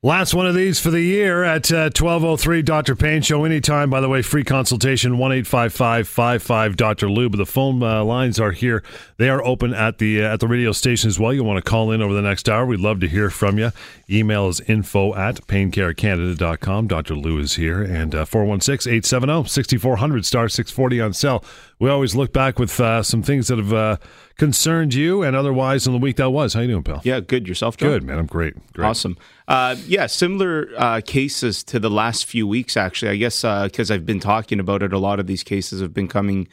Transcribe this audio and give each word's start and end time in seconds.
Last 0.00 0.32
one 0.32 0.46
of 0.46 0.54
these 0.54 0.78
for 0.78 0.92
the 0.92 1.00
year 1.00 1.42
at 1.42 1.72
uh, 1.72 1.90
1203 1.90 2.62
Dr. 2.62 2.94
Pain 2.94 3.20
Show. 3.20 3.44
Anytime, 3.44 3.90
by 3.90 4.00
the 4.00 4.08
way, 4.08 4.22
free 4.22 4.44
consultation, 4.44 5.18
1 5.18 5.42
55 5.42 6.76
Dr. 6.76 7.10
Lube. 7.10 7.36
The 7.36 7.44
phone 7.44 7.82
uh, 7.82 8.04
lines 8.04 8.38
are 8.38 8.52
here. 8.52 8.84
They 9.16 9.28
are 9.28 9.44
open 9.44 9.74
at 9.74 9.98
the 9.98 10.22
uh, 10.22 10.32
at 10.32 10.38
the 10.38 10.46
radio 10.46 10.70
station 10.70 11.08
as 11.08 11.18
well. 11.18 11.34
You 11.34 11.42
want 11.42 11.56
to 11.64 11.68
call 11.68 11.90
in 11.90 12.00
over 12.00 12.14
the 12.14 12.22
next 12.22 12.48
hour. 12.48 12.64
We'd 12.64 12.78
love 12.78 13.00
to 13.00 13.08
hear 13.08 13.28
from 13.28 13.58
you. 13.58 13.72
Email 14.08 14.46
is 14.46 14.60
info 14.60 15.16
at 15.16 15.44
paincarecanada.com. 15.48 16.86
Dr. 16.86 17.16
Lou 17.16 17.40
is 17.40 17.56
here. 17.56 17.82
And 17.82 18.14
uh, 18.14 18.24
416 18.24 18.88
870 18.88 19.48
6400 19.48 20.24
star 20.24 20.48
640 20.48 21.00
on 21.00 21.12
cell. 21.12 21.44
We 21.80 21.90
always 21.90 22.14
look 22.14 22.32
back 22.32 22.60
with 22.60 22.78
uh, 22.78 23.02
some 23.02 23.24
things 23.24 23.48
that 23.48 23.58
have 23.58 23.72
uh, 23.72 23.96
concerned 24.38 24.94
you 24.94 25.22
and 25.22 25.36
otherwise 25.36 25.86
in 25.86 25.92
the 25.92 25.98
week 25.98 26.16
that 26.16 26.30
was. 26.30 26.54
How 26.54 26.60
you 26.60 26.68
doing, 26.68 26.82
pal? 26.84 27.02
Yeah, 27.04 27.20
good. 27.20 27.46
Yourself, 27.46 27.76
John? 27.76 27.90
Good, 27.90 28.04
man. 28.04 28.18
I'm 28.18 28.26
great. 28.26 28.54
great. 28.72 28.86
Awesome. 28.86 29.18
Uh, 29.46 29.76
yeah, 29.86 30.06
similar 30.06 30.70
uh, 30.76 31.00
cases 31.04 31.62
to 31.64 31.78
the 31.78 31.90
last 31.90 32.24
few 32.24 32.46
weeks, 32.46 32.76
actually. 32.76 33.10
I 33.10 33.16
guess 33.16 33.42
because 33.42 33.90
uh, 33.90 33.94
I've 33.94 34.06
been 34.06 34.20
talking 34.20 34.60
about 34.60 34.82
it, 34.82 34.92
a 34.92 34.98
lot 34.98 35.20
of 35.20 35.26
these 35.26 35.42
cases 35.42 35.80
have 35.82 35.92
been 35.92 36.08
coming 36.08 36.48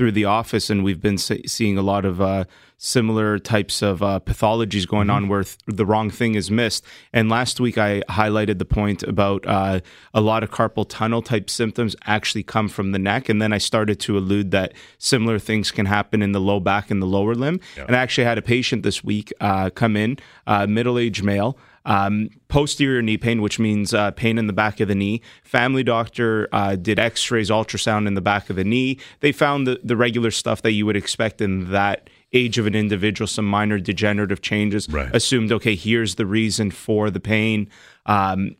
through 0.00 0.12
the 0.12 0.24
office, 0.24 0.70
and 0.70 0.82
we've 0.82 1.02
been 1.02 1.18
seeing 1.18 1.76
a 1.76 1.82
lot 1.82 2.06
of 2.06 2.22
uh, 2.22 2.46
similar 2.78 3.38
types 3.38 3.82
of 3.82 4.02
uh, 4.02 4.18
pathologies 4.18 4.88
going 4.88 5.08
mm-hmm. 5.08 5.16
on 5.24 5.28
where 5.28 5.44
th- 5.44 5.58
the 5.66 5.84
wrong 5.84 6.08
thing 6.08 6.36
is 6.36 6.50
missed. 6.50 6.82
And 7.12 7.28
last 7.28 7.60
week, 7.60 7.76
I 7.76 8.00
highlighted 8.08 8.58
the 8.58 8.64
point 8.64 9.02
about 9.02 9.46
uh, 9.46 9.80
a 10.14 10.22
lot 10.22 10.42
of 10.42 10.50
carpal 10.50 10.86
tunnel 10.88 11.20
type 11.20 11.50
symptoms 11.50 11.94
actually 12.06 12.42
come 12.42 12.70
from 12.70 12.92
the 12.92 12.98
neck, 12.98 13.28
and 13.28 13.42
then 13.42 13.52
I 13.52 13.58
started 13.58 14.00
to 14.00 14.16
allude 14.16 14.52
that 14.52 14.72
similar 14.96 15.38
things 15.38 15.70
can 15.70 15.84
happen 15.84 16.22
in 16.22 16.32
the 16.32 16.40
low 16.40 16.60
back 16.60 16.90
and 16.90 17.02
the 17.02 17.06
lower 17.06 17.34
limb. 17.34 17.60
Yeah. 17.76 17.84
And 17.84 17.94
I 17.94 17.98
actually 17.98 18.24
had 18.24 18.38
a 18.38 18.42
patient 18.42 18.82
this 18.82 19.04
week 19.04 19.34
uh, 19.38 19.68
come 19.68 19.98
in, 19.98 20.18
uh, 20.46 20.66
middle 20.66 20.98
aged 20.98 21.22
male. 21.22 21.58
Um, 21.86 22.28
posterior 22.48 23.00
knee 23.00 23.16
pain, 23.16 23.40
which 23.40 23.58
means 23.58 23.94
uh, 23.94 24.10
pain 24.10 24.36
in 24.36 24.46
the 24.46 24.52
back 24.52 24.80
of 24.80 24.88
the 24.88 24.94
knee. 24.94 25.22
Family 25.42 25.82
doctor 25.82 26.48
uh, 26.52 26.76
did 26.76 26.98
x 26.98 27.30
rays, 27.30 27.48
ultrasound 27.48 28.06
in 28.06 28.14
the 28.14 28.20
back 28.20 28.50
of 28.50 28.56
the 28.56 28.64
knee. 28.64 28.98
They 29.20 29.32
found 29.32 29.66
the, 29.66 29.80
the 29.82 29.96
regular 29.96 30.30
stuff 30.30 30.60
that 30.62 30.72
you 30.72 30.84
would 30.84 30.96
expect 30.96 31.40
in 31.40 31.70
that 31.70 32.10
age 32.32 32.58
of 32.58 32.66
an 32.66 32.74
individual, 32.74 33.26
some 33.26 33.46
minor 33.46 33.78
degenerative 33.78 34.42
changes. 34.42 34.88
Right. 34.88 35.14
Assumed, 35.14 35.52
okay, 35.52 35.74
here's 35.74 36.16
the 36.16 36.26
reason 36.26 36.70
for 36.70 37.10
the 37.10 37.20
pain. 37.20 37.68
Um, 38.06 38.56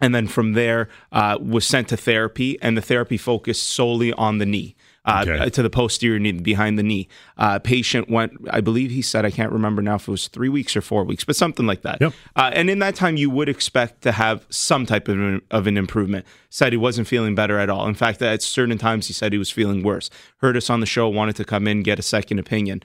and 0.00 0.14
then 0.14 0.26
from 0.26 0.54
there, 0.54 0.88
uh, 1.12 1.38
was 1.40 1.66
sent 1.66 1.88
to 1.88 1.96
therapy, 1.96 2.60
and 2.60 2.76
the 2.76 2.82
therapy 2.82 3.16
focused 3.16 3.64
solely 3.64 4.12
on 4.14 4.38
the 4.38 4.46
knee 4.46 4.74
uh, 5.04 5.24
okay. 5.26 5.50
to 5.50 5.62
the 5.62 5.70
posterior 5.70 6.18
knee, 6.18 6.32
behind 6.32 6.78
the 6.78 6.82
knee. 6.82 7.08
Uh, 7.36 7.58
patient 7.58 8.08
went, 8.08 8.32
I 8.50 8.60
believe 8.60 8.90
he 8.90 9.02
said, 9.02 9.24
I 9.24 9.30
can't 9.30 9.52
remember 9.52 9.82
now 9.82 9.96
if 9.96 10.08
it 10.08 10.10
was 10.10 10.28
three 10.28 10.48
weeks 10.48 10.76
or 10.76 10.80
four 10.80 11.04
weeks, 11.04 11.24
but 11.24 11.36
something 11.36 11.66
like 11.66 11.82
that. 11.82 12.00
Yep. 12.00 12.12
Uh, 12.36 12.50
and 12.54 12.70
in 12.70 12.78
that 12.78 12.94
time, 12.94 13.16
you 13.16 13.30
would 13.30 13.48
expect 13.48 14.02
to 14.02 14.12
have 14.12 14.46
some 14.50 14.86
type 14.86 15.08
of 15.08 15.18
an, 15.18 15.42
of 15.50 15.66
an 15.66 15.76
improvement. 15.76 16.26
Said 16.50 16.72
he 16.72 16.76
wasn't 16.76 17.08
feeling 17.08 17.34
better 17.34 17.58
at 17.58 17.68
all. 17.68 17.86
In 17.88 17.94
fact, 17.94 18.22
at 18.22 18.42
certain 18.42 18.78
times, 18.78 19.08
he 19.08 19.12
said 19.12 19.32
he 19.32 19.38
was 19.38 19.50
feeling 19.50 19.82
worse. 19.82 20.08
Heard 20.38 20.56
us 20.56 20.70
on 20.70 20.80
the 20.80 20.86
show, 20.86 21.08
wanted 21.08 21.36
to 21.36 21.44
come 21.44 21.66
in, 21.66 21.82
get 21.82 21.98
a 21.98 22.02
second 22.02 22.38
opinion 22.38 22.82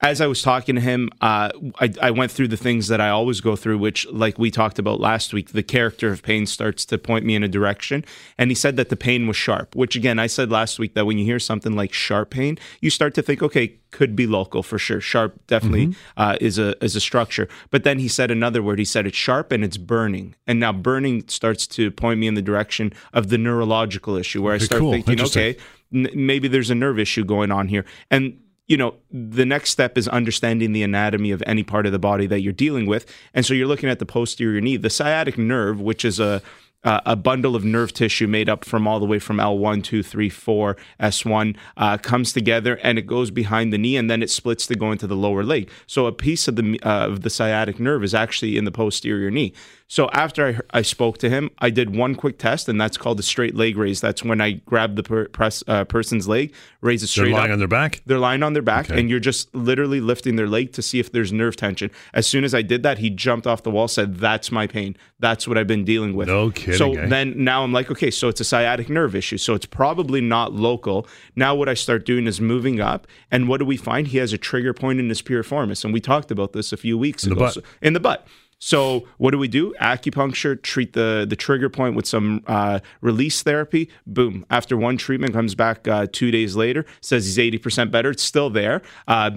as 0.00 0.20
I 0.20 0.28
was 0.28 0.42
talking 0.42 0.76
to 0.76 0.80
him, 0.80 1.10
uh, 1.20 1.50
I, 1.80 1.92
I, 2.00 2.10
went 2.12 2.30
through 2.30 2.48
the 2.48 2.56
things 2.56 2.86
that 2.86 3.00
I 3.00 3.08
always 3.08 3.40
go 3.40 3.56
through, 3.56 3.78
which, 3.78 4.06
like 4.06 4.38
we 4.38 4.48
talked 4.48 4.78
about 4.78 5.00
last 5.00 5.32
week, 5.32 5.50
the 5.50 5.62
character 5.62 6.12
of 6.12 6.22
pain 6.22 6.46
starts 6.46 6.84
to 6.86 6.98
point 6.98 7.24
me 7.24 7.34
in 7.34 7.42
a 7.42 7.48
direction. 7.48 8.04
And 8.36 8.48
he 8.50 8.54
said 8.54 8.76
that 8.76 8.90
the 8.90 8.96
pain 8.96 9.26
was 9.26 9.36
sharp, 9.36 9.74
which 9.74 9.96
again, 9.96 10.20
I 10.20 10.28
said 10.28 10.52
last 10.52 10.78
week 10.78 10.94
that 10.94 11.04
when 11.04 11.18
you 11.18 11.24
hear 11.24 11.40
something 11.40 11.74
like 11.74 11.92
sharp 11.92 12.30
pain, 12.30 12.58
you 12.80 12.90
start 12.90 13.14
to 13.14 13.22
think, 13.22 13.42
okay, 13.42 13.74
could 13.90 14.14
be 14.14 14.28
local 14.28 14.62
for 14.62 14.78
sure. 14.78 15.00
Sharp 15.00 15.44
definitely 15.48 15.88
mm-hmm. 15.88 16.20
uh, 16.20 16.36
is 16.40 16.58
a 16.58 16.82
is 16.84 16.94
a 16.94 17.00
structure. 17.00 17.48
But 17.70 17.82
then 17.82 17.98
he 17.98 18.06
said 18.06 18.30
another 18.30 18.62
word. 18.62 18.78
He 18.78 18.84
said 18.84 19.04
it's 19.04 19.16
sharp 19.16 19.50
and 19.50 19.64
it's 19.64 19.78
burning. 19.78 20.36
And 20.46 20.60
now 20.60 20.72
burning 20.72 21.26
starts 21.26 21.66
to 21.68 21.90
point 21.90 22.20
me 22.20 22.28
in 22.28 22.34
the 22.34 22.42
direction 22.42 22.92
of 23.12 23.30
the 23.30 23.38
neurological 23.38 24.14
issue, 24.16 24.42
where 24.42 24.54
I 24.54 24.58
start 24.58 24.80
cool. 24.80 24.92
thinking, 24.92 25.20
okay, 25.22 25.56
n- 25.92 26.10
maybe 26.14 26.46
there's 26.46 26.70
a 26.70 26.74
nerve 26.76 27.00
issue 27.00 27.24
going 27.24 27.50
on 27.50 27.66
here. 27.66 27.84
And 28.10 28.38
you 28.68 28.76
know, 28.76 28.94
the 29.10 29.46
next 29.46 29.70
step 29.70 29.96
is 29.96 30.06
understanding 30.08 30.72
the 30.72 30.82
anatomy 30.82 31.30
of 31.30 31.42
any 31.46 31.62
part 31.62 31.86
of 31.86 31.92
the 31.92 31.98
body 31.98 32.26
that 32.26 32.40
you're 32.40 32.52
dealing 32.52 32.86
with. 32.86 33.06
And 33.32 33.44
so 33.44 33.54
you're 33.54 33.66
looking 33.66 33.88
at 33.88 33.98
the 33.98 34.06
posterior 34.06 34.60
knee, 34.60 34.76
the 34.76 34.90
sciatic 34.90 35.38
nerve, 35.38 35.80
which 35.80 36.04
is 36.04 36.20
a 36.20 36.42
uh, 36.84 37.00
a 37.04 37.16
bundle 37.16 37.56
of 37.56 37.64
nerve 37.64 37.92
tissue 37.92 38.28
made 38.28 38.48
up 38.48 38.64
from 38.64 38.86
all 38.86 39.00
the 39.00 39.06
way 39.06 39.18
from 39.18 39.38
L1, 39.38 39.82
2, 39.82 40.02
3, 40.02 40.28
4, 40.28 40.76
S1 41.00 41.56
uh, 41.76 41.98
comes 41.98 42.32
together 42.32 42.78
and 42.84 42.98
it 42.98 43.06
goes 43.06 43.32
behind 43.32 43.72
the 43.72 43.78
knee 43.78 43.96
and 43.96 44.08
then 44.08 44.22
it 44.22 44.30
splits 44.30 44.64
to 44.68 44.76
go 44.76 44.92
into 44.92 45.06
the 45.06 45.16
lower 45.16 45.42
leg. 45.42 45.68
So 45.86 46.06
a 46.06 46.12
piece 46.12 46.46
of 46.46 46.56
the 46.56 46.78
uh, 46.82 47.08
of 47.08 47.22
the 47.22 47.30
sciatic 47.30 47.80
nerve 47.80 48.04
is 48.04 48.14
actually 48.14 48.56
in 48.56 48.64
the 48.64 48.70
posterior 48.70 49.30
knee. 49.30 49.52
So 49.90 50.10
after 50.12 50.46
I, 50.46 50.78
I 50.78 50.82
spoke 50.82 51.16
to 51.18 51.30
him, 51.30 51.50
I 51.60 51.70
did 51.70 51.96
one 51.96 52.14
quick 52.14 52.38
test, 52.38 52.68
and 52.68 52.78
that's 52.78 52.98
called 52.98 53.18
a 53.18 53.22
straight 53.22 53.54
leg 53.54 53.78
raise. 53.78 54.02
That's 54.02 54.22
when 54.22 54.38
I 54.38 54.52
grab 54.52 54.96
the 54.96 55.02
per, 55.02 55.28
press, 55.28 55.64
uh, 55.66 55.86
person's 55.86 56.28
leg, 56.28 56.52
raise 56.82 57.02
it 57.02 57.06
straight. 57.06 57.30
They're 57.30 57.38
lying 57.38 57.50
up. 57.50 57.54
on 57.54 57.58
their 57.58 57.68
back. 57.68 58.02
They're 58.04 58.18
lying 58.18 58.42
on 58.42 58.52
their 58.52 58.62
back, 58.62 58.90
okay. 58.90 59.00
and 59.00 59.08
you're 59.08 59.18
just 59.18 59.52
literally 59.54 60.02
lifting 60.02 60.36
their 60.36 60.46
leg 60.46 60.72
to 60.74 60.82
see 60.82 60.98
if 61.00 61.10
there's 61.10 61.32
nerve 61.32 61.56
tension. 61.56 61.90
As 62.12 62.26
soon 62.26 62.44
as 62.44 62.54
I 62.54 62.60
did 62.60 62.82
that, 62.82 62.98
he 62.98 63.08
jumped 63.08 63.46
off 63.46 63.62
the 63.62 63.70
wall, 63.70 63.88
said, 63.88 64.16
"That's 64.16 64.52
my 64.52 64.66
pain. 64.66 64.94
That's 65.20 65.48
what 65.48 65.56
I've 65.56 65.66
been 65.66 65.86
dealing 65.86 66.14
with." 66.14 66.28
No 66.28 66.50
kidding. 66.50 66.74
So 66.74 66.92
eh? 66.94 67.06
then 67.06 67.42
now 67.42 67.64
I'm 67.64 67.72
like, 67.72 67.90
okay, 67.90 68.10
so 68.10 68.28
it's 68.28 68.42
a 68.42 68.44
sciatic 68.44 68.90
nerve 68.90 69.14
issue. 69.14 69.38
So 69.38 69.54
it's 69.54 69.66
probably 69.66 70.20
not 70.20 70.52
local. 70.52 71.06
Now 71.34 71.54
what 71.54 71.68
I 71.70 71.74
start 71.74 72.04
doing 72.04 72.26
is 72.26 72.42
moving 72.42 72.78
up, 72.78 73.06
and 73.30 73.48
what 73.48 73.56
do 73.56 73.64
we 73.64 73.78
find? 73.78 74.08
He 74.08 74.18
has 74.18 74.34
a 74.34 74.38
trigger 74.38 74.74
point 74.74 75.00
in 75.00 75.08
his 75.08 75.22
piriformis, 75.22 75.82
and 75.82 75.94
we 75.94 76.00
talked 76.02 76.30
about 76.30 76.52
this 76.52 76.74
a 76.74 76.76
few 76.76 76.98
weeks 76.98 77.24
in 77.24 77.32
ago. 77.32 77.46
The. 77.46 77.52
So, 77.52 77.62
in 77.80 77.94
the 77.94 78.00
butt. 78.00 78.26
So 78.58 79.06
what 79.18 79.30
do 79.30 79.38
we 79.38 79.48
do? 79.48 79.74
Acupuncture, 79.80 80.60
treat 80.60 80.92
the 80.92 81.26
the 81.28 81.36
trigger 81.36 81.68
point 81.68 81.94
with 81.94 82.06
some 82.06 82.42
uh, 82.46 82.80
release 83.00 83.42
therapy. 83.42 83.90
Boom! 84.06 84.44
After 84.50 84.76
one 84.76 84.96
treatment, 84.96 85.32
comes 85.32 85.54
back 85.54 85.86
uh, 85.86 86.06
two 86.12 86.30
days 86.30 86.56
later, 86.56 86.84
says 87.00 87.24
he's 87.24 87.38
eighty 87.38 87.58
percent 87.58 87.90
better. 87.90 88.10
It's 88.10 88.22
still 88.22 88.50
there. 88.50 88.82
Uh, 89.06 89.32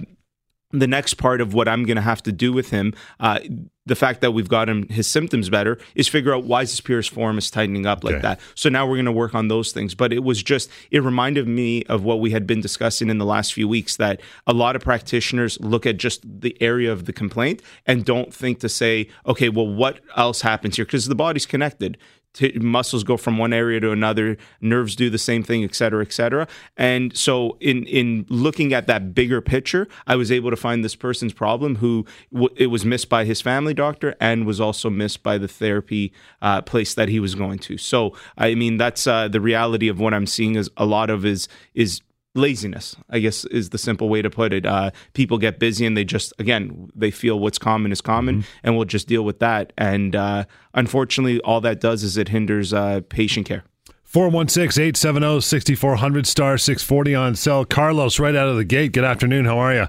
the 0.72 0.86
next 0.86 1.14
part 1.14 1.40
of 1.40 1.54
what 1.54 1.68
I'm 1.68 1.84
going 1.84 1.96
to 1.96 2.02
have 2.02 2.22
to 2.24 2.32
do 2.32 2.52
with 2.52 2.70
him, 2.70 2.94
uh, 3.20 3.40
the 3.84 3.96
fact 3.96 4.20
that 4.20 4.30
we've 4.30 4.48
got 4.48 4.68
him 4.68 4.88
his 4.88 5.06
symptoms 5.06 5.50
better, 5.50 5.78
is 5.94 6.08
figure 6.08 6.34
out 6.34 6.44
why 6.44 6.62
his 6.62 6.80
piriformis 6.80 7.52
tightening 7.52 7.84
up 7.84 8.04
okay. 8.04 8.14
like 8.14 8.22
that. 8.22 8.40
So 8.54 8.68
now 8.68 8.86
we're 8.86 8.96
going 8.96 9.06
to 9.06 9.12
work 9.12 9.34
on 9.34 9.48
those 9.48 9.72
things. 9.72 9.94
But 9.94 10.12
it 10.12 10.22
was 10.22 10.42
just 10.42 10.70
it 10.90 11.02
reminded 11.02 11.46
me 11.48 11.82
of 11.84 12.04
what 12.04 12.20
we 12.20 12.30
had 12.30 12.46
been 12.46 12.60
discussing 12.60 13.10
in 13.10 13.18
the 13.18 13.26
last 13.26 13.52
few 13.52 13.68
weeks 13.68 13.96
that 13.96 14.20
a 14.46 14.52
lot 14.52 14.76
of 14.76 14.82
practitioners 14.82 15.60
look 15.60 15.84
at 15.84 15.96
just 15.96 16.22
the 16.24 16.56
area 16.60 16.92
of 16.92 17.04
the 17.04 17.12
complaint 17.12 17.60
and 17.86 18.04
don't 18.04 18.32
think 18.32 18.60
to 18.60 18.68
say, 18.68 19.08
okay, 19.26 19.48
well, 19.48 19.68
what 19.68 20.00
else 20.16 20.42
happens 20.42 20.76
here? 20.76 20.84
Because 20.84 21.06
the 21.06 21.14
body's 21.14 21.46
connected 21.46 21.98
t- 22.32 22.52
muscles 22.58 23.04
go 23.04 23.16
from 23.16 23.38
one 23.38 23.52
area 23.52 23.80
to 23.80 23.90
another 23.90 24.36
nerves 24.60 24.96
do 24.96 25.10
the 25.10 25.18
same 25.18 25.42
thing 25.42 25.64
et 25.64 25.74
cetera 25.74 26.02
et 26.02 26.12
cetera. 26.12 26.46
And 26.76 27.16
so 27.16 27.56
in 27.60 27.84
in 27.86 28.26
looking 28.28 28.72
at 28.72 28.86
that 28.86 29.14
bigger 29.14 29.40
picture 29.40 29.88
i 30.06 30.16
was 30.16 30.30
able 30.32 30.50
to 30.50 30.56
find 30.56 30.84
this 30.84 30.94
person's 30.94 31.32
problem 31.32 31.76
who 31.76 32.06
w- 32.32 32.54
it 32.56 32.68
was 32.68 32.84
missed 32.84 33.08
by 33.08 33.24
his 33.24 33.40
family 33.40 33.74
doctor 33.74 34.14
and 34.20 34.46
was 34.46 34.60
also 34.60 34.90
missed 34.90 35.22
by 35.22 35.38
the 35.38 35.48
therapy 35.48 36.12
uh, 36.40 36.62
place 36.62 36.94
that 36.94 37.08
he 37.08 37.20
was 37.20 37.34
going 37.34 37.58
to. 37.58 37.76
So 37.78 38.14
i 38.38 38.54
mean 38.54 38.76
that's 38.76 39.06
uh, 39.06 39.28
the 39.28 39.40
reality 39.40 39.88
of 39.88 40.00
what 40.00 40.14
i'm 40.14 40.26
seeing 40.26 40.54
is 40.56 40.70
a 40.76 40.86
lot 40.86 41.10
of 41.10 41.24
is 41.24 41.48
is 41.74 42.00
laziness 42.34 42.96
i 43.10 43.18
guess 43.18 43.44
is 43.46 43.70
the 43.70 43.78
simple 43.78 44.08
way 44.08 44.22
to 44.22 44.30
put 44.30 44.52
it. 44.52 44.66
Uh, 44.66 44.90
people 45.12 45.38
get 45.38 45.58
busy 45.58 45.86
and 45.86 45.96
they 45.96 46.04
just 46.04 46.32
again 46.38 46.90
they 46.94 47.10
feel 47.10 47.38
what's 47.38 47.58
common 47.58 47.90
is 47.92 48.00
common 48.00 48.36
mm-hmm. 48.36 48.58
and 48.62 48.76
we'll 48.76 48.84
just 48.84 49.08
deal 49.08 49.22
with 49.22 49.38
that. 49.40 49.72
And 49.76 50.16
uh, 50.16 50.44
unfortunately 50.74 51.40
all 51.40 51.60
that 51.60 51.80
does 51.80 52.02
is 52.02 52.16
it 52.16 52.28
hinders 52.28 52.72
uh, 52.72 53.02
patient 53.08 53.46
care. 53.46 53.64
416-870-6400 54.10 56.26
star 56.26 56.58
640 56.58 57.14
on 57.14 57.34
cell 57.34 57.64
carlos 57.64 58.18
right 58.18 58.36
out 58.36 58.48
of 58.48 58.56
the 58.56 58.64
gate. 58.64 58.92
Good 58.92 59.04
afternoon. 59.04 59.46
How 59.46 59.58
are 59.58 59.74
you 59.74 59.86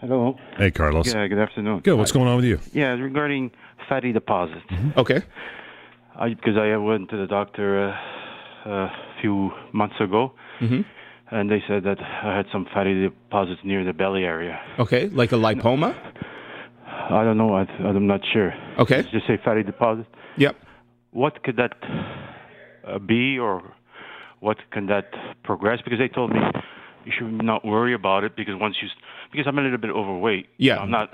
hello. 0.00 0.36
Hey 0.56 0.70
carlos. 0.70 1.12
Yeah 1.12 1.26
good 1.26 1.38
afternoon. 1.38 1.80
Good. 1.80 1.98
What's 1.98 2.12
going 2.12 2.28
on 2.28 2.36
with 2.36 2.44
you? 2.44 2.60
Yeah 2.72 2.90
regarding 2.90 3.50
fatty 3.88 4.12
deposits. 4.12 4.64
Mm-hmm. 4.70 5.00
okay. 5.00 5.22
Because 6.20 6.56
I, 6.56 6.70
I 6.72 6.76
went 6.76 7.10
to 7.10 7.16
the 7.16 7.26
doctor 7.26 7.90
uh, 7.90 7.96
a 8.70 8.88
few 9.20 9.50
months 9.72 9.96
ago, 10.00 10.32
mm-hmm. 10.60 10.80
and 11.34 11.50
they 11.50 11.62
said 11.68 11.84
that 11.84 11.98
I 12.00 12.36
had 12.36 12.46
some 12.52 12.66
fatty 12.72 13.02
deposits 13.02 13.60
near 13.64 13.84
the 13.84 13.92
belly 13.92 14.24
area. 14.24 14.60
Okay, 14.78 15.08
like 15.08 15.32
a 15.32 15.36
lipoma. 15.36 15.96
I 16.86 17.24
don't 17.24 17.38
know. 17.38 17.54
I, 17.54 17.62
am 17.62 18.06
not 18.06 18.20
sure. 18.32 18.52
Okay, 18.78 19.02
just 19.10 19.26
say 19.26 19.38
fatty 19.44 19.62
deposit. 19.62 20.06
Yep. 20.36 20.56
What 21.12 21.42
could 21.42 21.56
that 21.56 21.72
uh, 22.86 22.98
be, 22.98 23.38
or 23.38 23.62
what 24.40 24.58
can 24.70 24.86
that 24.86 25.10
progress? 25.42 25.80
Because 25.82 25.98
they 25.98 26.08
told 26.08 26.32
me 26.32 26.40
you 27.04 27.12
should 27.16 27.42
not 27.42 27.64
worry 27.64 27.94
about 27.94 28.24
it 28.24 28.36
because 28.36 28.54
once 28.60 28.76
you, 28.82 28.88
because 29.32 29.46
I'm 29.46 29.58
a 29.58 29.62
little 29.62 29.78
bit 29.78 29.90
overweight. 29.90 30.46
Yeah. 30.58 30.78
I'm 30.78 30.90
not 30.90 31.10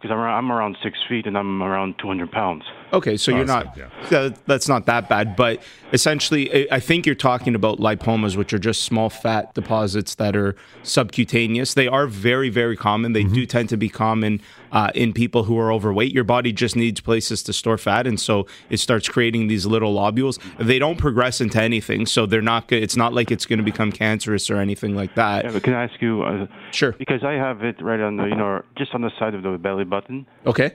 because 0.00 0.14
I'm, 0.14 0.20
I'm 0.20 0.52
around 0.52 0.76
six 0.82 0.98
feet 1.08 1.26
and 1.26 1.36
I'm 1.36 1.62
around 1.62 1.96
200 2.00 2.30
pounds. 2.30 2.62
Okay, 2.92 3.16
so 3.16 3.30
you're 3.30 3.44
not. 3.44 3.76
Yeah. 3.76 4.30
That's 4.46 4.68
not 4.68 4.86
that 4.86 5.08
bad, 5.08 5.36
but 5.36 5.62
essentially, 5.92 6.70
I 6.72 6.80
think 6.80 7.06
you're 7.06 7.14
talking 7.14 7.54
about 7.54 7.78
lipomas, 7.78 8.36
which 8.36 8.52
are 8.52 8.58
just 8.58 8.82
small 8.82 9.10
fat 9.10 9.54
deposits 9.54 10.16
that 10.16 10.36
are 10.36 10.56
subcutaneous. 10.82 11.74
They 11.74 11.86
are 11.86 12.06
very, 12.06 12.48
very 12.48 12.76
common. 12.76 13.12
They 13.12 13.22
mm-hmm. 13.22 13.34
do 13.34 13.46
tend 13.46 13.68
to 13.68 13.76
be 13.76 13.88
common 13.88 14.40
uh, 14.72 14.90
in 14.94 15.12
people 15.12 15.44
who 15.44 15.58
are 15.58 15.72
overweight. 15.72 16.12
Your 16.12 16.24
body 16.24 16.52
just 16.52 16.74
needs 16.74 17.00
places 17.00 17.42
to 17.44 17.52
store 17.52 17.78
fat, 17.78 18.06
and 18.06 18.18
so 18.18 18.46
it 18.70 18.78
starts 18.78 19.08
creating 19.08 19.46
these 19.46 19.66
little 19.66 19.94
lobules. 19.94 20.38
They 20.58 20.78
don't 20.78 20.98
progress 20.98 21.40
into 21.40 21.60
anything, 21.62 22.06
so 22.06 22.26
they're 22.26 22.42
not. 22.42 22.72
It's 22.72 22.96
not 22.96 23.14
like 23.14 23.30
it's 23.30 23.46
going 23.46 23.58
to 23.58 23.64
become 23.64 23.92
cancerous 23.92 24.50
or 24.50 24.56
anything 24.56 24.96
like 24.96 25.14
that. 25.14 25.44
Yeah, 25.44 25.52
but 25.52 25.62
can 25.62 25.74
I 25.74 25.84
ask 25.84 26.00
you? 26.02 26.22
Uh, 26.22 26.46
sure. 26.72 26.92
Because 26.92 27.22
I 27.22 27.32
have 27.32 27.62
it 27.62 27.80
right 27.80 28.00
on 28.00 28.16
the, 28.16 28.24
you 28.24 28.36
know, 28.36 28.62
just 28.76 28.94
on 28.94 29.02
the 29.02 29.10
side 29.18 29.34
of 29.34 29.42
the 29.42 29.58
belly 29.58 29.84
button. 29.84 30.26
Okay. 30.46 30.72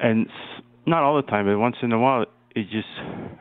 And 0.00 0.28
not 0.86 1.02
all 1.02 1.16
the 1.16 1.22
time, 1.22 1.46
but 1.46 1.58
once 1.58 1.76
in 1.82 1.92
a 1.92 1.98
while, 1.98 2.26
it 2.54 2.68
just 2.70 2.88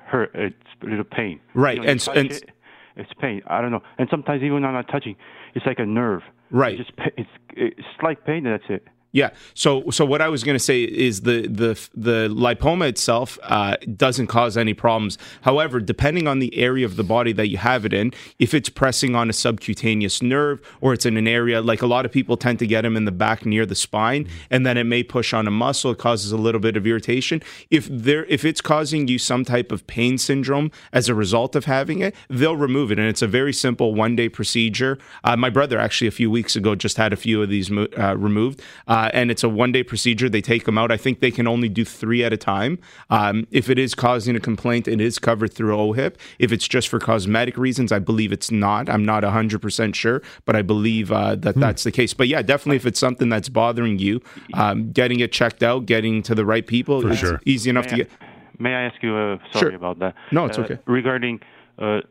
hurt. 0.05 0.31
It's 0.33 0.55
a 0.81 0.85
little 0.85 1.03
pain. 1.03 1.39
Right, 1.53 1.77
you 1.77 1.83
know, 1.83 1.89
and 1.89 2.07
and 2.15 2.31
it, 2.31 2.49
it's 2.95 3.11
pain. 3.19 3.41
I 3.47 3.61
don't 3.61 3.71
know. 3.71 3.83
And 3.97 4.07
sometimes 4.09 4.41
even 4.41 4.55
when 4.55 4.65
I'm 4.65 4.73
not 4.73 4.89
touching, 4.89 5.15
it's 5.55 5.65
like 5.65 5.79
a 5.79 5.85
nerve. 5.85 6.21
Right. 6.49 6.79
It's 6.79 6.89
just 6.89 7.11
it's 7.17 7.29
it's 7.55 7.87
slight 7.99 8.25
pain. 8.25 8.45
And 8.45 8.59
that's 8.59 8.69
it. 8.69 8.87
Yeah. 9.11 9.31
So 9.53 9.89
so 9.91 10.05
what 10.05 10.21
I 10.21 10.29
was 10.29 10.43
going 10.43 10.55
to 10.55 10.63
say 10.63 10.83
is 10.83 11.21
the 11.21 11.47
the 11.47 11.89
the 11.93 12.29
lipoma 12.29 12.87
itself 12.87 13.37
uh, 13.43 13.75
doesn't 13.95 14.27
cause 14.27 14.55
any 14.55 14.73
problems. 14.73 15.17
However, 15.41 15.79
depending 15.81 16.27
on 16.27 16.39
the 16.39 16.57
area 16.57 16.85
of 16.85 16.95
the 16.95 17.03
body 17.03 17.33
that 17.33 17.49
you 17.49 17.57
have 17.57 17.85
it 17.85 17.93
in, 17.93 18.13
if 18.39 18.53
it's 18.53 18.69
pressing 18.69 19.15
on 19.15 19.29
a 19.29 19.33
subcutaneous 19.33 20.21
nerve 20.21 20.61
or 20.79 20.93
it's 20.93 21.05
in 21.05 21.17
an 21.17 21.27
area 21.27 21.61
like 21.61 21.81
a 21.81 21.87
lot 21.87 22.05
of 22.05 22.11
people 22.11 22.37
tend 22.37 22.59
to 22.59 22.67
get 22.67 22.83
them 22.83 22.95
in 22.95 23.05
the 23.05 23.11
back 23.11 23.45
near 23.45 23.65
the 23.65 23.75
spine, 23.75 24.29
and 24.49 24.65
then 24.65 24.77
it 24.77 24.85
may 24.85 25.03
push 25.03 25.33
on 25.33 25.45
a 25.45 25.51
muscle, 25.51 25.91
it 25.91 25.97
causes 25.97 26.31
a 26.31 26.37
little 26.37 26.61
bit 26.61 26.77
of 26.77 26.87
irritation. 26.87 27.43
If 27.69 27.89
there 27.91 28.25
if 28.25 28.45
it's 28.45 28.61
causing 28.61 29.09
you 29.09 29.19
some 29.19 29.43
type 29.43 29.73
of 29.73 29.85
pain 29.87 30.17
syndrome 30.17 30.71
as 30.93 31.09
a 31.09 31.15
result 31.15 31.55
of 31.55 31.65
having 31.65 31.99
it, 31.99 32.15
they'll 32.29 32.55
remove 32.55 32.91
it, 32.91 32.99
and 32.99 33.07
it's 33.09 33.21
a 33.21 33.27
very 33.27 33.51
simple 33.51 33.93
one 33.93 34.15
day 34.15 34.29
procedure. 34.29 34.97
Uh, 35.25 35.35
my 35.35 35.49
brother 35.49 35.77
actually 35.77 36.07
a 36.07 36.11
few 36.11 36.31
weeks 36.31 36.55
ago 36.55 36.75
just 36.75 36.95
had 36.95 37.11
a 37.11 37.17
few 37.17 37.43
of 37.43 37.49
these 37.49 37.69
uh, 37.71 38.15
removed. 38.17 38.61
Uh, 38.87 39.00
uh, 39.01 39.09
and 39.15 39.31
it's 39.31 39.43
a 39.43 39.49
one 39.49 39.71
day 39.71 39.81
procedure. 39.81 40.29
They 40.29 40.41
take 40.41 40.65
them 40.65 40.77
out. 40.77 40.91
I 40.91 40.97
think 40.97 41.21
they 41.21 41.31
can 41.31 41.47
only 41.47 41.69
do 41.69 41.83
three 41.83 42.23
at 42.23 42.31
a 42.31 42.37
time. 42.37 42.77
Um, 43.09 43.47
if 43.49 43.67
it 43.67 43.79
is 43.79 43.95
causing 43.95 44.35
a 44.35 44.39
complaint, 44.39 44.87
it 44.87 45.01
is 45.01 45.17
covered 45.17 45.51
through 45.53 45.75
OHIP. 45.75 46.17
If 46.37 46.51
it's 46.51 46.67
just 46.67 46.87
for 46.87 46.99
cosmetic 46.99 47.57
reasons, 47.57 47.91
I 47.91 47.97
believe 47.97 48.31
it's 48.31 48.51
not. 48.51 48.89
I'm 48.89 49.03
not 49.03 49.23
100% 49.23 49.95
sure, 49.95 50.21
but 50.45 50.55
I 50.55 50.61
believe 50.61 51.11
uh, 51.11 51.35
that 51.37 51.55
hmm. 51.55 51.61
that's 51.61 51.83
the 51.83 51.91
case. 51.91 52.13
But 52.13 52.27
yeah, 52.27 52.43
definitely 52.43 52.75
if 52.75 52.85
it's 52.85 52.99
something 52.99 53.27
that's 53.27 53.49
bothering 53.49 53.97
you, 53.97 54.21
um, 54.53 54.91
getting 54.91 55.19
it 55.19 55.31
checked 55.31 55.63
out, 55.63 55.87
getting 55.87 56.21
to 56.23 56.35
the 56.35 56.45
right 56.45 56.67
people, 56.67 57.01
for 57.01 57.09
it's 57.09 57.19
sure. 57.19 57.41
easy 57.43 57.71
enough 57.71 57.85
may 57.85 57.89
to 57.89 57.95
get. 57.97 58.11
may 58.59 58.75
I 58.75 58.83
ask 58.83 59.01
you, 59.01 59.15
uh, 59.15 59.37
sorry 59.51 59.71
sure. 59.71 59.75
about 59.75 59.97
that. 59.97 60.13
No, 60.31 60.45
it's 60.45 60.59
uh, 60.59 60.61
okay. 60.61 60.77
Regarding 60.85 61.39
uh, 61.79 62.01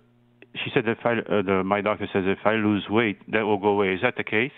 she 0.57 0.71
said 0.75 0.87
that 0.87 0.99
if 0.99 1.07
I, 1.07 1.19
uh, 1.19 1.43
the, 1.43 1.63
my 1.65 1.81
doctor 1.83 2.09
says 2.13 2.25
if 2.27 2.45
I 2.45 2.55
lose 2.55 2.89
weight, 2.91 3.19
that 3.31 3.43
will 3.43 3.59
go 3.59 3.69
away. 3.69 3.95
Is 3.95 4.01
that 4.03 4.17
the 4.17 4.25
case? 4.25 4.51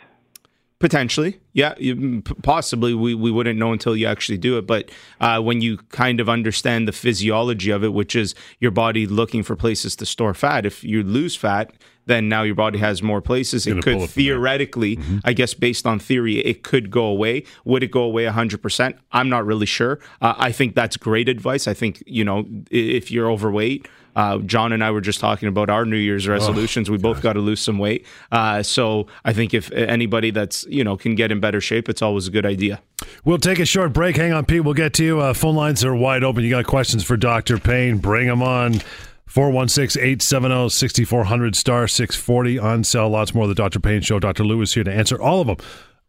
Potentially, 0.82 1.38
yeah, 1.52 1.74
you, 1.78 2.22
possibly. 2.42 2.92
We, 2.92 3.14
we 3.14 3.30
wouldn't 3.30 3.56
know 3.56 3.70
until 3.70 3.94
you 3.94 4.08
actually 4.08 4.38
do 4.38 4.58
it. 4.58 4.66
But 4.66 4.90
uh, 5.20 5.40
when 5.40 5.60
you 5.60 5.76
kind 5.76 6.18
of 6.18 6.28
understand 6.28 6.88
the 6.88 6.92
physiology 6.92 7.70
of 7.70 7.84
it, 7.84 7.92
which 7.92 8.16
is 8.16 8.34
your 8.58 8.72
body 8.72 9.06
looking 9.06 9.44
for 9.44 9.54
places 9.54 9.94
to 9.94 10.04
store 10.04 10.34
fat, 10.34 10.66
if 10.66 10.82
you 10.82 11.04
lose 11.04 11.36
fat, 11.36 11.72
then 12.06 12.28
now 12.28 12.42
your 12.42 12.56
body 12.56 12.80
has 12.80 13.00
more 13.00 13.20
places. 13.20 13.64
It 13.64 13.80
could 13.80 14.10
theoretically, 14.10 14.96
mm-hmm. 14.96 15.18
I 15.24 15.34
guess, 15.34 15.54
based 15.54 15.86
on 15.86 16.00
theory, 16.00 16.38
it 16.38 16.64
could 16.64 16.90
go 16.90 17.04
away. 17.04 17.44
Would 17.64 17.84
it 17.84 17.92
go 17.92 18.02
away 18.02 18.24
100%? 18.24 18.98
I'm 19.12 19.28
not 19.28 19.46
really 19.46 19.66
sure. 19.66 20.00
Uh, 20.20 20.34
I 20.36 20.50
think 20.50 20.74
that's 20.74 20.96
great 20.96 21.28
advice. 21.28 21.68
I 21.68 21.74
think, 21.74 22.02
you 22.06 22.24
know, 22.24 22.44
if 22.72 23.12
you're 23.12 23.30
overweight, 23.30 23.86
uh, 24.14 24.38
John 24.38 24.72
and 24.72 24.84
I 24.84 24.90
were 24.90 25.00
just 25.00 25.20
talking 25.20 25.48
about 25.48 25.70
our 25.70 25.84
New 25.84 25.96
Year's 25.96 26.28
resolutions. 26.28 26.88
Oh, 26.88 26.92
we 26.92 26.98
both 26.98 27.22
got 27.22 27.32
to 27.34 27.40
lose 27.40 27.60
some 27.60 27.78
weight. 27.78 28.06
Uh, 28.30 28.62
so 28.62 29.06
I 29.24 29.32
think 29.32 29.54
if 29.54 29.72
anybody 29.72 30.30
that's 30.30 30.64
you 30.64 30.84
know 30.84 30.96
can 30.96 31.14
get 31.14 31.32
in 31.32 31.40
better 31.40 31.60
shape, 31.60 31.88
it's 31.88 32.02
always 32.02 32.28
a 32.28 32.30
good 32.30 32.46
idea. 32.46 32.80
We'll 33.24 33.38
take 33.38 33.58
a 33.58 33.66
short 33.66 33.92
break. 33.92 34.16
Hang 34.16 34.32
on, 34.32 34.44
Pete. 34.44 34.64
We'll 34.64 34.74
get 34.74 34.94
to 34.94 35.04
you. 35.04 35.20
Uh, 35.20 35.34
phone 35.34 35.56
lines 35.56 35.84
are 35.84 35.94
wide 35.94 36.24
open. 36.24 36.44
You 36.44 36.50
got 36.50 36.66
questions 36.66 37.04
for 37.04 37.16
Doctor 37.16 37.58
Pain? 37.58 37.98
Bring 37.98 38.28
them 38.28 38.42
on. 38.42 38.80
416-870-6400 39.28 41.54
star 41.54 41.88
640 41.88 42.58
on 42.58 42.84
sale. 42.84 43.08
Lots 43.08 43.34
more 43.34 43.44
of 43.44 43.48
the 43.48 43.54
Dr. 43.54 43.80
Pain 43.80 44.02
Show. 44.02 44.20
Dr. 44.20 44.44
Lewis 44.44 44.74
here 44.74 44.84
to 44.84 44.92
answer 44.92 45.18
all 45.18 45.40
of 45.40 45.46
them 45.46 45.56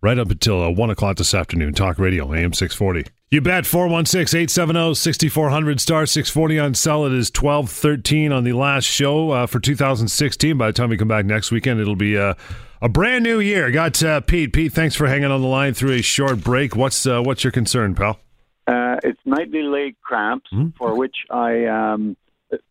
right 0.03 0.19
up 0.19 0.29
until 0.29 0.61
uh, 0.61 0.69
1 0.69 0.89
o'clock 0.91 1.17
this 1.17 1.33
afternoon. 1.33 1.73
Talk 1.73 1.97
Radio, 1.97 2.31
AM 2.33 2.53
640. 2.53 3.09
You 3.31 3.41
bet 3.41 3.65
416 3.65 4.37
870 4.37 4.93
6400 4.93 5.81
star 5.81 6.05
640 6.05 6.59
on 6.59 6.75
cell. 6.75 7.05
It 7.07 7.13
is 7.13 7.31
1213 7.31 8.31
on 8.31 8.43
the 8.43 8.53
last 8.53 8.83
show 8.83 9.31
uh, 9.31 9.47
for 9.47 9.59
2016. 9.59 10.55
By 10.55 10.67
the 10.67 10.73
time 10.73 10.89
we 10.89 10.97
come 10.97 11.07
back 11.07 11.25
next 11.25 11.49
weekend, 11.49 11.79
it'll 11.79 11.95
be 11.95 12.15
uh, 12.15 12.35
a 12.79 12.89
brand 12.89 13.23
new 13.23 13.39
year. 13.39 13.71
Got 13.71 14.03
uh, 14.03 14.21
Pete. 14.21 14.53
Pete, 14.53 14.71
thanks 14.73 14.93
for 14.93 15.07
hanging 15.07 15.31
on 15.31 15.41
the 15.41 15.47
line 15.47 15.73
through 15.73 15.93
a 15.93 16.01
short 16.03 16.43
break. 16.43 16.75
What's 16.75 17.07
uh, 17.07 17.23
what's 17.23 17.43
your 17.43 17.49
concern, 17.49 17.95
pal? 17.95 18.19
Uh, 18.67 18.97
it's 19.03 19.19
nightly 19.25 19.63
leg 19.63 19.95
cramps, 20.03 20.49
mm-hmm. 20.53 20.69
for 20.77 20.95
which 20.95 21.15
I 21.31 21.65
um, 21.65 22.15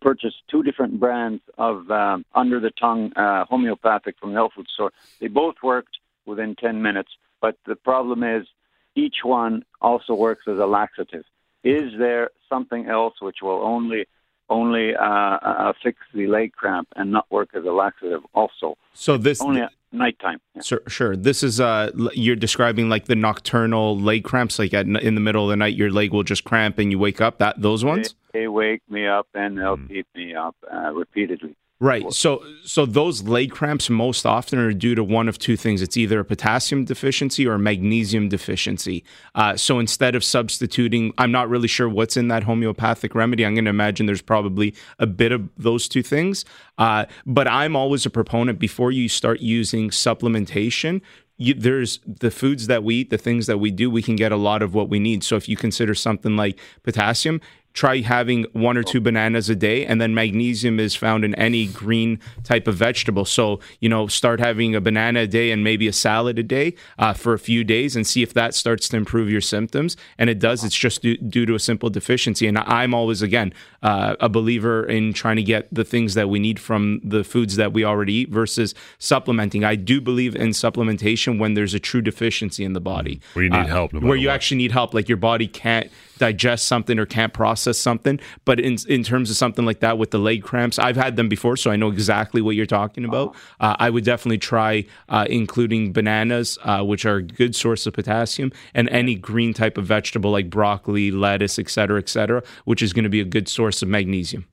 purchased 0.00 0.36
two 0.48 0.62
different 0.62 1.00
brands 1.00 1.42
of 1.58 1.90
um, 1.90 2.24
under 2.36 2.60
the 2.60 2.70
tongue 2.78 3.12
uh, 3.16 3.46
homeopathic 3.46 4.16
from 4.20 4.30
the 4.30 4.36
health 4.36 4.52
food 4.54 4.68
store. 4.72 4.92
They 5.20 5.26
both 5.26 5.56
worked 5.62 5.98
within 6.26 6.54
10 6.56 6.82
minutes, 6.82 7.10
but 7.40 7.56
the 7.66 7.76
problem 7.76 8.22
is 8.22 8.46
each 8.94 9.16
one 9.24 9.64
also 9.80 10.14
works 10.14 10.44
as 10.46 10.58
a 10.58 10.66
laxative. 10.66 11.24
Is 11.64 11.92
there 11.98 12.30
something 12.48 12.86
else 12.86 13.14
which 13.20 13.36
will 13.42 13.62
only 13.62 14.06
only 14.50 14.94
uh, 14.94 15.02
uh, 15.02 15.72
fix 15.82 15.98
the 16.12 16.26
leg 16.26 16.52
cramp 16.52 16.88
and 16.96 17.10
not 17.10 17.30
work 17.30 17.50
as 17.54 17.64
a 17.64 17.70
laxative 17.70 18.20
also? 18.34 18.76
So 18.92 19.16
this 19.16 19.40
only 19.40 19.62
at 19.62 19.72
nighttime. 19.92 20.40
Yeah. 20.54 20.62
Sure, 20.62 20.82
sure. 20.88 21.16
This 21.16 21.42
is 21.42 21.60
uh, 21.60 21.90
you're 22.12 22.36
describing 22.36 22.88
like 22.88 23.06
the 23.06 23.14
nocturnal 23.14 23.98
leg 23.98 24.24
cramps, 24.24 24.58
like 24.58 24.74
at, 24.74 24.86
in 24.86 25.14
the 25.14 25.20
middle 25.20 25.44
of 25.44 25.50
the 25.50 25.56
night, 25.56 25.74
your 25.74 25.90
leg 25.90 26.12
will 26.12 26.24
just 26.24 26.44
cramp 26.44 26.78
and 26.78 26.90
you 26.90 26.98
wake 26.98 27.20
up. 27.20 27.38
That 27.38 27.60
those 27.60 27.84
ones. 27.84 28.14
They, 28.32 28.40
they 28.40 28.48
wake 28.48 28.82
me 28.88 29.06
up 29.06 29.28
and 29.34 29.58
they'll 29.58 29.76
mm. 29.76 29.88
keep 29.88 30.06
me 30.14 30.34
up 30.34 30.56
uh, 30.72 30.92
repeatedly. 30.92 31.54
Right. 31.82 32.12
So 32.12 32.44
so 32.62 32.86
those 32.86 33.24
leg 33.24 33.50
cramps 33.50 33.90
most 33.90 34.24
often 34.24 34.60
are 34.60 34.72
due 34.72 34.94
to 34.94 35.02
one 35.02 35.28
of 35.28 35.36
two 35.36 35.56
things. 35.56 35.82
It's 35.82 35.96
either 35.96 36.20
a 36.20 36.24
potassium 36.24 36.84
deficiency 36.84 37.44
or 37.44 37.58
magnesium 37.58 38.28
deficiency. 38.28 39.02
Uh, 39.34 39.56
so 39.56 39.80
instead 39.80 40.14
of 40.14 40.22
substituting, 40.22 41.12
I'm 41.18 41.32
not 41.32 41.48
really 41.48 41.66
sure 41.66 41.88
what's 41.88 42.16
in 42.16 42.28
that 42.28 42.44
homeopathic 42.44 43.16
remedy. 43.16 43.44
I'm 43.44 43.56
going 43.56 43.64
to 43.64 43.70
imagine 43.70 44.06
there's 44.06 44.22
probably 44.22 44.76
a 45.00 45.08
bit 45.08 45.32
of 45.32 45.48
those 45.56 45.88
two 45.88 46.04
things. 46.04 46.44
Uh, 46.78 47.06
but 47.26 47.48
I'm 47.48 47.74
always 47.74 48.06
a 48.06 48.10
proponent 48.10 48.60
before 48.60 48.92
you 48.92 49.08
start 49.08 49.40
using 49.40 49.90
supplementation. 49.90 51.00
You, 51.36 51.54
there's 51.54 51.98
the 52.06 52.30
foods 52.30 52.68
that 52.68 52.84
we 52.84 52.96
eat, 52.96 53.10
the 53.10 53.18
things 53.18 53.48
that 53.48 53.58
we 53.58 53.72
do, 53.72 53.90
we 53.90 54.02
can 54.02 54.14
get 54.14 54.30
a 54.30 54.36
lot 54.36 54.62
of 54.62 54.72
what 54.72 54.88
we 54.88 55.00
need. 55.00 55.24
So 55.24 55.34
if 55.34 55.48
you 55.48 55.56
consider 55.56 55.94
something 55.94 56.36
like 56.36 56.60
potassium, 56.84 57.40
try 57.74 58.00
having 58.00 58.44
one 58.52 58.76
or 58.76 58.82
two 58.82 59.00
bananas 59.00 59.48
a 59.48 59.56
day 59.56 59.86
and 59.86 60.00
then 60.00 60.14
magnesium 60.14 60.78
is 60.78 60.94
found 60.94 61.24
in 61.24 61.34
any 61.36 61.66
green 61.66 62.18
type 62.44 62.66
of 62.68 62.74
vegetable. 62.76 63.24
So 63.24 63.60
you 63.80 63.88
know 63.88 64.06
start 64.06 64.40
having 64.40 64.74
a 64.74 64.80
banana 64.80 65.20
a 65.20 65.26
day 65.26 65.50
and 65.50 65.64
maybe 65.64 65.88
a 65.88 65.92
salad 65.92 66.38
a 66.38 66.42
day 66.42 66.74
uh, 66.98 67.12
for 67.12 67.32
a 67.32 67.38
few 67.38 67.64
days 67.64 67.96
and 67.96 68.06
see 68.06 68.22
if 68.22 68.34
that 68.34 68.54
starts 68.54 68.88
to 68.90 68.96
improve 68.96 69.30
your 69.30 69.40
symptoms. 69.40 69.96
And 70.18 70.28
it 70.30 70.38
does 70.38 70.64
it's 70.64 70.76
just 70.76 71.02
due, 71.02 71.16
due 71.16 71.46
to 71.46 71.54
a 71.54 71.60
simple 71.60 71.90
deficiency. 71.90 72.46
And 72.46 72.58
i'm 72.58 72.94
always 72.94 73.22
again 73.22 73.52
uh, 73.82 74.16
a 74.20 74.28
believer 74.28 74.84
in 74.84 75.12
trying 75.12 75.36
to 75.36 75.42
get 75.42 75.72
the 75.72 75.84
things 75.84 76.14
that 76.14 76.28
we 76.28 76.38
need 76.38 76.60
from 76.60 77.00
the 77.02 77.24
foods 77.24 77.56
that 77.56 77.72
we 77.72 77.84
already 77.84 78.12
eat 78.12 78.30
versus 78.30 78.74
supplementing. 78.98 79.64
I 79.64 79.74
do 79.74 80.00
believe 80.00 80.36
in 80.36 80.50
supplementation 80.50 81.38
when 81.38 81.54
there's 81.54 81.74
a 81.74 81.80
true 81.80 82.02
deficiency 82.02 82.64
in 82.64 82.72
the 82.72 82.80
body. 82.80 83.20
Where 83.34 83.44
you 83.44 83.50
need 83.50 83.56
uh, 83.56 83.66
help 83.66 83.92
no 83.92 84.00
where 84.00 84.16
you 84.16 84.28
what. 84.28 84.34
actually 84.34 84.58
need 84.58 84.72
help 84.72 84.94
like 84.94 85.08
your 85.08 85.16
body 85.16 85.48
can't 85.48 85.90
digest 86.22 86.68
something 86.68 87.00
or 87.00 87.04
can't 87.04 87.32
process 87.32 87.76
something. 87.78 88.20
But 88.44 88.60
in 88.60 88.76
in 88.88 89.02
terms 89.02 89.28
of 89.28 89.36
something 89.36 89.66
like 89.66 89.80
that 89.80 89.98
with 89.98 90.12
the 90.12 90.18
leg 90.18 90.44
cramps, 90.44 90.78
I've 90.78 90.96
had 90.96 91.16
them 91.16 91.28
before, 91.28 91.56
so 91.56 91.72
I 91.72 91.76
know 91.76 91.88
exactly 91.88 92.40
what 92.40 92.54
you're 92.54 92.64
talking 92.64 93.04
about. 93.04 93.34
Uh, 93.58 93.74
I 93.80 93.90
would 93.90 94.04
definitely 94.04 94.38
try 94.38 94.84
uh, 95.08 95.26
including 95.28 95.92
bananas, 95.92 96.58
uh, 96.62 96.84
which 96.84 97.04
are 97.04 97.16
a 97.16 97.22
good 97.22 97.56
source 97.56 97.86
of 97.86 97.94
potassium, 97.94 98.52
and 98.72 98.88
any 98.90 99.16
green 99.16 99.52
type 99.52 99.76
of 99.76 99.84
vegetable 99.84 100.30
like 100.30 100.48
broccoli, 100.48 101.10
lettuce, 101.10 101.58
etc., 101.58 101.98
etc., 101.98 102.42
which 102.66 102.82
is 102.82 102.92
going 102.92 103.02
to 103.02 103.10
be 103.10 103.20
a 103.20 103.24
good 103.24 103.48
source 103.48 103.82
of 103.82 103.88
magnesium. 103.88 104.46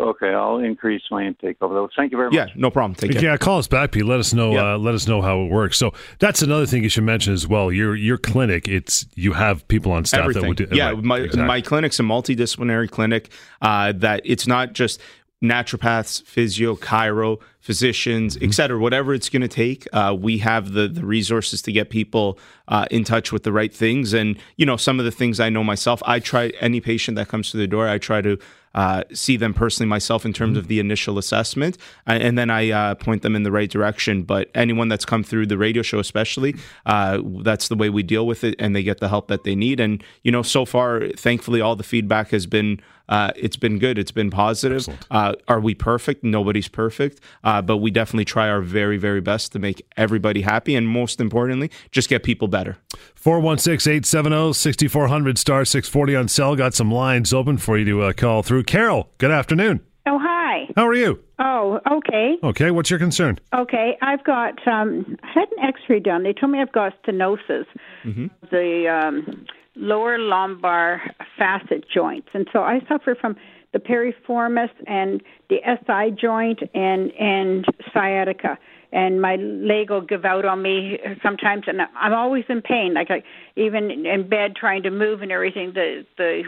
Okay, 0.00 0.34
I'll 0.34 0.58
increase 0.58 1.02
my 1.08 1.24
intake 1.24 1.56
of 1.60 1.70
those. 1.70 1.90
Thank 1.96 2.10
you 2.10 2.18
very 2.18 2.28
much. 2.28 2.34
Yeah, 2.34 2.46
no 2.56 2.68
problem. 2.68 2.96
Take 2.96 3.12
care. 3.12 3.22
Yeah, 3.22 3.36
call 3.36 3.58
us 3.58 3.68
back, 3.68 3.92
Pete. 3.92 4.04
Let 4.04 4.18
us 4.18 4.34
know. 4.34 4.56
Uh, 4.58 4.76
let 4.76 4.92
us 4.92 5.06
know 5.06 5.22
how 5.22 5.42
it 5.42 5.50
works. 5.50 5.78
So 5.78 5.92
that's 6.18 6.42
another 6.42 6.66
thing 6.66 6.82
you 6.82 6.88
should 6.88 7.04
mention 7.04 7.32
as 7.32 7.46
well. 7.46 7.70
Your 7.70 7.94
your 7.94 8.18
clinic, 8.18 8.66
it's 8.66 9.06
you 9.14 9.34
have 9.34 9.66
people 9.68 9.92
on 9.92 10.04
staff 10.04 10.22
Everything. 10.22 10.42
that 10.42 10.48
would 10.48 10.56
do. 10.56 10.66
Yeah, 10.72 10.90
right, 10.90 11.02
my 11.02 11.18
exactly. 11.18 11.44
my 11.44 11.60
clinic's 11.60 12.00
a 12.00 12.02
multidisciplinary 12.02 12.90
clinic. 12.90 13.30
Uh, 13.62 13.92
that 13.92 14.22
it's 14.24 14.48
not 14.48 14.72
just 14.72 15.00
naturopaths, 15.44 16.24
physio, 16.24 16.74
chiro, 16.74 17.38
physicians, 17.60 18.36
et 18.40 18.52
cetera, 18.52 18.78
whatever 18.78 19.14
it's 19.14 19.28
going 19.28 19.42
to 19.42 19.48
take. 19.48 19.86
Uh, 19.92 20.16
we 20.18 20.38
have 20.38 20.72
the 20.72 20.88
the 20.88 21.06
resources 21.06 21.62
to 21.62 21.70
get 21.70 21.90
people 21.90 22.36
uh, 22.66 22.86
in 22.90 23.04
touch 23.04 23.30
with 23.30 23.44
the 23.44 23.52
right 23.52 23.72
things. 23.72 24.12
And 24.12 24.38
you 24.56 24.66
know, 24.66 24.76
some 24.76 24.98
of 24.98 25.04
the 25.04 25.12
things 25.12 25.38
I 25.38 25.50
know 25.50 25.62
myself, 25.62 26.02
I 26.04 26.18
try 26.18 26.48
any 26.60 26.80
patient 26.80 27.14
that 27.14 27.28
comes 27.28 27.52
to 27.52 27.58
the 27.58 27.68
door, 27.68 27.88
I 27.88 27.98
try 27.98 28.22
to 28.22 28.38
uh, 28.74 29.04
see 29.12 29.36
them 29.36 29.54
personally 29.54 29.88
myself 29.88 30.24
in 30.24 30.32
terms 30.32 30.52
mm-hmm. 30.52 30.58
of 30.58 30.68
the 30.68 30.80
initial 30.80 31.18
assessment, 31.18 31.78
and 32.06 32.36
then 32.36 32.50
I 32.50 32.70
uh, 32.70 32.94
point 32.94 33.22
them 33.22 33.36
in 33.36 33.42
the 33.42 33.52
right 33.52 33.70
direction. 33.70 34.22
But 34.22 34.50
anyone 34.54 34.88
that's 34.88 35.04
come 35.04 35.22
through 35.22 35.46
the 35.46 35.58
radio 35.58 35.82
show, 35.82 35.98
especially, 35.98 36.56
uh, 36.86 37.20
that's 37.42 37.68
the 37.68 37.76
way 37.76 37.90
we 37.90 38.02
deal 38.02 38.26
with 38.26 38.44
it, 38.44 38.54
and 38.58 38.74
they 38.74 38.82
get 38.82 39.00
the 39.00 39.08
help 39.08 39.28
that 39.28 39.44
they 39.44 39.54
need. 39.54 39.80
And 39.80 40.02
you 40.22 40.32
know, 40.32 40.42
so 40.42 40.64
far, 40.64 41.08
thankfully, 41.16 41.60
all 41.60 41.76
the 41.76 41.84
feedback 41.84 42.30
has 42.30 42.46
been 42.46 42.80
uh, 43.08 43.30
it's 43.36 43.56
been 43.56 43.78
good. 43.78 43.98
It's 43.98 44.10
been 44.10 44.30
positive. 44.30 44.88
Uh, 45.10 45.34
are 45.48 45.60
we 45.60 45.74
perfect? 45.74 46.24
Nobody's 46.24 46.68
perfect, 46.68 47.20
uh, 47.42 47.60
but 47.62 47.78
we 47.78 47.90
definitely 47.90 48.24
try 48.24 48.48
our 48.48 48.60
very, 48.60 48.96
very 48.96 49.20
best 49.20 49.52
to 49.52 49.58
make 49.58 49.84
everybody 49.96 50.42
happy, 50.42 50.74
and 50.74 50.88
most 50.88 51.20
importantly, 51.20 51.70
just 51.90 52.08
get 52.08 52.22
people 52.22 52.48
better. 52.48 52.78
416-870-6400 53.22 55.38
star 55.38 55.64
640 55.64 56.16
on 56.16 56.28
cell. 56.28 56.56
Got 56.56 56.74
some 56.74 56.92
lines 56.92 57.32
open 57.32 57.56
for 57.58 57.78
you 57.78 57.84
to 57.86 58.02
uh, 58.02 58.12
call 58.12 58.42
through. 58.42 58.64
Carol, 58.64 59.08
good 59.18 59.30
afternoon. 59.30 59.80
Oh, 60.06 60.18
hi. 60.20 60.68
How 60.76 60.86
are 60.86 60.94
you? 60.94 61.18
Oh, 61.38 61.80
okay. 61.90 62.36
Okay, 62.42 62.70
what's 62.70 62.90
your 62.90 62.98
concern? 62.98 63.38
Okay, 63.54 63.96
I've 64.02 64.22
got 64.24 64.66
um 64.68 65.16
I 65.22 65.28
had 65.32 65.48
an 65.56 65.64
X-ray 65.64 66.00
done. 66.00 66.22
They 66.22 66.34
told 66.34 66.52
me 66.52 66.60
I've 66.60 66.72
got 66.72 66.92
stenosis. 67.02 67.64
Mm-hmm. 68.04 68.26
The 68.50 68.88
um 68.88 69.46
lower 69.76 70.18
lumbar 70.18 71.02
facet 71.38 71.84
joints. 71.92 72.28
And 72.34 72.48
so 72.52 72.60
I 72.60 72.80
suffer 72.88 73.14
from 73.14 73.36
the 73.72 73.80
piriformis 73.80 74.70
and 74.86 75.22
the 75.50 75.58
SI 75.64 76.16
joint 76.18 76.60
and 76.74 77.12
and 77.12 77.66
sciatica. 77.92 78.58
And 78.92 79.20
my 79.20 79.34
leg 79.36 79.90
will 79.90 80.00
give 80.00 80.24
out 80.24 80.44
on 80.44 80.62
me 80.62 80.98
sometimes, 81.20 81.64
and 81.66 81.80
I'm 81.96 82.14
always 82.14 82.44
in 82.48 82.62
pain. 82.62 82.94
Like 82.94 83.10
I, 83.10 83.24
even 83.56 83.90
in 83.90 84.28
bed 84.28 84.54
trying 84.54 84.84
to 84.84 84.90
move 84.90 85.20
and 85.20 85.32
everything, 85.32 85.72
the 85.74 86.06
the 86.16 86.44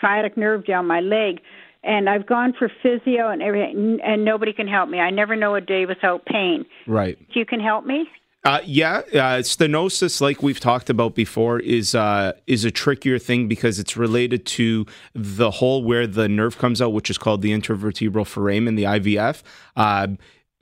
sciatic 0.00 0.36
nerve 0.36 0.66
down 0.66 0.86
my 0.86 1.00
leg. 1.00 1.40
And 1.82 2.10
I've 2.10 2.26
gone 2.26 2.52
for 2.58 2.70
physio 2.82 3.28
and 3.28 3.40
everything, 3.40 4.00
and 4.04 4.22
nobody 4.22 4.52
can 4.52 4.68
help 4.68 4.90
me. 4.90 4.98
I 5.00 5.08
never 5.08 5.34
know 5.34 5.54
a 5.54 5.62
day 5.62 5.86
without 5.86 6.26
pain. 6.26 6.66
Right. 6.86 7.18
You 7.30 7.46
can 7.46 7.58
help 7.60 7.86
me. 7.86 8.06
Uh, 8.42 8.60
yeah, 8.64 9.02
uh, 9.12 9.42
stenosis, 9.42 10.22
like 10.22 10.42
we've 10.42 10.60
talked 10.60 10.88
about 10.88 11.14
before, 11.14 11.60
is 11.60 11.94
uh, 11.94 12.32
is 12.46 12.64
a 12.64 12.70
trickier 12.70 13.18
thing 13.18 13.48
because 13.48 13.78
it's 13.78 13.98
related 13.98 14.46
to 14.46 14.86
the 15.14 15.50
hole 15.50 15.84
where 15.84 16.06
the 16.06 16.26
nerve 16.26 16.56
comes 16.56 16.80
out, 16.80 16.94
which 16.94 17.10
is 17.10 17.18
called 17.18 17.42
the 17.42 17.50
intervertebral 17.50 18.26
foramen, 18.26 18.76
the 18.76 18.84
IVF. 18.84 19.42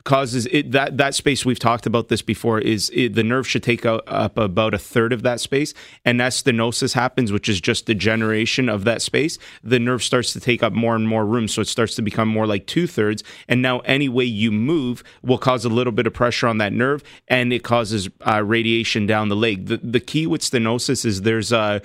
Uh, 0.08 0.18
causes 0.18 0.46
it 0.46 0.72
that 0.72 0.96
that 0.96 1.14
space 1.14 1.44
we've 1.44 1.58
talked 1.58 1.86
about 1.86 2.08
this 2.08 2.22
before 2.22 2.58
is 2.58 2.90
it, 2.94 3.14
the 3.14 3.22
nerve 3.22 3.46
should 3.46 3.62
take 3.62 3.86
out, 3.86 4.02
up 4.06 4.36
about 4.36 4.74
a 4.74 4.78
third 4.78 5.12
of 5.12 5.22
that 5.22 5.40
space. 5.40 5.74
And 6.04 6.20
as 6.20 6.42
stenosis 6.42 6.94
happens 6.94 7.30
which 7.30 7.48
is 7.48 7.60
just 7.60 7.86
degeneration 7.86 8.68
of 8.68 8.84
that 8.84 9.02
space 9.02 9.38
the 9.62 9.78
nerve 9.78 10.02
starts 10.02 10.32
to 10.32 10.40
take 10.40 10.62
up 10.62 10.72
more 10.72 10.96
and 10.96 11.06
more 11.06 11.24
room. 11.24 11.46
So 11.46 11.60
it 11.60 11.68
starts 11.68 11.94
to 11.96 12.02
become 12.02 12.28
more 12.28 12.46
like 12.46 12.66
two-thirds. 12.66 13.22
And 13.48 13.62
now 13.62 13.80
any 13.80 14.08
way 14.08 14.24
you 14.24 14.50
move 14.50 15.04
will 15.22 15.38
cause 15.38 15.64
a 15.64 15.68
little 15.68 15.92
bit 15.92 16.06
of 16.06 16.14
pressure 16.14 16.48
on 16.48 16.58
that 16.58 16.72
nerve 16.72 17.02
and 17.28 17.52
it 17.52 17.62
causes 17.62 18.08
uh, 18.26 18.42
radiation 18.42 19.06
down 19.06 19.28
the 19.28 19.36
leg. 19.36 19.66
The, 19.66 19.76
the 19.76 20.00
key 20.00 20.26
with 20.26 20.40
stenosis 20.40 21.04
is 21.04 21.22
there's 21.22 21.52
a 21.52 21.82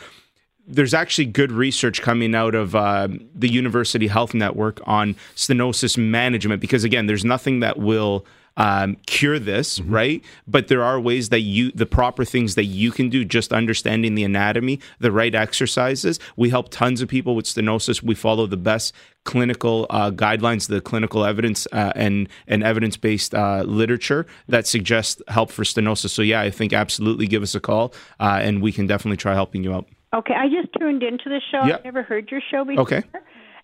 there's 0.67 0.93
actually 0.93 1.25
good 1.25 1.51
research 1.51 2.01
coming 2.01 2.35
out 2.35 2.55
of 2.55 2.75
uh, 2.75 3.09
the 3.35 3.49
University 3.49 4.07
Health 4.07 4.33
Network 4.33 4.79
on 4.85 5.15
stenosis 5.35 5.97
management 5.97 6.61
because 6.61 6.83
again, 6.83 7.05
there's 7.05 7.25
nothing 7.25 7.59
that 7.59 7.77
will 7.77 8.25
um, 8.55 8.97
cure 9.05 9.39
this, 9.39 9.79
mm-hmm. 9.79 9.93
right? 9.93 10.23
But 10.47 10.67
there 10.67 10.83
are 10.83 10.99
ways 10.99 11.29
that 11.29 11.41
you, 11.41 11.71
the 11.71 11.85
proper 11.85 12.23
things 12.25 12.55
that 12.55 12.65
you 12.65 12.91
can 12.91 13.09
do, 13.09 13.25
just 13.25 13.51
understanding 13.51 14.15
the 14.15 14.23
anatomy, 14.23 14.79
the 14.99 15.11
right 15.11 15.33
exercises. 15.33 16.19
We 16.35 16.49
help 16.49 16.69
tons 16.69 17.01
of 17.01 17.09
people 17.09 17.35
with 17.35 17.45
stenosis. 17.45 18.03
We 18.03 18.15
follow 18.15 18.45
the 18.45 18.57
best 18.57 18.93
clinical 19.23 19.87
uh, 19.89 20.11
guidelines, 20.11 20.67
the 20.67 20.81
clinical 20.81 21.25
evidence 21.25 21.67
uh, 21.71 21.93
and 21.95 22.29
and 22.47 22.63
evidence 22.63 22.97
based 22.97 23.33
uh, 23.33 23.63
literature 23.65 24.27
that 24.47 24.67
suggests 24.67 25.21
help 25.29 25.51
for 25.51 25.63
stenosis. 25.63 26.09
So 26.09 26.21
yeah, 26.21 26.41
I 26.41 26.51
think 26.51 26.73
absolutely 26.73 27.27
give 27.27 27.41
us 27.41 27.55
a 27.55 27.59
call, 27.59 27.93
uh, 28.19 28.39
and 28.41 28.61
we 28.61 28.71
can 28.71 28.85
definitely 28.85 29.17
try 29.17 29.33
helping 29.33 29.63
you 29.63 29.73
out. 29.73 29.87
Okay, 30.13 30.33
I 30.33 30.47
just 30.47 30.69
tuned 30.79 31.03
into 31.03 31.25
the 31.29 31.41
show. 31.51 31.65
Yep. 31.65 31.79
I've 31.79 31.85
never 31.85 32.03
heard 32.03 32.29
your 32.29 32.41
show 32.51 32.63
before. 32.63 32.83
Okay. 32.83 33.03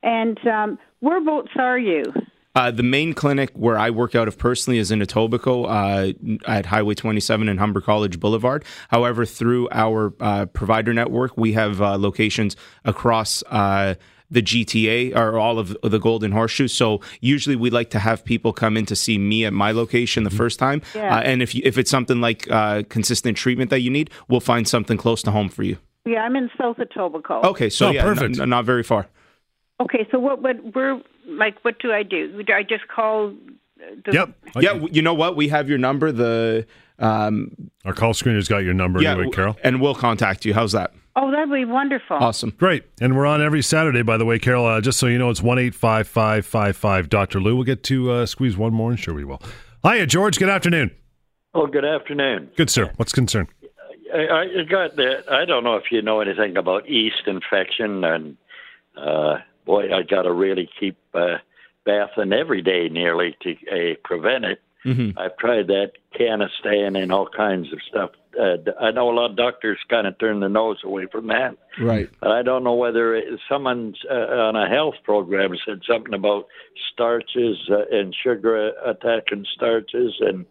And 0.02 0.40
um, 0.48 0.80
whereabouts 1.02 1.52
are 1.58 1.78
you? 1.78 2.04
Uh, 2.56 2.72
the 2.72 2.84
main 2.84 3.14
clinic 3.14 3.52
where 3.54 3.78
I 3.78 3.92
work 3.92 4.16
out 4.16 4.28
of 4.28 4.38
personally 4.38 4.80
is 4.80 4.90
in 4.90 5.00
Etobicoke 5.00 5.68
uh, 5.70 6.50
at 6.52 6.66
Highway 6.66 6.96
27 6.96 7.48
and 7.48 7.60
Humber 7.60 7.80
College 7.80 8.20
Boulevard. 8.20 8.66
However, 8.90 9.26
through 9.26 9.70
our 9.72 10.14
uh, 10.20 10.48
provider 10.48 10.94
network, 10.94 11.38
we 11.38 11.54
have 11.54 11.82
uh, 11.82 11.98
locations 11.98 12.56
across 12.84 13.44
uh, 13.44 13.96
the 14.32 14.42
GTA 14.42 15.16
or 15.16 15.38
all 15.38 15.60
of 15.60 15.78
the 15.84 16.00
Golden 16.00 16.32
Horseshoe. 16.32 16.68
So 16.68 17.02
usually 17.22 17.56
we 17.56 17.70
like 17.70 17.92
to 17.92 18.00
have 18.00 18.26
people 18.26 18.52
come 18.52 18.78
in 18.78 18.86
to 18.88 18.96
see 18.96 19.18
me 19.18 19.46
at 19.46 19.54
my 19.54 19.72
location 19.72 20.24
the 20.24 20.30
mm-hmm. 20.30 20.38
first 20.38 20.60
time. 20.60 20.82
Yeah. 20.96 21.18
Uh, 21.18 21.22
and 21.22 21.42
if 21.42 21.54
you, 21.54 21.62
if 21.64 21.78
it's 21.78 21.92
something 21.92 22.20
like 22.20 22.50
uh, 22.50 22.84
consistent 22.90 23.38
treatment 23.38 23.70
that 23.70 23.82
you 23.82 23.92
need, 23.92 24.10
we'll 24.28 24.40
find 24.40 24.68
something 24.68 24.98
close 24.98 25.22
to 25.24 25.32
home 25.32 25.50
for 25.50 25.64
you. 25.64 25.78
Yeah, 26.10 26.24
I'm 26.24 26.36
in 26.36 26.50
South 26.58 26.78
Etobicoke. 26.78 27.44
Okay, 27.44 27.70
so 27.70 27.88
oh, 27.88 27.92
yeah, 27.92 28.04
perfect. 28.04 28.40
N- 28.40 28.50
not 28.50 28.66
very 28.66 28.84
far. 28.84 29.08
Okay, 29.80 30.08
so 30.12 30.20
what? 30.20 30.42
would 30.42 30.76
We're 30.76 31.02
like, 31.28 31.64
what 31.64 31.80
do 31.80 31.92
I 31.92 32.04
do? 32.04 32.42
Do 32.44 32.54
I 32.54 32.64
just 32.64 32.88
call? 32.88 33.34
The, 33.78 34.12
yep. 34.12 34.30
Okay. 34.56 34.66
Yeah. 34.66 34.86
You 34.92 35.02
know 35.02 35.14
what? 35.14 35.36
We 35.36 35.50
have 35.50 35.70
your 35.70 35.78
number. 35.78 36.12
The 36.12 36.66
um, 36.98 37.72
our 37.86 37.94
call 37.94 38.14
screener's 38.14 38.48
got 38.48 38.60
your 38.60 38.74
number 38.74 39.02
yeah, 39.02 39.12
anyway, 39.12 39.30
Carol, 39.32 39.56
and 39.64 39.80
we'll 39.80 39.96
contact 39.96 40.46
you. 40.46 40.54
How's 40.54 40.74
that? 40.74 40.94
Oh, 41.16 41.32
that'd 41.32 41.52
be 41.52 41.66
wonderful. 41.66 42.18
Awesome. 42.18 42.52
Great. 42.52 42.86
And 43.02 43.16
we're 43.16 43.26
on 43.26 43.42
every 43.42 43.62
Saturday, 43.62 44.04
by 44.04 44.18
the 44.18 44.26
way, 44.26 44.40
Carol. 44.40 44.66
Uh, 44.66 44.82
just 44.82 45.00
so 45.00 45.08
you 45.08 45.18
know, 45.18 45.30
it's 45.30 45.42
one 45.42 45.60
eight 45.60 45.76
five 45.76 46.08
five 46.08 46.46
five 46.46 46.76
five 46.76 47.10
Dr. 47.10 47.40
Lou. 47.40 47.56
We'll 47.56 47.66
get 47.66 47.84
to 47.84 48.12
uh, 48.12 48.26
squeeze 48.26 48.58
one 48.58 48.74
more, 48.74 48.92
and 48.92 49.00
sure 49.00 49.14
we 49.14 49.24
will. 49.24 49.42
Hiya, 49.84 50.08
George. 50.08 50.40
Good 50.40 50.50
afternoon. 50.50 50.92
Oh, 51.54 51.68
good 51.68 51.86
afternoon. 51.86 52.52
Good, 52.56 52.70
sir. 52.70 52.92
What's 52.98 53.12
concern? 53.12 53.48
I, 54.14 54.60
I 54.60 54.64
got 54.64 54.96
the. 54.96 55.24
I 55.32 55.46
don't 55.46 55.64
know 55.64 55.76
if 55.76 55.92
you 55.92 56.02
know 56.02 56.22
anything 56.22 56.58
about 56.58 56.90
yeast 56.90 57.24
infection, 57.28 58.04
and 58.04 58.38
uh, 58.98 59.38
boy, 59.66 59.94
I 59.94 60.04
got 60.04 60.24
to 60.24 60.34
really 60.34 60.70
keep 60.80 60.98
uh, 61.14 61.38
bathing 61.86 62.34
every 62.34 62.62
day 62.62 62.90
nearly 62.90 63.36
to 63.42 63.52
uh, 63.52 63.96
prevent 64.04 64.46
it. 64.46 64.62
Mm-hmm. 64.86 65.20
I've 65.20 65.38
tried 65.38 65.68
that 65.68 65.92
Canesten 66.18 67.02
and 67.02 67.12
all 67.12 67.28
kinds 67.28 67.72
of 67.74 67.80
stuff. 67.88 68.12
Uh, 68.40 68.58
I 68.80 68.92
know 68.92 69.10
a 69.10 69.14
lot 69.14 69.32
of 69.32 69.38
doctors 69.38 69.78
kind 69.90 70.08
of 70.08 70.18
turn 70.20 70.40
their 70.40 70.50
nose 70.50 70.78
away 70.84 71.08
from 71.12 71.28
that. 71.28 71.58
Right. 71.80 72.10
But 72.22 72.32
I 72.32 72.44
don't 72.44 72.64
know 72.64 72.76
whether 72.76 73.14
it, 73.16 73.40
someone's 73.50 73.98
uh, 74.10 74.14
on 74.14 74.56
a 74.56 74.70
health 74.70 74.96
program 75.04 75.52
said 75.66 75.82
something 75.86 76.14
about 76.14 76.48
starches 76.94 77.58
uh, 77.70 77.86
and 77.92 78.16
sugar 78.24 78.72
attacking 78.86 79.46
starches 79.54 80.16
and 80.22 80.46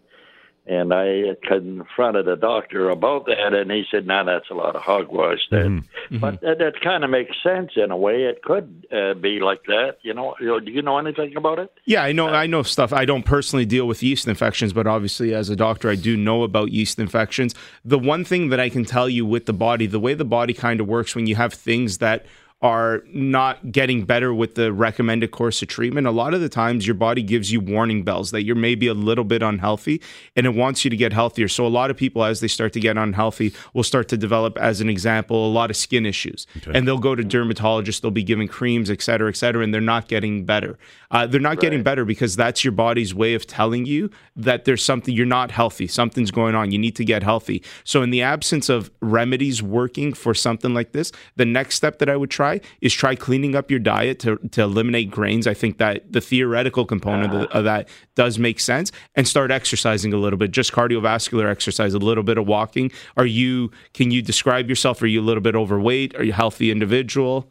and 0.69 0.93
I 0.93 1.35
confronted 1.47 2.27
the 2.27 2.37
doctor 2.37 2.91
about 2.91 3.27
that, 3.27 3.55
and 3.55 3.71
he 3.71 3.85
said, 3.91 4.07
"No, 4.07 4.25
that's 4.25 4.51
a 4.51 4.55
lot 4.55 4.77
of 4.77 4.83
hogwash." 4.83 5.41
Then, 5.51 5.83
mm-hmm. 5.83 6.19
but 6.19 6.41
that, 6.43 6.59
that 6.59 6.81
kind 6.83 7.05
of 7.05 7.11
makes 7.11 7.35
sense 7.43 7.73
in 7.77 7.91
a 7.91 7.97
way. 7.97 8.25
It 8.25 8.43
could 8.43 8.87
uh, 8.93 9.15
be 9.15 9.41
like 9.41 9.65
that. 9.65 9.97
You 10.03 10.13
know, 10.13 10.35
do 10.39 10.71
you 10.71 10.83
know 10.83 10.99
anything 10.99 11.37
about 11.37 11.59
it? 11.59 11.73
Yeah, 11.87 12.03
I 12.03 12.13
know. 12.13 12.29
Uh, 12.29 12.33
I 12.33 12.47
know 12.47 12.63
stuff. 12.63 12.93
I 12.93 13.07
don't 13.07 13.25
personally 13.25 13.65
deal 13.65 13.87
with 13.87 14.03
yeast 14.03 14.29
infections, 14.29 14.73
but 14.73 14.87
obviously, 14.87 15.35
as 15.35 15.49
a 15.49 15.57
doctor, 15.57 15.89
I 15.89 15.95
do 15.95 16.17
know 16.17 16.43
about 16.43 16.71
yeast 16.71 16.99
infections. 16.99 17.55
The 17.85 17.99
one 17.99 18.25
thing 18.25 18.51
that 18.51 18.61
I 18.61 18.69
can 18.69 18.85
tell 18.85 19.09
you 19.09 19.25
with 19.25 19.47
the 19.47 19.55
body, 19.55 19.87
the 19.87 20.01
way 20.01 20.15
the 20.15 20.25
body 20.25 20.53
kind 20.53 20.81
of 20.81 20.87
works 20.87 21.15
when 21.15 21.27
you 21.27 21.37
have 21.37 21.55
things 21.55 21.99
that 21.99 22.27
are 22.61 23.05
not 23.13 23.71
getting 23.71 24.05
better 24.05 24.35
with 24.35 24.57
the 24.57 24.73
recommended 24.73 25.31
course 25.31 25.63
of 25.63 25.69
treatment, 25.69 26.09
a 26.09 26.11
lot 26.11 26.35
of 26.35 26.41
the 26.41 26.49
times 26.49 26.89
your 26.89 26.95
body 26.95 27.23
gives 27.23 27.53
you 27.53 27.61
warning 27.61 28.03
bells 28.03 28.33
that 28.33 28.43
you're 28.43 28.57
maybe 28.57 28.89
a 28.89 28.95
little 28.95 29.23
bit 29.23 29.45
unhealthy 29.45 30.03
and 30.35 30.45
it 30.45 30.55
wants 30.55 30.85
you 30.85 30.91
to 30.91 30.97
get 30.97 31.13
healthier. 31.13 31.47
So 31.47 31.65
a 31.65 31.69
lot 31.69 31.89
of 31.89 31.97
people, 31.97 32.25
as 32.25 32.41
they 32.41 32.49
start 32.49 32.73
to 32.73 32.81
get 32.81 32.97
unhealthy, 32.97 33.55
will 33.75 33.85
start 33.85 34.09
to 34.09 34.17
develop, 34.17 34.59
as 34.59 34.81
an 34.81 34.89
example, 34.89 35.47
a 35.47 35.53
lot 35.53 35.71
of 35.71 35.77
skin 35.77 36.05
issues. 36.05 36.49
Okay. 36.57 36.73
And 36.77 36.87
they'll 36.87 36.99
go 36.99 37.15
to 37.15 37.23
dermatologists, 37.23 38.01
they'll 38.01 38.11
be 38.11 38.25
given 38.25 38.49
creams, 38.49 38.91
et 38.91 39.03
cetera, 39.03 39.29
et 39.29 39.37
cetera, 39.37 39.63
and 39.63 39.73
they're 39.73 39.81
not 39.81 40.09
getting 40.09 40.45
better. 40.45 40.77
Uh, 41.13 41.29
they're 41.29 41.41
not 41.41 41.51
right. 41.51 41.61
getting 41.61 41.85
better 41.85 42.05
because 42.05 42.35
that's 42.35 42.65
your 42.65 42.73
body's 42.73 43.15
way 43.15 43.35
of 43.35 43.47
telling 43.47 43.87
you 43.87 44.11
that 44.35 44.65
there's 44.65 44.85
something, 44.85 45.15
you're 45.15 45.27
not 45.27 45.53
healthy, 45.53 45.87
something's 45.87 46.33
going 46.33 46.57
on, 46.57 46.73
you 46.73 46.79
need 46.79 46.97
to 46.97 47.05
get 47.05 47.23
healthy. 47.23 47.63
So 47.85 48.03
in 48.03 48.11
the 48.11 48.23
absence 48.23 48.69
of 48.69 48.91
remedies 49.01 49.63
working 49.63 50.13
for 50.13 50.35
something 50.35 50.75
like 50.75 50.91
this, 50.91 51.13
the 51.37 51.47
next 51.47 51.77
step 51.77 52.01
that 52.01 52.09
I 52.09 52.17
would 52.17 52.31
try 52.31 52.48
try 52.49 52.69
is 52.81 52.95
try 52.95 53.15
cleaning 53.15 53.55
up 53.55 53.71
your 53.71 53.81
diet 53.81 54.19
to, 54.21 54.37
to 54.53 54.63
eliminate 54.63 55.11
grains. 55.11 55.47
I 55.47 55.55
think 55.55 55.79
that 55.79 56.13
the 56.13 56.21
theoretical 56.21 56.85
component 56.85 57.33
uh, 57.33 57.37
of, 57.37 57.47
of, 57.51 57.65
that 57.65 57.89
does 58.15 58.39
make 58.39 58.61
sense 58.61 58.93
and 59.15 59.27
start 59.27 59.51
exercising 59.51 60.13
a 60.13 60.17
little 60.17 60.39
bit, 60.39 60.51
just 60.51 60.73
cardiovascular 60.73 61.51
exercise, 61.51 61.95
a 61.95 61.99
little 61.99 62.25
bit 62.25 62.39
of 62.39 62.47
walking. 62.47 62.91
Are 63.17 63.27
you, 63.27 63.71
can 63.95 64.11
you 64.11 64.23
describe 64.23 64.69
yourself? 64.69 65.03
Are 65.03 65.07
you 65.07 65.21
a 65.21 65.27
little 65.27 65.43
bit 65.43 65.55
overweight? 65.55 66.15
Are 66.17 66.25
you 66.25 66.33
a 66.33 66.35
healthy 66.35 66.71
individual? 66.71 67.51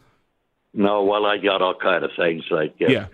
No, 0.73 1.03
well, 1.03 1.25
I 1.25 1.37
got 1.37 1.61
all 1.61 1.75
kind 1.75 2.03
of 2.03 2.11
things 2.15 2.43
like 2.51 2.75
uh, 2.81 2.87
yeah 2.87 3.07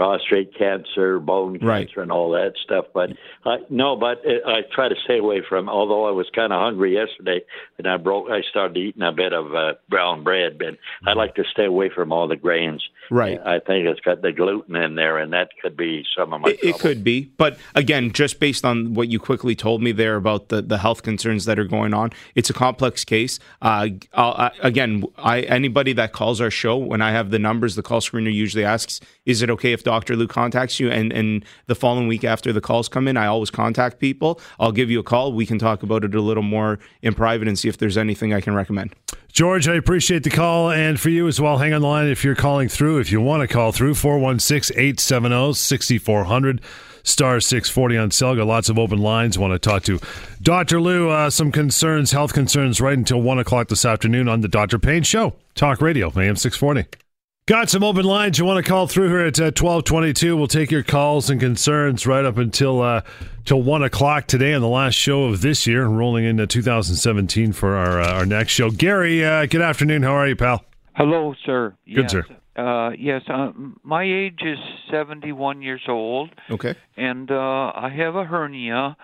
prostate 0.00 0.56
cancer, 0.56 1.20
bone 1.20 1.58
Right. 1.60 1.86
cancer, 1.86 2.00
and 2.00 2.10
all 2.10 2.30
that 2.30 2.54
stuff. 2.64 2.86
But 2.94 3.10
uh, 3.44 3.58
no, 3.68 3.96
but 3.96 4.22
uh, 4.24 4.48
I 4.48 4.62
try 4.74 4.88
to 4.88 4.94
stay 5.04 5.18
away 5.18 5.42
from. 5.46 5.68
Although 5.68 6.08
I 6.08 6.10
was 6.10 6.26
kind 6.34 6.54
of 6.54 6.60
hungry 6.60 6.94
yesterday, 6.94 7.42
and 7.76 7.86
I 7.86 7.98
broke. 7.98 8.30
I 8.30 8.40
started 8.48 8.78
eating 8.78 9.02
a 9.02 9.12
bit 9.12 9.34
of 9.34 9.54
uh, 9.54 9.74
brown 9.90 10.24
bread, 10.24 10.56
but 10.58 10.78
I 11.06 11.12
like 11.12 11.34
to 11.34 11.44
stay 11.52 11.66
away 11.66 11.90
from 11.94 12.12
all 12.12 12.28
the 12.28 12.36
grains. 12.36 12.82
Right. 13.10 13.38
I 13.44 13.58
think 13.58 13.86
it's 13.86 14.00
got 14.00 14.22
the 14.22 14.32
gluten 14.32 14.74
in 14.74 14.94
there, 14.94 15.18
and 15.18 15.34
that 15.34 15.50
could 15.60 15.76
be 15.76 16.02
some 16.16 16.32
of 16.32 16.40
my. 16.40 16.48
It, 16.48 16.64
it 16.64 16.78
could 16.78 17.04
be, 17.04 17.30
but 17.36 17.58
again, 17.74 18.12
just 18.12 18.40
based 18.40 18.64
on 18.64 18.94
what 18.94 19.08
you 19.08 19.18
quickly 19.18 19.54
told 19.54 19.82
me 19.82 19.92
there 19.92 20.16
about 20.16 20.48
the, 20.48 20.62
the 20.62 20.78
health 20.78 21.02
concerns 21.02 21.44
that 21.44 21.58
are 21.58 21.64
going 21.64 21.92
on, 21.92 22.10
it's 22.34 22.48
a 22.48 22.54
complex 22.54 23.04
case. 23.04 23.38
Uh, 23.60 23.88
I'll, 24.14 24.32
I, 24.32 24.50
again, 24.62 25.04
I 25.18 25.40
anybody 25.40 25.92
that 25.92 26.12
calls 26.12 26.40
our 26.40 26.50
show 26.50 26.78
when 26.78 27.02
I 27.02 27.10
have 27.10 27.30
the 27.30 27.38
numbers, 27.38 27.74
the 27.74 27.82
call 27.82 28.00
screener 28.00 28.32
usually 28.32 28.64
asks, 28.64 29.00
"Is 29.30 29.42
it 29.42 29.50
okay 29.50 29.72
if 29.72 29.84
Doctor 29.84 30.16
Lou 30.16 30.26
contacts 30.26 30.80
you?" 30.80 30.90
And 30.90 31.12
and 31.12 31.44
the 31.66 31.74
following 31.74 32.08
week 32.08 32.24
after 32.24 32.52
the 32.52 32.60
calls 32.60 32.88
come 32.88 33.08
in, 33.08 33.16
I 33.16 33.26
always 33.26 33.50
contact 33.50 33.98
people. 33.98 34.40
I'll 34.58 34.72
give 34.72 34.90
you 34.90 35.00
a 35.00 35.04
call. 35.04 35.32
We 35.32 35.46
can 35.46 35.58
talk 35.58 35.82
about 35.82 36.04
it 36.04 36.14
a 36.14 36.20
little 36.20 36.42
more 36.42 36.78
in 37.02 37.14
private 37.14 37.48
and 37.48 37.58
see 37.58 37.68
if 37.68 37.78
there's 37.78 37.96
anything 37.96 38.34
I 38.34 38.40
can 38.40 38.54
recommend. 38.54 38.94
George, 39.32 39.68
I 39.68 39.74
appreciate 39.74 40.24
the 40.24 40.30
call. 40.30 40.70
And 40.70 40.98
for 40.98 41.08
you 41.10 41.28
as 41.28 41.40
well, 41.40 41.58
hang 41.58 41.72
on 41.72 41.82
the 41.82 41.86
line 41.86 42.08
if 42.08 42.24
you're 42.24 42.34
calling 42.34 42.68
through. 42.68 42.98
If 42.98 43.12
you 43.12 43.20
want 43.20 43.42
to 43.42 43.48
call 43.48 43.72
through, 43.72 43.94
416 43.94 44.76
870 44.76 45.54
6400, 45.54 46.60
star 47.02 47.40
640 47.40 47.96
on. 47.96 48.36
Got 48.36 48.46
lots 48.46 48.68
of 48.68 48.78
open 48.78 48.98
lines. 48.98 49.38
Want 49.38 49.52
to 49.52 49.58
talk 49.58 49.84
to 49.84 50.00
Dr. 50.42 50.80
Lou. 50.80 51.10
Uh, 51.10 51.30
some 51.30 51.52
concerns, 51.52 52.10
health 52.10 52.32
concerns, 52.32 52.80
right 52.80 52.96
until 52.96 53.20
1 53.20 53.38
o'clock 53.38 53.68
this 53.68 53.84
afternoon 53.84 54.28
on 54.28 54.40
the 54.40 54.48
Dr. 54.48 54.78
Pain 54.78 55.02
Show. 55.02 55.34
Talk 55.54 55.80
Radio, 55.80 56.08
AM 56.08 56.36
640. 56.36 57.09
Got 57.46 57.68
some 57.68 57.82
open 57.82 58.04
lines 58.04 58.38
you 58.38 58.44
want 58.44 58.64
to 58.64 58.68
call 58.70 58.86
through 58.86 59.08
here 59.08 59.20
at 59.26 59.40
uh, 59.40 59.50
twelve 59.50 59.82
twenty 59.82 60.12
two. 60.12 60.36
We'll 60.36 60.46
take 60.46 60.70
your 60.70 60.84
calls 60.84 61.30
and 61.30 61.40
concerns 61.40 62.06
right 62.06 62.24
up 62.24 62.36
until 62.38 62.80
uh, 62.80 63.00
till 63.44 63.60
one 63.60 63.82
o'clock 63.82 64.28
today 64.28 64.54
on 64.54 64.60
the 64.60 64.68
last 64.68 64.94
show 64.94 65.24
of 65.24 65.40
this 65.40 65.66
year, 65.66 65.84
rolling 65.86 66.24
into 66.24 66.46
2017 66.46 67.52
for 67.52 67.74
our 67.74 68.00
uh, 68.00 68.12
our 68.12 68.26
next 68.26 68.52
show. 68.52 68.70
Gary, 68.70 69.24
uh, 69.24 69.46
good 69.46 69.62
afternoon. 69.62 70.04
How 70.04 70.12
are 70.12 70.28
you, 70.28 70.36
pal? 70.36 70.64
Hello, 70.94 71.34
sir. 71.44 71.74
Good, 71.92 72.02
yes. 72.02 72.10
sir. 72.12 72.24
Uh, 72.56 72.90
yes, 72.90 73.22
uh, 73.28 73.50
my 73.82 74.04
age 74.04 74.40
is 74.42 74.58
71 74.90 75.62
years 75.62 75.82
old, 75.88 76.30
Okay. 76.50 76.74
and 76.96 77.30
uh, 77.32 77.34
I 77.74 77.90
have 77.96 78.14
a 78.14 78.24
hernia. 78.24 78.96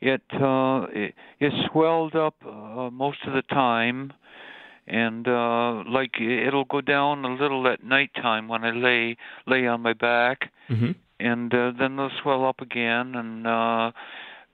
It 0.00 0.22
uh, 0.34 0.86
it, 0.92 1.14
it 1.40 1.52
swelled 1.72 2.14
up 2.14 2.36
uh, 2.46 2.90
most 2.92 3.18
of 3.26 3.32
the 3.32 3.42
time, 3.42 4.12
and 4.88 5.28
uh, 5.28 5.84
like 5.86 6.20
it'll 6.20 6.64
go 6.64 6.80
down 6.80 7.24
a 7.24 7.34
little 7.34 7.66
at 7.68 7.84
nighttime 7.84 8.48
when 8.48 8.64
I 8.64 8.70
lay 8.70 9.16
lay 9.46 9.66
on 9.66 9.82
my 9.82 9.92
back, 9.92 10.50
Mhm. 10.70 10.94
and 11.20 11.54
uh, 11.54 11.72
then 11.78 11.96
they'll 11.96 12.10
swell 12.22 12.44
up 12.44 12.60
again, 12.60 13.14
and 13.14 13.46
uh, 13.46 13.90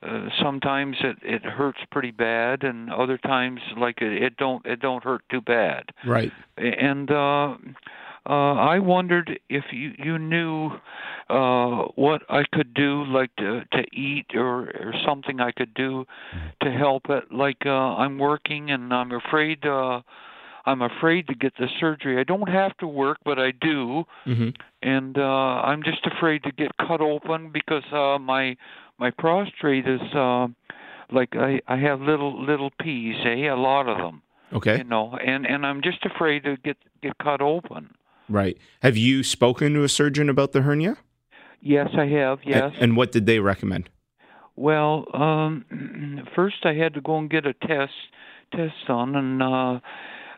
uh, 0.02 0.28
sometimes 0.42 0.96
it 1.00 1.16
it 1.22 1.42
hurts 1.44 1.78
pretty 1.90 2.10
bad, 2.10 2.64
and 2.64 2.92
other 2.92 3.16
times 3.18 3.60
like 3.76 4.02
it, 4.02 4.22
it 4.22 4.36
don't 4.36 4.64
it 4.66 4.80
don't 4.80 5.04
hurt 5.04 5.22
too 5.30 5.40
bad 5.40 5.84
Right. 6.04 6.32
and 6.56 7.10
uh, 7.10 7.56
uh, 8.28 8.54
I 8.54 8.78
wondered 8.78 9.38
if 9.48 9.64
you 9.72 9.92
you 9.98 10.18
knew 10.18 10.70
uh, 11.28 11.84
what 11.94 12.22
I 12.28 12.44
could 12.52 12.74
do, 12.74 13.04
like 13.04 13.34
to 13.36 13.64
to 13.72 13.84
eat 13.92 14.26
or 14.34 14.70
or 14.70 14.94
something 15.06 15.40
I 15.40 15.52
could 15.52 15.74
do 15.74 16.06
to 16.62 16.70
help 16.70 17.10
it. 17.10 17.32
Like 17.32 17.66
uh, 17.66 17.70
I'm 17.70 18.18
working 18.18 18.70
and 18.70 18.92
I'm 18.92 19.12
afraid 19.12 19.66
uh, 19.66 20.00
I'm 20.66 20.82
afraid 20.82 21.26
to 21.28 21.34
get 21.34 21.54
the 21.58 21.68
surgery. 21.78 22.18
I 22.18 22.24
don't 22.24 22.48
have 22.48 22.76
to 22.78 22.86
work, 22.86 23.18
but 23.24 23.38
I 23.38 23.50
do, 23.50 24.04
hmm 24.24 24.50
and 24.82 25.16
uh, 25.16 25.22
I'm 25.22 25.82
just 25.82 26.04
afraid 26.06 26.42
to 26.42 26.52
get 26.52 26.76
cut 26.76 27.00
open 27.00 27.50
because 27.52 27.84
uh, 27.92 28.18
my 28.18 28.56
my 28.98 29.10
prostate 29.10 29.86
is 29.88 30.00
uh, 30.14 30.48
like 31.10 31.36
I 31.36 31.60
I 31.68 31.76
have 31.76 32.00
little 32.00 32.42
little 32.42 32.70
peas, 32.80 33.16
eh? 33.24 33.48
A 33.48 33.56
lot 33.56 33.88
of 33.88 33.98
them 33.98 34.22
Okay. 34.54 34.78
you 34.78 34.84
know 34.84 35.16
and 35.16 35.46
and 35.46 35.66
i'm 35.66 35.82
just 35.82 36.04
afraid 36.04 36.44
to 36.44 36.56
get 36.58 36.76
get 37.02 37.18
cut 37.18 37.40
open 37.40 37.90
Right. 38.28 38.56
Have 38.82 38.96
you 38.96 39.22
spoken 39.22 39.74
to 39.74 39.84
a 39.84 39.88
surgeon 39.88 40.28
about 40.28 40.52
the 40.52 40.62
hernia? 40.62 40.96
yes 41.66 41.88
i 41.96 42.04
have 42.04 42.40
yes 42.44 42.72
And, 42.78 42.94
what 42.94 43.10
did 43.10 43.24
they 43.24 43.38
recommend? 43.38 43.88
well 44.54 45.06
um 45.14 45.64
first 46.36 46.56
i 46.64 46.74
had 46.74 46.92
to 46.94 47.00
go 47.00 47.16
and 47.18 47.30
get 47.30 47.46
a 47.46 47.54
test 47.54 47.92
test 48.52 48.74
done 48.86 49.16
and 49.16 49.42
uh 49.42 49.80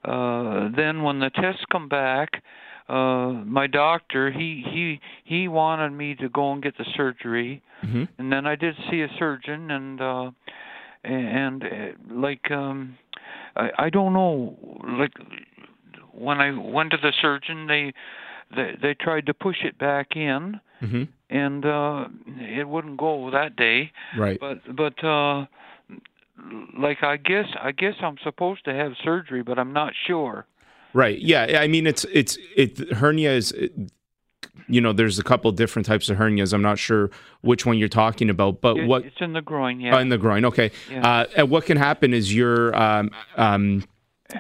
uh 0.09 0.69
then 0.77 1.03
when 1.03 1.19
the 1.19 1.31
tests 1.31 1.65
come 1.73 1.89
back 1.89 2.43
uh 2.89 3.33
my 3.59 3.67
doctor 3.67 4.31
he 4.31 4.63
he 4.73 5.01
he 5.25 5.49
wanted 5.49 5.91
me 5.91 6.15
to 6.15 6.29
go 6.29 6.53
and 6.53 6.63
get 6.63 6.79
the 6.79 6.87
surgery 6.97 7.61
hmm 7.83 8.05
and 8.19 8.33
then 8.33 8.47
I 8.47 8.55
did 8.57 8.75
see 8.89 9.03
a 9.03 9.09
surgeon 9.19 9.71
and 9.71 10.01
uh 10.01 10.31
and 11.05 11.63
uh, 11.65 11.69
like 12.09 12.51
um 12.51 12.97
I 13.57 13.71
I 13.87 13.91
don't 13.91 14.13
know 14.13 14.57
like 15.03 15.13
when 16.17 16.41
I 16.41 16.51
went 16.57 16.91
to 16.93 16.97
the 16.97 17.13
surgeon 17.21 17.67
they 17.67 17.93
they 18.55 18.77
they 18.81 18.95
tried 18.95 19.27
to 19.27 19.35
push 19.35 19.59
it 19.65 19.79
back 19.79 20.17
in 20.17 20.61
hmm 20.81 21.05
and 21.29 21.65
uh 21.67 22.07
it 22.39 22.69
wouldn't 22.69 22.97
go 22.99 23.31
that 23.33 23.57
day 23.57 23.91
Right. 24.17 24.39
but 24.39 24.59
but 24.77 25.03
uh 25.05 25.47
like 26.79 27.03
I 27.03 27.17
guess 27.17 27.47
I 27.61 27.73
guess 27.73 27.95
I'm 28.01 28.17
supposed 28.23 28.65
to 28.67 28.75
have 28.75 28.93
surgery 29.03 29.43
but 29.43 29.59
I'm 29.59 29.73
not 29.73 29.93
sure 30.07 30.47
Right. 30.93 31.19
Yeah. 31.19 31.59
I 31.61 31.69
mean, 31.69 31.87
it's 31.87 32.07
it's 32.11 32.39
it 32.57 32.79
hernia 32.95 33.33
is. 33.33 33.53
You 34.67 34.81
know, 34.81 34.95
there's 34.95 35.19
a 35.19 35.23
couple 35.23 35.53
different 35.53 35.85
types 35.85 36.09
of 36.09 36.17
hernias. 36.17 36.55
I'm 36.55 36.63
not 36.63 36.79
sure 36.79 37.11
which 37.43 37.67
one 37.67 37.77
you're 37.77 37.91
talking 37.91 38.31
about, 38.31 38.63
but 38.63 38.79
It- 38.79 38.87
what 38.87 39.05
it's 39.05 39.21
in 39.21 39.35
the 39.35 39.43
groin 39.43 39.79
yeah 39.79 39.95
oh, 39.95 39.99
in 39.99 40.09
the 40.09 40.17
groin? 40.17 40.47
Okay. 40.47 40.71
Yeah. 40.91 41.07
Uh, 41.07 41.27
and 41.37 41.51
what 41.51 41.67
can 41.67 41.77
happen 41.77 42.15
is 42.15 42.35
your 42.35 42.75
um, 42.75 43.11
um, 43.37 43.85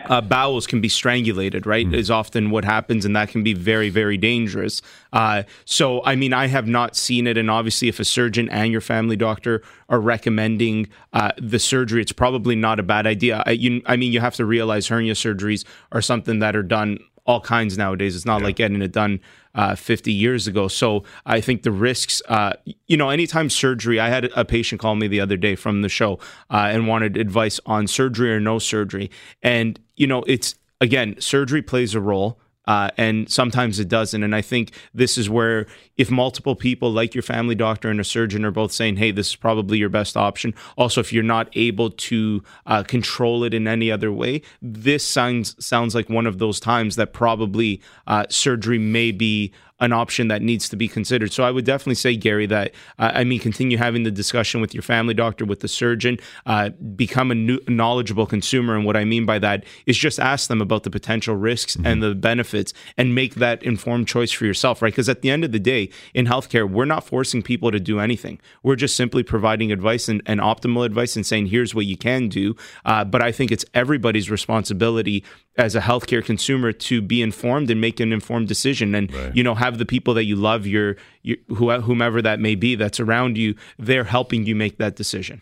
uh, 0.06 0.20
bowels 0.20 0.66
can 0.66 0.80
be 0.80 0.88
strangulated. 0.88 1.66
Right, 1.66 1.92
is 1.92 2.10
often 2.10 2.50
what 2.50 2.64
happens, 2.64 3.04
and 3.04 3.14
that 3.16 3.28
can 3.28 3.42
be 3.42 3.54
very, 3.54 3.90
very 3.90 4.16
dangerous. 4.16 4.82
Uh, 5.12 5.44
so, 5.64 6.02
I 6.04 6.16
mean, 6.16 6.32
I 6.32 6.46
have 6.46 6.66
not 6.66 6.96
seen 6.96 7.26
it, 7.26 7.36
and 7.36 7.50
obviously, 7.50 7.88
if 7.88 8.00
a 8.00 8.04
surgeon 8.04 8.48
and 8.48 8.72
your 8.72 8.80
family 8.80 9.16
doctor 9.16 9.62
are 9.88 10.00
recommending 10.00 10.88
uh, 11.12 11.32
the 11.38 11.58
surgery, 11.58 12.02
it's 12.02 12.12
probably 12.12 12.56
not 12.56 12.80
a 12.80 12.82
bad 12.82 13.06
idea. 13.06 13.42
I, 13.46 13.52
you, 13.52 13.82
I 13.86 13.96
mean, 13.96 14.12
you 14.12 14.20
have 14.20 14.34
to 14.36 14.44
realize 14.44 14.88
hernia 14.88 15.14
surgeries 15.14 15.64
are 15.92 16.02
something 16.02 16.40
that 16.40 16.56
are 16.56 16.62
done 16.62 16.98
all 17.26 17.40
kinds 17.40 17.76
nowadays. 17.76 18.16
It's 18.16 18.24
not 18.24 18.42
like 18.42 18.56
getting 18.56 18.80
it 18.80 18.92
done 18.92 19.20
uh, 19.54 19.74
50 19.74 20.12
years 20.12 20.46
ago. 20.46 20.68
So 20.68 21.04
I 21.24 21.40
think 21.40 21.62
the 21.62 21.72
risks, 21.72 22.22
uh, 22.28 22.52
you 22.86 22.96
know, 22.96 23.10
anytime 23.10 23.50
surgery, 23.50 23.98
I 23.98 24.08
had 24.08 24.30
a 24.36 24.44
patient 24.44 24.80
call 24.80 24.94
me 24.94 25.08
the 25.08 25.20
other 25.20 25.36
day 25.36 25.56
from 25.56 25.82
the 25.82 25.88
show 25.88 26.18
uh, 26.50 26.68
and 26.70 26.86
wanted 26.86 27.16
advice 27.16 27.58
on 27.66 27.86
surgery 27.86 28.32
or 28.32 28.40
no 28.40 28.58
surgery. 28.58 29.10
And, 29.42 29.80
you 29.96 30.06
know, 30.06 30.22
it's, 30.26 30.54
again, 30.80 31.20
surgery 31.20 31.62
plays 31.62 31.94
a 31.94 32.00
role. 32.00 32.38
Uh, 32.66 32.90
and 32.96 33.30
sometimes 33.30 33.78
it 33.78 33.88
doesn't. 33.88 34.22
And 34.22 34.34
I 34.34 34.42
think 34.42 34.72
this 34.92 35.16
is 35.16 35.30
where, 35.30 35.66
if 35.96 36.10
multiple 36.10 36.56
people, 36.56 36.90
like 36.90 37.14
your 37.14 37.22
family 37.22 37.54
doctor 37.54 37.88
and 37.88 38.00
a 38.00 38.04
surgeon, 38.04 38.44
are 38.44 38.50
both 38.50 38.72
saying, 38.72 38.96
"Hey, 38.96 39.10
this 39.10 39.28
is 39.28 39.36
probably 39.36 39.78
your 39.78 39.88
best 39.88 40.16
option." 40.16 40.54
Also, 40.76 41.00
if 41.00 41.12
you're 41.12 41.22
not 41.22 41.48
able 41.54 41.90
to 41.90 42.42
uh, 42.66 42.82
control 42.82 43.44
it 43.44 43.54
in 43.54 43.68
any 43.68 43.90
other 43.90 44.12
way, 44.12 44.42
this 44.60 45.04
sounds 45.04 45.54
sounds 45.64 45.94
like 45.94 46.08
one 46.08 46.26
of 46.26 46.38
those 46.38 46.60
times 46.60 46.96
that 46.96 47.12
probably 47.12 47.80
uh, 48.06 48.26
surgery 48.28 48.78
may 48.78 49.12
be 49.12 49.52
an 49.80 49.92
option 49.92 50.28
that 50.28 50.42
needs 50.42 50.68
to 50.68 50.76
be 50.76 50.88
considered. 50.88 51.32
So 51.32 51.44
I 51.44 51.50
would 51.50 51.64
definitely 51.64 51.96
say, 51.96 52.16
Gary, 52.16 52.46
that 52.46 52.72
uh, 52.98 53.12
I 53.14 53.24
mean, 53.24 53.40
continue 53.40 53.76
having 53.76 54.04
the 54.04 54.10
discussion 54.10 54.60
with 54.60 54.74
your 54.74 54.82
family 54.82 55.14
doctor, 55.14 55.44
with 55.44 55.60
the 55.60 55.68
surgeon, 55.68 56.18
uh, 56.46 56.70
become 56.70 57.30
a 57.30 57.34
new, 57.34 57.58
knowledgeable 57.68 58.26
consumer. 58.26 58.74
And 58.74 58.84
what 58.84 58.96
I 58.96 59.04
mean 59.04 59.26
by 59.26 59.38
that 59.40 59.64
is 59.84 59.96
just 59.98 60.18
ask 60.18 60.48
them 60.48 60.60
about 60.60 60.84
the 60.84 60.90
potential 60.90 61.36
risks 61.36 61.76
and 61.84 62.02
the 62.02 62.14
benefits 62.14 62.72
and 62.96 63.14
make 63.14 63.34
that 63.36 63.62
informed 63.62 64.08
choice 64.08 64.32
for 64.32 64.46
yourself, 64.46 64.80
right? 64.80 64.92
Because 64.92 65.08
at 65.08 65.22
the 65.22 65.30
end 65.30 65.44
of 65.44 65.52
the 65.52 65.58
day, 65.58 65.90
in 66.14 66.26
healthcare, 66.26 66.68
we're 66.68 66.84
not 66.84 67.04
forcing 67.04 67.42
people 67.42 67.70
to 67.70 67.80
do 67.80 68.00
anything. 68.00 68.40
We're 68.62 68.76
just 68.76 68.96
simply 68.96 69.22
providing 69.22 69.72
advice 69.72 70.08
and, 70.08 70.22
and 70.26 70.40
optimal 70.40 70.84
advice 70.84 71.16
and 71.16 71.26
saying, 71.26 71.46
here's 71.46 71.74
what 71.74 71.86
you 71.86 71.96
can 71.96 72.28
do. 72.28 72.56
Uh, 72.84 73.04
but 73.04 73.22
I 73.22 73.32
think 73.32 73.52
it's 73.52 73.64
everybody's 73.74 74.30
responsibility 74.30 75.24
as 75.58 75.74
a 75.74 75.80
healthcare 75.80 76.24
consumer 76.24 76.70
to 76.72 77.00
be 77.00 77.22
informed 77.22 77.70
and 77.70 77.80
make 77.80 77.98
an 78.00 78.12
informed 78.12 78.48
decision 78.48 78.94
and 78.94 79.10
you 79.34 79.42
know 79.42 79.54
have 79.54 79.78
the 79.78 79.86
people 79.86 80.14
that 80.14 80.24
you 80.24 80.36
love 80.36 80.66
your, 80.66 80.96
your 81.22 81.36
who, 81.48 81.70
whomever 81.80 82.20
that 82.22 82.38
may 82.40 82.54
be 82.54 82.74
that's 82.74 83.00
around 83.00 83.36
you 83.38 83.54
they're 83.78 84.04
helping 84.04 84.44
you 84.46 84.54
make 84.54 84.78
that 84.78 84.96
decision 84.96 85.40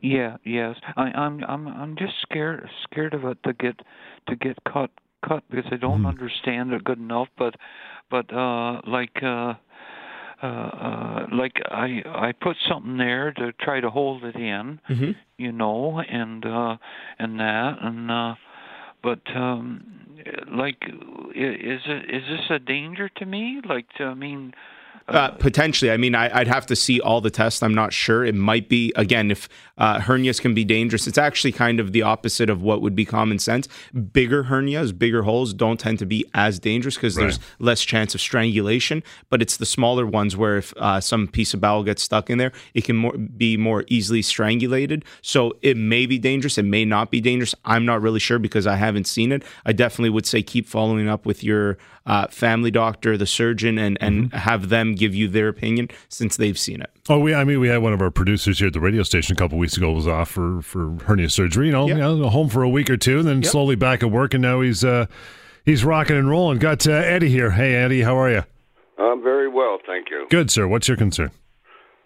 Yeah, 0.00 0.36
yes. 0.44 0.76
I, 0.96 1.06
I'm 1.24 1.42
I'm 1.44 1.66
I'm 1.66 1.96
just 1.96 2.14
scared 2.22 2.68
scared 2.84 3.14
of 3.14 3.24
it 3.24 3.38
to 3.44 3.52
get 3.52 3.80
to 4.28 4.36
get 4.36 4.56
cut 4.72 4.90
cut 5.28 5.42
because 5.50 5.66
I 5.72 5.76
don't 5.76 6.06
understand 6.06 6.72
it 6.72 6.84
good 6.84 6.98
enough. 6.98 7.28
But 7.36 7.54
but 8.08 8.32
uh 8.32 8.80
like 8.86 9.16
uh 9.22 9.54
uh, 10.42 10.46
uh 10.46 11.26
like 11.32 11.56
I 11.70 12.02
I 12.28 12.32
put 12.32 12.56
something 12.68 12.96
there 12.96 13.32
to 13.32 13.52
try 13.60 13.80
to 13.80 13.90
hold 13.90 14.22
it 14.24 14.36
in, 14.36 14.80
Mhm. 14.88 15.16
you 15.36 15.52
know, 15.52 16.00
and 16.00 16.44
uh 16.46 16.76
and 17.18 17.40
that 17.40 17.72
and 17.82 18.10
uh 18.10 18.34
but 19.02 19.20
um, 19.34 19.84
like, 20.50 20.82
is 20.84 21.80
it 21.86 22.14
is 22.14 22.22
this 22.28 22.50
a 22.50 22.58
danger 22.58 23.08
to 23.08 23.26
me? 23.26 23.60
Like, 23.68 23.86
to, 23.98 24.04
I 24.04 24.14
mean. 24.14 24.54
Uh, 25.08 25.30
potentially. 25.32 25.90
I 25.90 25.96
mean, 25.96 26.14
I, 26.14 26.38
would 26.38 26.46
have 26.46 26.64
to 26.66 26.76
see 26.76 27.00
all 27.00 27.20
the 27.20 27.30
tests. 27.30 27.62
I'm 27.62 27.74
not 27.74 27.92
sure. 27.92 28.24
It 28.24 28.34
might 28.34 28.68
be, 28.68 28.92
again, 28.94 29.30
if 29.30 29.48
uh, 29.76 29.98
hernias 29.98 30.40
can 30.40 30.54
be 30.54 30.64
dangerous, 30.64 31.06
it's 31.06 31.18
actually 31.18 31.52
kind 31.52 31.80
of 31.80 31.92
the 31.92 32.02
opposite 32.02 32.48
of 32.48 32.62
what 32.62 32.80
would 32.82 32.94
be 32.94 33.04
common 33.04 33.38
sense. 33.38 33.68
Bigger 34.12 34.44
hernias, 34.44 34.96
bigger 34.96 35.22
holes 35.22 35.52
don't 35.52 35.80
tend 35.80 35.98
to 35.98 36.06
be 36.06 36.24
as 36.34 36.58
dangerous 36.58 36.94
because 36.94 37.16
right. 37.16 37.24
there's 37.24 37.40
less 37.58 37.82
chance 37.82 38.14
of 38.14 38.20
strangulation. 38.20 39.02
But 39.28 39.42
it's 39.42 39.56
the 39.56 39.66
smaller 39.66 40.06
ones 40.06 40.36
where 40.36 40.58
if 40.58 40.72
uh, 40.76 41.00
some 41.00 41.26
piece 41.26 41.52
of 41.52 41.60
bowel 41.60 41.82
gets 41.82 42.02
stuck 42.02 42.30
in 42.30 42.38
there, 42.38 42.52
it 42.74 42.84
can 42.84 42.96
more, 42.96 43.16
be 43.16 43.56
more 43.56 43.84
easily 43.88 44.22
strangulated. 44.22 45.04
So 45.20 45.56
it 45.62 45.76
may 45.76 46.06
be 46.06 46.18
dangerous. 46.18 46.58
It 46.58 46.64
may 46.64 46.84
not 46.84 47.10
be 47.10 47.20
dangerous. 47.20 47.54
I'm 47.64 47.84
not 47.84 48.00
really 48.00 48.20
sure 48.20 48.38
because 48.38 48.66
I 48.66 48.76
haven't 48.76 49.08
seen 49.08 49.32
it. 49.32 49.42
I 49.66 49.72
definitely 49.72 50.10
would 50.10 50.26
say 50.26 50.42
keep 50.42 50.68
following 50.68 51.08
up 51.08 51.26
with 51.26 51.42
your 51.42 51.76
uh, 52.06 52.26
family 52.28 52.70
doctor, 52.70 53.16
the 53.16 53.26
surgeon, 53.26 53.78
and 53.78 53.98
and 54.00 54.30
mm-hmm. 54.30 54.36
have 54.36 54.68
them 54.68 54.94
give 54.94 55.14
you 55.14 55.28
their 55.28 55.48
opinion 55.48 55.88
since 56.08 56.36
they've 56.36 56.58
seen 56.58 56.80
it. 56.80 56.90
Oh, 57.08 57.18
we 57.18 57.34
I 57.34 57.44
mean 57.44 57.60
we 57.60 57.68
had 57.68 57.78
one 57.78 57.92
of 57.92 58.00
our 58.00 58.10
producers 58.10 58.58
here 58.58 58.68
at 58.68 58.72
the 58.72 58.80
radio 58.80 59.02
station 59.02 59.34
a 59.34 59.36
couple 59.36 59.58
weeks 59.58 59.76
ago 59.76 59.92
was 59.92 60.06
off 60.06 60.30
for 60.30 60.62
for 60.62 60.96
hernia 61.04 61.30
surgery. 61.30 61.66
You 61.66 61.72
know, 61.72 61.86
yep. 61.86 61.96
you 61.96 62.02
know 62.02 62.28
home 62.28 62.48
for 62.48 62.62
a 62.62 62.68
week 62.68 62.90
or 62.90 62.96
two, 62.96 63.18
and 63.18 63.28
then 63.28 63.42
yep. 63.42 63.50
slowly 63.50 63.76
back 63.76 64.02
at 64.02 64.10
work, 64.10 64.34
and 64.34 64.42
now 64.42 64.60
he's 64.60 64.84
uh, 64.84 65.06
he's 65.64 65.84
rocking 65.84 66.16
and 66.16 66.28
rolling. 66.28 66.58
Got 66.58 66.86
uh, 66.86 66.92
Eddie 66.92 67.30
here. 67.30 67.50
Hey, 67.50 67.74
Eddie, 67.74 68.02
how 68.02 68.16
are 68.16 68.30
you? 68.30 68.44
I'm 68.98 69.22
very 69.22 69.48
well, 69.48 69.78
thank 69.86 70.10
you. 70.10 70.26
Good, 70.30 70.50
sir. 70.50 70.68
What's 70.68 70.88
your 70.88 70.96
concern? 70.96 71.30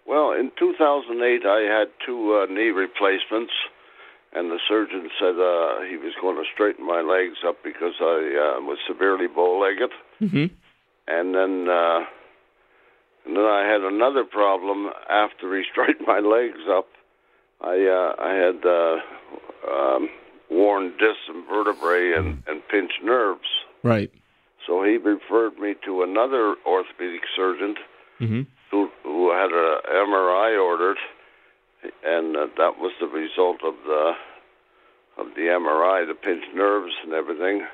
Well, 0.07 0.33
in 0.33 0.53
2008, 0.59 1.45
I 1.45 1.61
had 1.63 1.89
two 2.05 2.41
uh, 2.41 2.53
knee 2.53 2.71
replacements 2.71 3.53
and 4.37 4.51
the 4.51 4.61
surgeon 4.69 5.09
said 5.19 5.41
uh, 5.41 5.81
he 5.89 5.97
was 5.97 6.13
going 6.21 6.37
to 6.37 6.45
straighten 6.53 6.87
my 6.87 7.01
legs 7.01 7.39
up 7.47 7.57
because 7.65 7.95
I 8.01 8.59
uh, 8.59 8.61
was 8.61 8.77
severely 8.87 9.29
bow-legged. 9.29 9.91
Mm-hmm. 10.21 10.53
And 11.09 11.35
then, 11.35 11.69
uh, 11.73 12.05
and 13.25 13.37
then 13.37 13.45
I 13.45 13.65
had 13.65 13.81
another 13.81 14.25
problem 14.25 14.91
after 15.09 15.57
he 15.57 15.65
straightened 15.73 16.07
my 16.07 16.21
legs 16.21 16.61
up. 16.69 16.89
I 17.63 17.81
uh, 17.89 18.13
I 18.21 18.33
had 18.35 18.61
uh, 18.67 19.73
um, 19.73 20.11
worn 20.51 20.91
discs 20.99 21.25
and 21.29 21.47
vertebrae 21.49 22.13
and, 22.13 22.43
and 22.47 22.61
pinched 22.69 23.01
nerves. 23.03 23.49
Right. 23.83 24.11
So 24.67 24.83
he 24.83 24.99
referred 24.99 25.57
me 25.59 25.77
to 25.87 26.03
another 26.03 26.57
orthopedic 26.67 27.23
surgeon 27.35 27.77
mm-hmm. 28.21 28.43
who 28.71 28.91
who 29.03 29.31
had 29.31 29.51
a 29.51 29.81
MRI 30.05 30.63
ordered 30.63 30.99
and 31.83 32.37
uh, 32.37 32.47
that 32.57 32.79
was 32.79 32.93
the 33.01 33.07
result 33.07 33.59
of 33.65 33.75
the 33.87 34.13
of 35.19 35.27
the 35.35 35.43
MRI, 35.43 36.07
the 36.07 36.15
pinched 36.15 36.55
nerves 36.55 36.93
and 37.03 37.13
everything. 37.13 37.67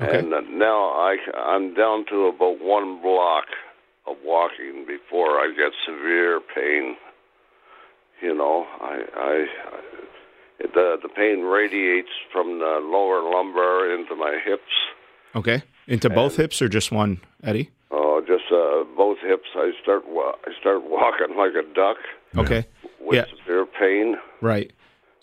Okay. 0.00 0.18
And 0.18 0.34
uh, 0.34 0.40
now 0.50 0.88
I 0.90 1.16
I'm 1.36 1.74
down 1.74 2.04
to 2.10 2.26
about 2.26 2.60
one 2.60 3.00
block 3.00 3.46
of 4.06 4.16
walking 4.24 4.84
before 4.86 5.38
I 5.38 5.52
get 5.56 5.72
severe 5.86 6.40
pain. 6.54 6.96
You 8.20 8.34
know, 8.34 8.66
I 8.80 9.02
I, 9.16 9.46
I 9.72 9.80
the 10.58 10.96
the 11.02 11.08
pain 11.08 11.42
radiates 11.42 12.10
from 12.32 12.58
the 12.58 12.80
lower 12.82 13.22
lumbar 13.22 13.94
into 13.94 14.16
my 14.16 14.38
hips. 14.44 14.62
Okay, 15.36 15.62
into 15.86 16.10
both 16.10 16.32
and, 16.32 16.42
hips 16.42 16.62
or 16.62 16.68
just 16.68 16.92
one, 16.92 17.20
Eddie? 17.42 17.70
Oh, 17.90 18.20
just 18.24 18.44
uh, 18.52 18.84
both 18.96 19.18
hips. 19.18 19.48
I 19.54 19.72
start 19.82 20.04
I 20.08 20.60
start 20.60 20.82
walking 20.84 21.36
like 21.36 21.52
a 21.52 21.74
duck. 21.74 21.98
Okay 22.36 22.66
with 23.04 23.16
yeah. 23.16 23.24
severe 23.38 23.66
pain. 23.66 24.16
Right. 24.40 24.72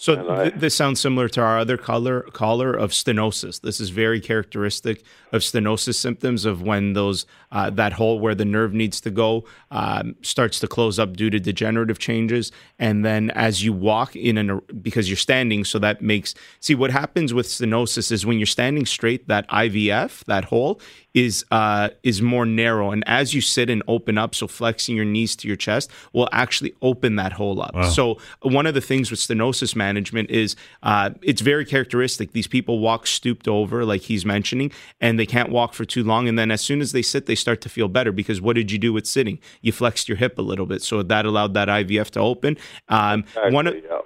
So 0.02 0.16
th- 0.16 0.56
this 0.56 0.74
sounds 0.74 1.00
similar 1.00 1.30
to 1.30 1.42
our 1.42 1.60
other 1.60 1.78
caller, 1.78 2.22
caller 2.34 2.74
of 2.74 2.90
stenosis. 2.90 3.62
This 3.62 3.80
is 3.80 3.92
very 3.92 4.20
characteristic 4.20 5.04
of 5.32 5.44
stenosis 5.44 5.94
symptoms 5.94 6.44
of 6.44 6.64
when 6.64 6.94
those 6.94 7.28
uh, 7.52 7.70
that 7.70 7.94
hole 7.94 8.20
where 8.20 8.34
the 8.34 8.44
nerve 8.44 8.74
needs 8.74 9.00
to 9.02 9.12
go 9.12 9.46
um, 9.70 10.16
starts 10.24 10.60
to 10.62 10.68
close 10.68 10.98
up 10.98 11.16
due 11.16 11.30
to 11.30 11.40
degenerative 11.40 12.00
changes, 12.00 12.52
and 12.80 13.06
then 13.06 13.30
as 13.32 13.64
you 13.64 13.74
walk 13.74 14.16
in 14.16 14.40
an 14.40 14.60
because 14.82 15.08
you're 15.08 15.18
standing, 15.18 15.64
so 15.64 15.78
that 15.78 16.02
makes 16.02 16.34
see 16.60 16.74
what 16.74 16.90
happens 16.90 17.32
with 17.32 17.46
stenosis 17.46 18.12
is 18.12 18.26
when 18.26 18.40
you're 18.40 18.48
standing 18.48 18.88
straight, 18.88 19.28
that 19.28 19.48
IVF 19.50 20.24
that 20.26 20.46
hole 20.46 20.82
is 21.14 21.46
uh, 21.52 21.90
is 22.04 22.22
more 22.22 22.46
narrow, 22.46 22.92
and 22.92 23.04
as 23.08 23.34
you 23.34 23.42
sit 23.42 23.70
and 23.70 23.84
open 23.88 24.18
up, 24.18 24.34
so 24.34 24.48
flexing 24.48 24.96
your 24.96 25.06
knees 25.06 25.36
to 25.38 25.48
your 25.48 25.58
chest 25.58 25.92
will 26.14 26.30
actually 26.32 26.74
open 26.82 27.16
that 27.18 27.34
hole 27.34 27.62
up. 27.62 27.76
Wow. 27.76 27.90
So 27.90 28.18
one 28.42 28.66
of 28.66 28.74
the 28.74 28.82
things 28.82 29.12
with 29.12 29.20
stenosis 29.20 29.76
management 29.76 30.30
is 30.30 30.56
uh, 30.84 31.12
it's 31.22 31.42
very 31.42 31.66
characteristic. 31.66 32.32
These 32.32 32.48
people 32.48 32.80
walk 32.80 33.08
stooped 33.08 33.48
over, 33.48 33.86
like 33.86 34.02
he's 34.02 34.26
mentioning, 34.26 34.72
and 35.00 35.20
they 35.20 35.26
can't 35.26 35.50
walk 35.50 35.74
for 35.74 35.86
too 35.86 36.04
long, 36.04 36.28
and 36.28 36.40
then 36.40 36.52
as 36.52 36.62
soon 36.62 36.82
as 36.82 36.92
they 36.92 37.02
sit, 37.02 37.26
they 37.26 37.36
start 37.36 37.62
to 37.62 37.70
feel 37.70 37.88
better 37.88 38.12
because 38.12 38.42
what 38.42 38.56
did 38.56 38.72
you 38.72 38.78
do 38.78 38.94
with 38.94 39.06
sitting? 39.06 39.40
You 39.62 39.72
flexed 39.72 40.08
your 40.08 40.18
hip 40.18 40.38
a 40.38 40.42
little 40.42 40.66
bit, 40.66 40.82
so 40.82 41.04
that 41.04 41.26
allowed 41.26 41.54
that 41.56 41.68
IVF 41.68 42.12
to 42.12 42.20
open. 42.20 42.58
Um, 42.90 43.22
exactly, 43.22 43.54
one 43.54 43.68
of, 43.68 43.76
yeah. 43.76 44.00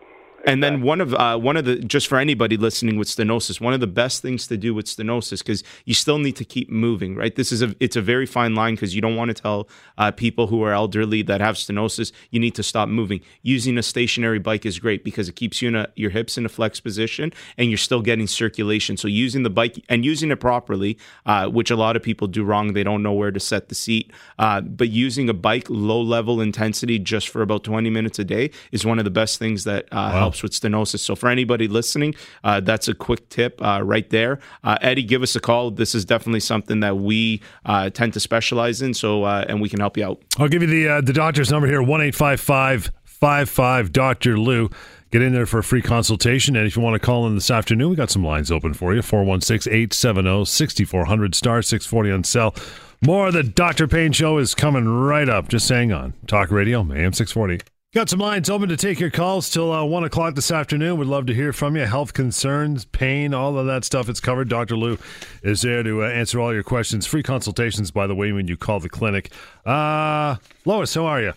And 0.45 0.63
then 0.63 0.81
one 0.81 1.01
of 1.01 1.13
uh, 1.13 1.37
one 1.37 1.57
of 1.57 1.65
the 1.65 1.77
just 1.77 2.07
for 2.07 2.17
anybody 2.17 2.55
listening 2.55 2.97
with 2.97 3.07
stenosis, 3.07 3.59
one 3.59 3.73
of 3.73 3.79
the 3.79 3.87
best 3.87 4.21
things 4.21 4.47
to 4.47 4.57
do 4.57 4.73
with 4.73 4.85
stenosis 4.85 5.39
because 5.39 5.63
you 5.85 5.93
still 5.93 6.19
need 6.19 6.35
to 6.35 6.45
keep 6.45 6.69
moving, 6.69 7.15
right? 7.15 7.35
This 7.35 7.51
is 7.51 7.61
a 7.61 7.75
it's 7.79 7.95
a 7.95 8.01
very 8.01 8.25
fine 8.25 8.53
line 8.53 8.75
because 8.75 8.93
you 8.93 9.01
don't 9.01 9.15
want 9.15 9.29
to 9.29 9.41
tell 9.41 9.67
uh, 9.97 10.11
people 10.11 10.47
who 10.47 10.61
are 10.63 10.71
elderly 10.71 11.23
that 11.23 11.41
have 11.41 11.55
stenosis 11.55 12.11
you 12.29 12.39
need 12.39 12.53
to 12.55 12.63
stop 12.63 12.87
moving. 12.87 13.21
Using 13.41 13.77
a 13.77 13.83
stationary 13.83 14.39
bike 14.39 14.65
is 14.65 14.77
great 14.77 15.03
because 15.03 15.27
it 15.27 15.35
keeps 15.35 15.61
you 15.61 15.69
in 15.69 15.75
a, 15.75 15.87
your 15.95 16.11
hips 16.11 16.37
in 16.37 16.45
a 16.45 16.49
flex 16.49 16.79
position 16.79 17.33
and 17.57 17.69
you're 17.69 17.77
still 17.77 18.01
getting 18.01 18.27
circulation. 18.27 18.97
So 18.97 19.07
using 19.07 19.43
the 19.43 19.49
bike 19.49 19.83
and 19.89 20.05
using 20.05 20.29
it 20.29 20.39
properly, 20.39 20.97
uh, 21.25 21.47
which 21.47 21.71
a 21.71 21.75
lot 21.75 21.95
of 21.95 22.03
people 22.03 22.27
do 22.27 22.43
wrong, 22.43 22.73
they 22.73 22.83
don't 22.83 23.01
know 23.01 23.13
where 23.13 23.31
to 23.31 23.39
set 23.39 23.69
the 23.69 23.75
seat. 23.75 24.11
Uh, 24.37 24.61
but 24.61 24.89
using 24.89 25.27
a 25.27 25.33
bike 25.33 25.67
low 25.69 26.01
level 26.01 26.39
intensity 26.39 26.99
just 26.99 27.29
for 27.29 27.41
about 27.41 27.63
20 27.63 27.89
minutes 27.89 28.19
a 28.19 28.23
day 28.23 28.51
is 28.71 28.85
one 28.85 28.99
of 28.99 29.05
the 29.05 29.11
best 29.11 29.39
things 29.39 29.63
that 29.63 29.85
uh, 29.85 29.95
wow. 29.95 30.19
helps 30.19 30.34
helps 30.35 30.43
with 30.43 30.51
stenosis. 30.51 30.99
So 30.99 31.15
for 31.15 31.29
anybody 31.29 31.67
listening, 31.67 32.15
uh, 32.43 32.59
that's 32.59 32.87
a 32.87 32.93
quick 32.93 33.29
tip 33.29 33.61
uh, 33.61 33.81
right 33.83 34.09
there. 34.09 34.39
Uh, 34.63 34.77
Eddie, 34.81 35.03
give 35.03 35.23
us 35.23 35.35
a 35.35 35.39
call. 35.39 35.71
This 35.71 35.95
is 35.95 36.05
definitely 36.05 36.39
something 36.41 36.81
that 36.81 36.97
we 36.97 37.41
uh, 37.65 37.89
tend 37.89 38.13
to 38.13 38.19
specialize 38.19 38.81
in. 38.81 38.93
So 38.93 39.23
uh, 39.23 39.45
and 39.47 39.61
we 39.61 39.69
can 39.69 39.79
help 39.79 39.97
you 39.97 40.05
out. 40.05 40.21
I'll 40.37 40.47
give 40.47 40.61
you 40.61 40.67
the 40.67 41.01
the 41.01 41.13
doctor's 41.13 41.51
number 41.51 41.67
here: 41.67 41.81
one 41.81 42.01
eight 42.01 42.15
five 42.15 42.39
five 42.39 42.91
five 43.03 43.49
five 43.49 43.91
Doctor 43.91 44.37
Lou. 44.37 44.69
Get 45.11 45.21
in 45.21 45.33
there 45.33 45.45
for 45.45 45.59
a 45.59 45.63
free 45.63 45.81
consultation. 45.81 46.57
And 46.57 46.67
if 46.67 46.75
you 46.75 46.81
want 46.81 46.95
to 46.95 46.99
call 46.99 47.25
in 47.27 47.35
this 47.35 47.49
afternoon, 47.49 47.91
we 47.91 47.95
got 47.95 48.09
some 48.09 48.25
lines 48.25 48.51
open 48.51 48.73
for 48.73 48.93
you 48.93 49.01
416 49.01 49.71
870 49.71 50.43
6400 50.45 51.35
star 51.35 51.61
640 51.61 52.11
on 52.11 52.23
cell. 52.23 52.53
More 53.01 53.27
of 53.27 53.33
the 53.33 53.43
Dr. 53.43 53.87
Pain 53.87 54.11
Show 54.11 54.39
is 54.39 54.55
coming 54.55 54.87
right 54.87 55.29
up. 55.29 55.47
Just 55.47 55.69
hang 55.69 55.93
on. 55.93 56.13
Talk 56.27 56.51
Radio, 56.51 56.79
AM 56.79 57.13
640. 57.13 57.74
Got 57.95 58.09
some 58.09 58.19
lines 58.19 58.49
open 58.49 58.67
to 58.67 58.75
take 58.75 58.99
your 58.99 59.09
calls 59.09 59.49
till 59.49 59.71
uh, 59.71 59.85
1 59.85 60.03
o'clock 60.03 60.35
this 60.35 60.51
afternoon. 60.51 60.97
Would 60.97 61.07
love 61.07 61.27
to 61.27 61.33
hear 61.33 61.53
from 61.53 61.77
you. 61.77 61.85
Health 61.85 62.11
concerns, 62.11 62.83
pain, 62.83 63.33
all 63.33 63.57
of 63.57 63.67
that 63.67 63.85
stuff. 63.85 64.09
It's 64.09 64.19
covered. 64.19 64.49
Dr. 64.49 64.75
Lou 64.75 64.97
is 65.43 65.61
there 65.61 65.81
to 65.81 66.03
uh, 66.03 66.07
answer 66.09 66.41
all 66.41 66.53
your 66.53 66.61
questions. 66.61 67.05
Free 67.05 67.23
consultations, 67.23 67.91
by 67.91 68.05
the 68.05 68.13
way, 68.13 68.33
when 68.33 68.49
you 68.49 68.57
call 68.57 68.81
the 68.81 68.89
clinic. 68.89 69.31
Uh, 69.65 70.35
Lois, 70.65 70.93
how 70.93 71.05
are 71.05 71.21
you? 71.21 71.31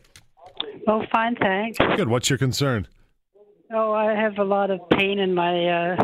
Oh, 0.89 1.05
fine, 1.13 1.37
thanks. 1.37 1.79
Good. 1.79 2.09
What's 2.09 2.29
your 2.29 2.41
concern? 2.41 2.89
Oh, 3.73 3.93
I 3.93 4.13
have 4.17 4.39
a 4.39 4.45
lot 4.45 4.73
of 4.73 4.81
pain 4.91 5.21
in 5.21 5.33
my 5.37 5.65
uh, 5.69 5.97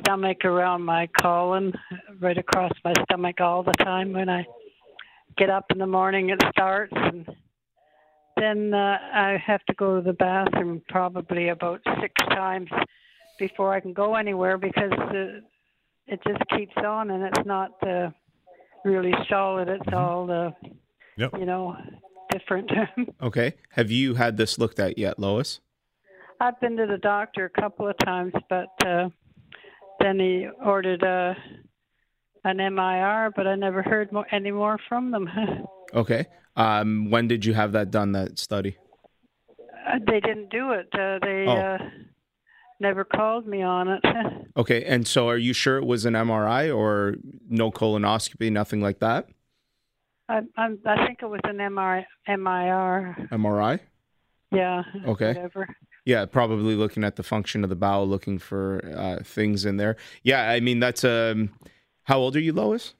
stomach 0.00 0.44
around 0.44 0.84
my 0.84 1.08
colon, 1.22 1.72
right 2.18 2.36
across 2.36 2.72
my 2.84 2.92
stomach 3.04 3.40
all 3.40 3.62
the 3.62 3.72
time. 3.72 4.12
When 4.12 4.28
I 4.28 4.44
get 5.38 5.48
up 5.48 5.64
in 5.70 5.78
the 5.78 5.86
morning, 5.86 6.28
it 6.28 6.42
starts. 6.52 6.92
and 6.94 7.26
then 8.40 8.74
uh, 8.74 8.98
I 9.12 9.36
have 9.44 9.64
to 9.66 9.74
go 9.74 9.96
to 9.96 10.02
the 10.02 10.14
bathroom 10.14 10.82
probably 10.88 11.48
about 11.48 11.80
six 12.00 12.12
times 12.30 12.70
before 13.38 13.74
I 13.74 13.80
can 13.80 13.92
go 13.92 14.14
anywhere 14.14 14.58
because 14.58 14.92
uh, 14.92 15.40
it 16.06 16.20
just 16.26 16.42
keeps 16.56 16.76
on 16.76 17.10
and 17.10 17.24
it's 17.24 17.46
not 17.46 17.72
uh, 17.86 18.10
really 18.84 19.12
solid. 19.28 19.68
It's 19.68 19.84
mm-hmm. 19.86 19.96
all, 19.96 20.30
uh, 20.30 20.50
yep. 21.16 21.32
you 21.38 21.44
know, 21.44 21.76
different. 22.30 22.70
okay. 23.22 23.54
Have 23.70 23.90
you 23.90 24.14
had 24.14 24.36
this 24.36 24.58
looked 24.58 24.80
at 24.80 24.98
yet, 24.98 25.18
Lois? 25.18 25.60
I've 26.40 26.58
been 26.60 26.76
to 26.78 26.86
the 26.86 26.98
doctor 26.98 27.44
a 27.44 27.60
couple 27.60 27.88
of 27.88 27.98
times, 27.98 28.32
but 28.48 28.70
uh, 28.86 29.10
then 30.00 30.18
he 30.18 30.48
ordered 30.64 31.02
a 31.02 31.36
an 32.44 32.56
MIR, 32.56 33.32
but 33.36 33.46
I 33.46 33.54
never 33.54 33.82
heard 33.82 34.10
more, 34.12 34.26
any 34.32 34.50
more 34.50 34.78
from 34.88 35.10
them. 35.10 35.28
okay. 35.94 36.26
Um, 36.56 37.10
when 37.10 37.28
did 37.28 37.44
you 37.44 37.54
have 37.54 37.72
that 37.72 37.90
done? 37.90 38.12
That 38.12 38.38
study? 38.38 38.76
Uh, 39.86 39.98
they 40.06 40.20
didn't 40.20 40.50
do 40.50 40.72
it. 40.72 40.88
Uh, 40.92 41.18
they 41.22 41.44
oh. 41.46 41.52
uh, 41.52 41.78
never 42.80 43.04
called 43.04 43.46
me 43.46 43.62
on 43.62 43.88
it. 43.88 44.02
okay, 44.56 44.84
and 44.84 45.06
so 45.06 45.28
are 45.28 45.38
you 45.38 45.52
sure 45.52 45.78
it 45.78 45.86
was 45.86 46.04
an 46.04 46.14
MRI 46.14 46.74
or 46.74 47.16
no 47.48 47.70
colonoscopy, 47.70 48.50
nothing 48.50 48.80
like 48.80 48.98
that? 49.00 49.28
I, 50.28 50.40
I'm, 50.56 50.78
I 50.86 51.06
think 51.06 51.20
it 51.22 51.26
was 51.26 51.40
an 51.44 51.56
MRI, 51.56 52.04
MIR. 52.28 53.28
MRI. 53.32 53.80
Yeah. 54.52 54.82
Okay. 55.06 55.28
Whatever. 55.28 55.68
Yeah, 56.04 56.24
probably 56.26 56.74
looking 56.74 57.04
at 57.04 57.16
the 57.16 57.22
function 57.22 57.62
of 57.62 57.70
the 57.70 57.76
bowel, 57.76 58.06
looking 58.06 58.38
for 58.38 58.80
uh, 58.96 59.22
things 59.22 59.64
in 59.64 59.76
there. 59.76 59.96
Yeah, 60.22 60.48
I 60.48 60.60
mean 60.60 60.80
that's 60.80 61.04
um. 61.04 61.50
How 62.04 62.18
old 62.18 62.34
are 62.34 62.40
you, 62.40 62.52
Lois? 62.52 62.94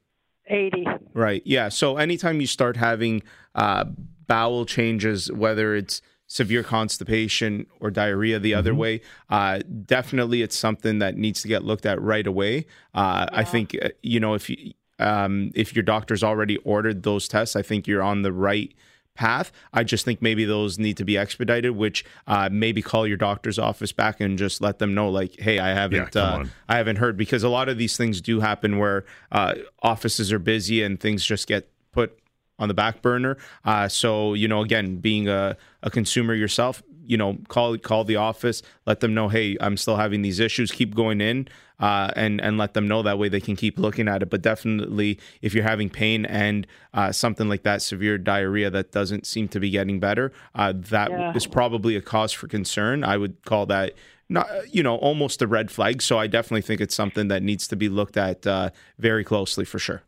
80. 0.51 0.87
Right. 1.15 1.43
Yeah. 1.45 1.69
So 1.69 1.97
anytime 1.97 2.41
you 2.41 2.47
start 2.47 2.77
having 2.77 3.23
uh, 3.55 3.85
bowel 4.27 4.67
changes, 4.67 5.31
whether 5.33 5.75
it's 5.75 6.03
severe 6.27 6.63
constipation 6.63 7.67
or 7.81 7.91
diarrhea 7.91 8.39
the 8.39 8.55
other 8.55 8.75
way, 8.75 9.01
uh, 9.31 9.61
definitely 9.85 10.43
it's 10.43 10.57
something 10.57 10.99
that 11.01 11.17
needs 11.17 11.43
to 11.43 11.49
get 11.49 11.65
looked 11.65 11.87
at 11.87 12.01
right 12.01 12.27
away. 12.27 12.67
Uh, 12.95 13.27
I 13.33 13.45
think 13.45 13.77
uh, 13.83 13.89
you 14.03 14.21
know 14.21 14.35
if 14.35 14.49
you 14.51 14.73
um, 14.99 15.51
if 15.55 15.75
your 15.75 15.83
doctor's 15.83 16.23
already 16.23 16.59
ordered 16.59 17.03
those 17.03 17.27
tests, 17.27 17.57
I 17.57 17.63
think 17.63 17.87
you're 17.87 18.03
on 18.03 18.23
the 18.23 18.33
right 18.33 18.73
path. 19.21 19.53
I 19.75 19.85
just 19.85 20.07
think 20.07 20.23
maybe 20.23 20.47
those 20.47 20.79
need 20.79 20.97
to 20.97 21.05
be 21.05 21.19
expedited, 21.19 21.77
which 21.77 22.07
uh, 22.27 22.49
maybe 22.51 22.81
call 22.81 23.07
your 23.07 23.19
doctor's 23.19 23.59
office 23.59 23.93
back 23.93 24.19
and 24.19 24.39
just 24.39 24.63
let 24.63 24.79
them 24.79 24.95
know, 24.95 25.11
like, 25.11 25.39
hey, 25.39 25.59
I 25.59 25.75
haven't, 25.75 26.13
come 26.13 26.43
uh. 26.43 26.45
I 26.71 26.79
haven't 26.79 26.97
heard 26.97 27.19
because 27.19 27.43
a 27.43 27.51
lot 27.51 27.69
of 27.69 27.77
these 27.77 27.99
things 27.99 28.23
do 28.23 28.41
happen 28.41 28.79
where 28.79 29.05
uh, 29.31 29.57
offices 29.83 30.33
are 30.33 30.39
busy 30.39 30.83
and 30.83 30.99
things 30.99 31.23
just 31.23 31.47
get 31.47 31.69
put 31.93 32.19
on 32.59 32.69
the 32.69 32.75
back 32.75 33.03
burner. 33.03 33.37
Uh, 33.63 33.89
so 33.89 34.33
you 34.33 34.49
know, 34.49 34.63
again, 34.63 34.97
being 34.97 35.29
a, 35.29 35.55
a 35.83 35.91
consumer 35.91 36.33
yourself, 36.35 36.83
you 37.11 37.17
know, 37.17 37.39
call 37.49 37.77
call 37.77 38.05
the 38.05 38.17
office, 38.17 38.63
let 38.87 39.01
them 39.01 39.13
know, 39.15 39.29
hey, 39.29 39.57
I'm 39.61 39.77
still 39.77 39.97
having 39.97 40.23
these 40.23 40.39
issues. 40.39 40.71
Keep 40.71 40.95
going 40.95 41.21
in, 41.21 41.49
uh, 41.81 42.11
and 42.15 42.41
and 42.41 42.57
let 42.57 42.75
them 42.75 42.87
know 42.87 43.03
that 43.03 43.19
way 43.19 43.29
they 43.29 43.41
can 43.41 43.57
keep 43.57 43.79
looking 43.79 44.07
at 44.07 44.23
it. 44.23 44.31
But 44.31 44.43
definitely, 44.43 45.19
if 45.43 45.53
you're 45.53 45.65
having 45.65 45.91
pain 45.91 46.25
and 46.25 46.67
uh, 46.95 47.11
something 47.11 47.49
like 47.49 47.65
that, 47.65 47.83
severe 47.83 48.17
diarrhea 48.17 48.71
that 48.71 48.93
doesn't 48.93 49.27
seem 49.27 49.49
to 49.49 49.59
be 49.59 49.71
getting 49.71 49.99
better, 49.99 50.33
uh, 50.55 50.73
that 50.77 51.11
is 51.37 51.47
Yeah. 51.47 51.53
probably 51.53 51.97
a 51.97 52.01
cause 52.01 52.33
for 52.33 52.47
concern. 52.47 53.03
I 53.03 53.17
would 53.17 53.45
call 53.45 53.67
that. 53.67 53.95
Not, 54.33 54.47
you 54.73 54.85
know, 54.85 54.95
almost 54.95 55.43
a 55.43 55.49
red 55.49 55.73
flag. 55.73 56.01
So 56.01 56.17
I 56.17 56.29
definitely 56.29 56.63
think 56.63 56.81
it's 56.81 56.95
something 56.95 57.27
that 57.27 57.43
needs 57.43 57.67
to 57.67 57.75
be 57.75 57.89
looked 57.89 58.17
at 58.17 58.47
uh, 58.47 58.71
very 58.97 59.25
closely 59.25 59.65
for 59.65 59.81
sure. 59.81 60.03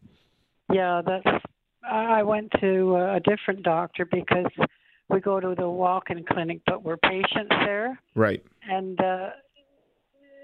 Yeah, 0.73 1.03
that's. 1.05 1.45
I 1.83 2.21
I 2.21 2.23
went 2.23 2.53
to 2.61 2.95
a 2.95 3.19
different 3.19 3.65
doctor 3.65 4.05
because 4.05 4.47
we 5.09 5.21
go 5.21 5.41
to 5.41 5.55
the 5.55 5.69
walk-in 5.69 6.25
clinic, 6.25 6.61
but 6.67 6.83
we're 6.85 6.97
patients 6.97 7.51
there, 7.65 7.99
Right. 8.15 8.43
and 8.69 9.01
uh, 9.01 9.31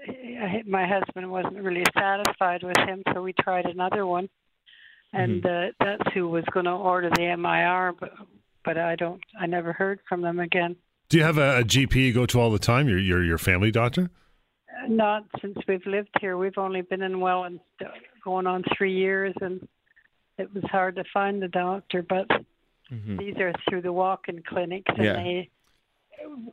I- 0.07 0.63
my 0.67 0.87
husband 0.87 1.29
wasn't 1.29 1.61
really 1.61 1.83
satisfied 1.97 2.63
with 2.63 2.77
him, 2.77 3.03
so 3.13 3.21
we 3.21 3.33
tried 3.33 3.65
another 3.65 4.05
one, 4.05 4.29
and 5.13 5.45
uh, 5.45 5.67
that's 5.79 6.13
who 6.13 6.27
was 6.29 6.43
going 6.53 6.65
to 6.65 6.71
order 6.71 7.09
the 7.09 7.35
MIR, 7.37 7.93
but 7.99 8.11
but 8.65 8.77
I 8.77 8.95
don't. 8.97 9.21
I 9.39 9.45
never 9.45 9.71
heard 9.71 9.99
from 10.07 10.21
them 10.21 10.39
again. 10.39 10.75
Do 11.07 11.17
you 11.17 11.23
have 11.23 11.37
a, 11.37 11.59
a 11.59 11.63
GP 11.63 11.95
you 11.95 12.13
go 12.13 12.25
to 12.27 12.39
all 12.39 12.51
the 12.51 12.59
time? 12.59 12.87
Your 12.89 12.99
your 12.99 13.23
your 13.23 13.37
family 13.37 13.71
doctor? 13.71 14.09
Not 14.87 15.23
since 15.41 15.57
we've 15.67 15.85
lived 15.85 16.09
here. 16.21 16.37
We've 16.37 16.57
only 16.57 16.81
been 16.81 17.01
in 17.01 17.19
Welland 17.19 17.61
going 18.23 18.47
on 18.47 18.63
three 18.77 18.93
years, 18.95 19.33
and 19.41 19.67
it 20.37 20.53
was 20.53 20.63
hard 20.65 20.95
to 20.97 21.03
find 21.13 21.41
the 21.41 21.47
doctor. 21.47 22.03
But 22.03 22.27
these 22.91 23.37
are 23.37 23.53
through 23.69 23.81
the 23.81 23.93
walk-in 23.93 24.41
clinics, 24.43 24.91
and 24.95 25.03
Yeah. 25.05 25.13
they 25.13 25.49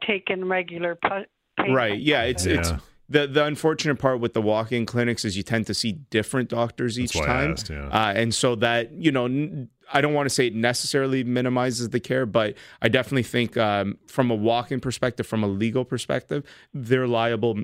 take 0.06 0.30
in 0.30 0.48
regular 0.48 0.94
pu- 0.94 1.24
patients. 1.58 1.74
Right. 1.74 1.98
Yeah. 1.98 2.22
It's 2.22 2.46
it's 2.46 2.72
the 3.08 3.26
the 3.26 3.44
unfortunate 3.44 3.96
part 3.98 4.20
with 4.20 4.34
the 4.34 4.42
walk-in 4.42 4.84
clinics 4.86 5.24
is 5.24 5.36
you 5.36 5.42
tend 5.42 5.66
to 5.68 5.74
see 5.74 5.92
different 6.10 6.48
doctors 6.48 6.98
each 6.98 7.12
time, 7.12 7.52
asked, 7.52 7.70
yeah. 7.70 7.86
uh, 7.88 8.12
and 8.14 8.34
so 8.34 8.54
that 8.56 8.92
you 8.92 9.10
know. 9.12 9.26
N- 9.26 9.68
I 9.92 10.00
don't 10.00 10.14
want 10.14 10.26
to 10.28 10.34
say 10.34 10.48
it 10.48 10.54
necessarily 10.56 11.22
minimizes 11.22 11.90
the 11.90 12.00
care, 12.00 12.26
but 12.26 12.56
I 12.82 12.88
definitely 12.88 13.22
think 13.22 13.56
um, 13.56 13.98
from 14.08 14.32
a 14.32 14.34
walk-in 14.34 14.80
perspective, 14.80 15.28
from 15.28 15.44
a 15.44 15.46
legal 15.46 15.84
perspective, 15.84 16.42
they're 16.74 17.06
liable 17.06 17.60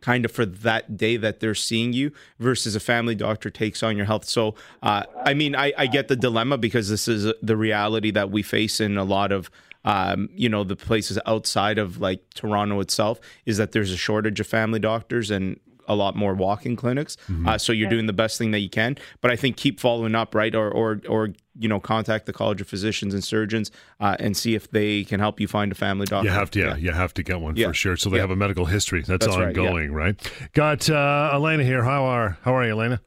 kind 0.00 0.24
of 0.24 0.32
for 0.32 0.46
that 0.46 0.96
day 0.96 1.16
that 1.16 1.40
they're 1.40 1.54
seeing 1.54 1.92
you 1.92 2.12
versus 2.38 2.74
a 2.74 2.80
family 2.80 3.14
doctor 3.14 3.50
takes 3.50 3.82
on 3.82 3.96
your 3.96 4.06
health. 4.06 4.24
So, 4.24 4.54
uh, 4.82 5.04
I 5.24 5.34
mean, 5.34 5.54
I, 5.54 5.72
I 5.76 5.86
get 5.86 6.08
the 6.08 6.16
dilemma 6.16 6.58
because 6.58 6.88
this 6.88 7.08
is 7.08 7.32
the 7.42 7.56
reality 7.56 8.10
that 8.12 8.30
we 8.30 8.42
face 8.42 8.80
in 8.80 8.96
a 8.96 9.04
lot 9.04 9.32
of, 9.32 9.50
um, 9.84 10.28
you 10.34 10.48
know, 10.48 10.64
the 10.64 10.76
places 10.76 11.18
outside 11.26 11.78
of 11.78 12.00
like 12.00 12.22
Toronto 12.34 12.80
itself 12.80 13.20
is 13.46 13.56
that 13.56 13.72
there's 13.72 13.92
a 13.92 13.96
shortage 13.96 14.40
of 14.40 14.46
family 14.46 14.78
doctors 14.78 15.30
and 15.30 15.58
a 15.88 15.94
lot 15.94 16.14
more 16.14 16.34
walk-in 16.34 16.76
clinics. 16.76 17.16
Uh, 17.48 17.58
so 17.58 17.72
you're 17.72 17.90
doing 17.90 18.06
the 18.06 18.12
best 18.12 18.38
thing 18.38 18.52
that 18.52 18.60
you 18.60 18.70
can, 18.70 18.96
but 19.20 19.30
I 19.32 19.36
think 19.36 19.56
keep 19.56 19.80
following 19.80 20.14
up, 20.14 20.34
right? 20.34 20.54
Or, 20.54 20.70
or, 20.70 21.00
or, 21.08 21.30
you 21.60 21.68
know, 21.68 21.78
contact 21.78 22.26
the 22.26 22.32
College 22.32 22.60
of 22.60 22.66
Physicians 22.68 23.12
and 23.14 23.22
Surgeons 23.22 23.70
uh, 24.00 24.16
and 24.18 24.36
see 24.36 24.54
if 24.54 24.70
they 24.70 25.04
can 25.04 25.20
help 25.20 25.38
you 25.38 25.46
find 25.46 25.70
a 25.70 25.74
family 25.74 26.06
doctor. 26.06 26.26
You 26.28 26.32
have 26.34 26.50
to, 26.52 26.58
yeah, 26.60 26.76
you 26.76 26.90
have 26.92 27.12
to 27.14 27.22
get 27.22 27.40
one 27.40 27.54
Yeah. 27.56 27.68
for 27.68 27.74
sure. 27.74 27.96
So 27.96 28.08
they 28.10 28.16
Yeah. 28.16 28.22
have 28.22 28.30
a 28.30 28.36
medical 28.36 28.64
history 28.64 29.02
that's, 29.02 29.26
That's 29.26 29.36
right, 29.38 29.54
yeah. 29.54 29.62
ongoing, 29.62 29.92
right? 29.92 30.16
Got 30.54 30.88
uh, 30.90 31.30
Elena 31.34 31.62
here. 31.62 31.84
How 31.84 32.04
are 32.04 32.38
how 32.42 32.54
are 32.56 32.64
you, 32.64 32.72
Elena? 32.72 33.00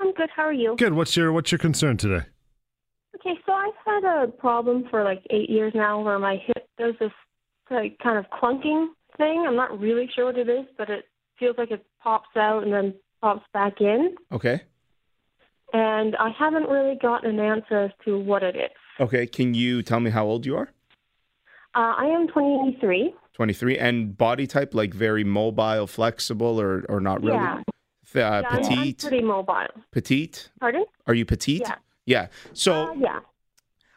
I'm 0.00 0.12
good. 0.12 0.30
How 0.34 0.42
are 0.44 0.52
you? 0.52 0.76
Good. 0.76 0.92
What's 0.94 1.16
your 1.16 1.32
what's 1.32 1.50
your 1.50 1.58
concern 1.58 1.96
today? 1.96 2.24
Okay, 3.16 3.38
so 3.44 3.52
I've 3.52 3.74
had 3.84 4.04
a 4.04 4.28
problem 4.28 4.84
for 4.90 5.04
like 5.04 5.22
eight 5.30 5.50
years 5.50 5.72
now 5.74 6.00
where 6.02 6.18
my 6.18 6.36
hip 6.46 6.66
does 6.78 6.94
this 7.00 7.12
like 7.70 7.98
kind 8.02 8.18
of 8.18 8.26
clunking 8.30 8.88
thing. 9.16 9.44
I'm 9.46 9.56
not 9.56 9.78
really 9.78 10.08
sure 10.14 10.26
what 10.26 10.38
it 10.38 10.48
is, 10.48 10.66
but 10.78 10.88
it 10.90 11.04
feels 11.38 11.56
like 11.58 11.70
it 11.70 11.84
pops 12.02 12.34
out 12.36 12.62
and 12.62 12.72
then 12.72 12.94
pops 13.20 13.44
back 13.52 13.80
in. 13.80 14.14
Okay. 14.32 14.62
And 15.72 16.16
I 16.16 16.30
haven't 16.30 16.64
really 16.68 16.96
gotten 17.00 17.38
an 17.38 17.40
answer 17.40 17.78
as 17.84 17.90
to 18.04 18.18
what 18.18 18.42
it 18.42 18.56
is. 18.56 18.70
Okay. 18.98 19.26
Can 19.26 19.54
you 19.54 19.82
tell 19.82 20.00
me 20.00 20.10
how 20.10 20.26
old 20.26 20.44
you 20.46 20.56
are? 20.56 20.68
Uh, 21.74 21.94
I 21.96 22.06
am 22.06 22.26
23. 22.28 23.14
23 23.34 23.78
and 23.78 24.18
body 24.18 24.46
type 24.46 24.74
like 24.74 24.92
very 24.92 25.24
mobile 25.24 25.86
flexible 25.86 26.60
or 26.60 26.84
or 26.88 27.00
not 27.00 27.22
really 27.22 27.36
Yeah. 27.36 27.62
Uh, 28.14 28.18
Yeah, 28.18 28.42
petite 28.42 28.98
pretty 28.98 29.22
mobile. 29.22 29.68
petite 29.92 30.50
Pardon? 30.60 30.84
are 31.06 31.14
you 31.14 31.24
petite 31.24 31.62
Yeah. 31.62 31.76
yeah 32.06 32.26
so 32.52 32.72
Uh, 32.90 32.94
yeah. 32.94 33.20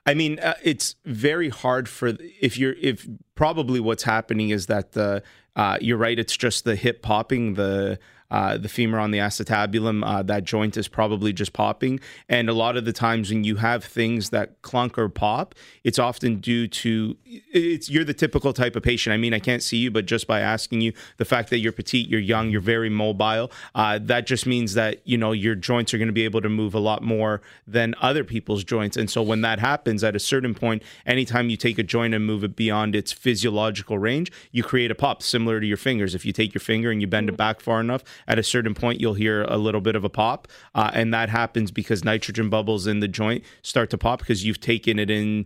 I 0.05 0.13
mean, 0.13 0.37
uh, 0.39 0.53
it's 0.63 0.95
very 1.05 1.49
hard 1.49 1.89
for 1.89 2.07
if 2.41 2.57
you're 2.57 2.75
if 2.79 3.07
probably 3.35 3.79
what's 3.79 4.03
happening 4.03 4.49
is 4.49 4.67
that 4.67 4.91
the 4.91 5.23
uh, 5.55 5.77
you're 5.81 5.97
right. 5.97 6.17
It's 6.17 6.35
just 6.35 6.63
the 6.63 6.75
hip 6.75 7.01
popping 7.01 7.53
the. 7.55 7.99
Uh, 8.31 8.57
the 8.57 8.69
femur 8.69 8.97
on 8.97 9.11
the 9.11 9.19
acetabulum, 9.19 10.03
uh, 10.03 10.23
that 10.23 10.43
joint 10.43 10.75
is 10.75 10.87
probably 10.87 11.31
just 11.31 11.53
popping. 11.53 11.99
And 12.27 12.49
a 12.49 12.53
lot 12.53 12.75
of 12.77 12.83
the 12.83 12.91
times 12.91 13.29
when 13.29 13.43
you 13.43 13.57
have 13.57 13.83
things 13.83 14.31
that 14.31 14.59
clunk 14.63 14.97
or 14.97 15.07
pop, 15.07 15.53
it's 15.83 15.99
often 15.99 16.39
due 16.39 16.67
to 16.67 17.15
it's 17.25 17.91
you're 17.91 18.03
the 18.03 18.13
typical 18.15 18.51
type 18.51 18.75
of 18.75 18.81
patient. 18.81 19.13
I 19.13 19.17
mean, 19.17 19.35
I 19.35 19.39
can't 19.39 19.61
see 19.61 19.77
you, 19.77 19.91
but 19.91 20.07
just 20.07 20.25
by 20.25 20.39
asking 20.39 20.81
you, 20.81 20.93
the 21.17 21.25
fact 21.25 21.51
that 21.51 21.59
you're 21.59 21.71
petite, 21.71 22.09
you're 22.09 22.19
young, 22.19 22.49
you're 22.49 22.59
very 22.59 22.89
mobile, 22.89 23.51
uh, 23.75 23.99
that 24.01 24.25
just 24.25 24.47
means 24.47 24.73
that 24.73 25.07
you 25.07 25.15
know 25.15 25.31
your 25.31 25.53
joints 25.53 25.93
are 25.93 25.99
going 25.99 26.07
to 26.07 26.11
be 26.13 26.25
able 26.25 26.41
to 26.41 26.49
move 26.49 26.73
a 26.73 26.79
lot 26.79 27.03
more 27.03 27.39
than 27.67 27.93
other 28.01 28.23
people's 28.23 28.63
joints. 28.63 28.97
And 28.97 29.11
so 29.11 29.21
when 29.21 29.41
that 29.41 29.59
happens, 29.59 30.03
at 30.03 30.15
a 30.15 30.19
certain 30.19 30.55
point, 30.55 30.81
anytime 31.05 31.51
you 31.51 31.57
take 31.57 31.77
a 31.77 31.83
joint 31.83 32.15
and 32.15 32.25
move 32.25 32.43
it 32.43 32.55
beyond 32.55 32.95
its 32.95 33.11
physiological 33.11 33.99
range, 33.99 34.31
you 34.51 34.63
create 34.63 34.89
a 34.89 34.95
pop 34.95 35.21
similar 35.21 35.42
to 35.45 35.65
your 35.65 35.77
fingers. 35.77 36.15
If 36.15 36.25
you 36.25 36.33
take 36.33 36.53
your 36.53 36.61
finger 36.61 36.91
and 36.91 37.01
you 37.01 37.07
bend 37.07 37.29
it 37.29 37.37
back 37.37 37.59
far 37.59 37.79
enough, 37.79 38.03
at 38.27 38.39
a 38.39 38.43
certain 38.43 38.73
point, 38.73 38.99
you'll 38.99 39.13
hear 39.13 39.43
a 39.43 39.57
little 39.57 39.81
bit 39.81 39.95
of 39.95 40.03
a 40.03 40.09
pop. 40.09 40.47
Uh, 40.73 40.91
and 40.93 41.13
that 41.13 41.29
happens 41.29 41.71
because 41.71 42.03
nitrogen 42.03 42.49
bubbles 42.49 42.87
in 42.87 42.99
the 42.99 43.07
joint 43.07 43.43
start 43.61 43.89
to 43.89 43.97
pop 43.97 44.19
because 44.19 44.43
you've 44.45 44.59
taken 44.59 44.99
it 44.99 45.09
in 45.09 45.45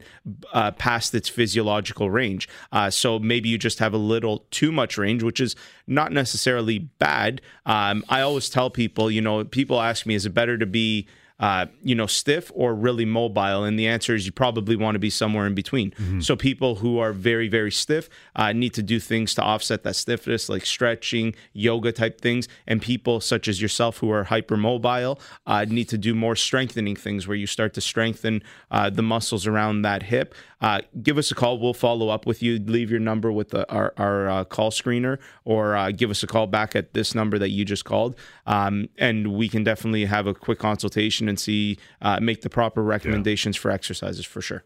uh, 0.54 0.72
past 0.72 1.14
its 1.14 1.30
physiological 1.30 2.10
range. 2.10 2.48
Uh, 2.72 2.90
so 2.90 3.20
maybe 3.20 3.50
you 3.50 3.58
just 3.58 3.80
have 3.80 3.94
a 3.94 3.98
little 3.98 4.46
too 4.52 4.72
much 4.72 4.98
range, 4.98 5.24
which 5.24 5.40
is 5.40 5.56
not 5.88 6.12
necessarily 6.12 6.80
bad. 6.80 7.42
Um, 7.66 8.04
I 8.10 8.22
always 8.22 8.50
tell 8.50 8.70
people, 8.70 9.12
you 9.12 9.22
know, 9.22 9.44
people 9.44 9.82
ask 9.82 10.06
me, 10.06 10.16
is 10.16 10.26
it 10.26 10.34
better 10.34 10.58
to 10.58 10.66
be 10.66 11.08
uh, 11.40 11.68
you 11.84 11.94
know, 11.96 12.08
stiff 12.08 12.52
or 12.56 12.74
really 12.74 13.06
mobile? 13.06 13.64
And 13.64 13.78
the 13.78 13.88
answer 13.88 14.16
is 14.16 14.26
you 14.26 14.32
probably 14.32 14.76
want 14.76 14.96
to 14.96 15.00
be 15.00 15.10
somewhere 15.10 15.46
in 15.46 15.54
between. 15.54 15.94
So 16.22 16.36
people 16.36 16.76
who 16.76 17.00
are 17.00 17.14
very, 17.14 17.48
very 17.48 17.72
stiff 17.72 18.10
uh, 18.36 18.54
need 18.54 18.74
to 18.74 18.84
do 18.84 19.00
things 19.00 19.36
to 19.36 19.42
offset 19.42 19.84
that 19.84 19.96
stiffness, 19.96 20.50
like 20.50 20.66
stretching, 20.66 21.36
yoga 21.54 21.92
type 21.92 22.20
things. 22.22 22.48
And 22.66 22.82
people 22.82 23.22
such 23.22 23.48
as 23.48 23.62
yourself 23.62 23.98
who 24.00 24.12
are 24.12 24.26
hypermobile 24.26 25.20
uh, 25.46 25.66
need 25.68 25.90
to 25.90 25.98
do 25.98 26.16
more 26.16 26.36
strengthening 26.36 26.96
things 26.96 27.28
where 27.28 27.38
you 27.38 27.48
start 27.48 27.74
to 27.76 27.82
strengthen 27.82 28.42
uh, 28.72 28.90
the 28.90 29.04
muscles 29.04 29.46
around 29.46 29.84
that 29.84 30.04
hip. 30.04 30.34
Uh, 30.60 30.82
give 31.02 31.18
us 31.18 31.32
a 31.32 31.36
call. 31.36 31.60
We'll 31.60 31.74
follow 31.74 32.10
up 32.10 32.26
with 32.26 32.42
you. 32.42 32.58
Leave 32.60 32.90
your 32.90 33.00
number 33.00 33.32
with 33.32 33.50
the, 33.50 33.70
our, 33.72 33.94
our 33.98 34.30
uh, 34.30 34.44
call 34.44 34.72
screener 34.72 35.20
or 35.46 35.76
uh, 35.76 35.92
give 35.92 36.10
us 36.10 36.24
a 36.24 36.28
call 36.28 36.48
back 36.48 36.76
at 36.76 36.94
this 36.94 37.14
number 37.14 37.38
that 37.38 37.50
you 37.50 37.64
just 37.64 37.86
called. 37.86 38.16
Um, 38.46 38.90
and 38.98 39.34
we 39.34 39.50
can 39.50 39.64
definitely 39.64 40.06
have 40.06 40.26
a 40.26 40.34
quick 40.34 40.60
consultation 40.60 41.30
and 41.30 41.40
see, 41.40 41.78
uh, 42.02 42.20
make 42.20 42.42
the 42.42 42.50
proper 42.50 42.82
recommendations 42.82 43.56
for 43.56 43.70
exercises 43.70 44.26
for 44.26 44.42
sure. 44.42 44.64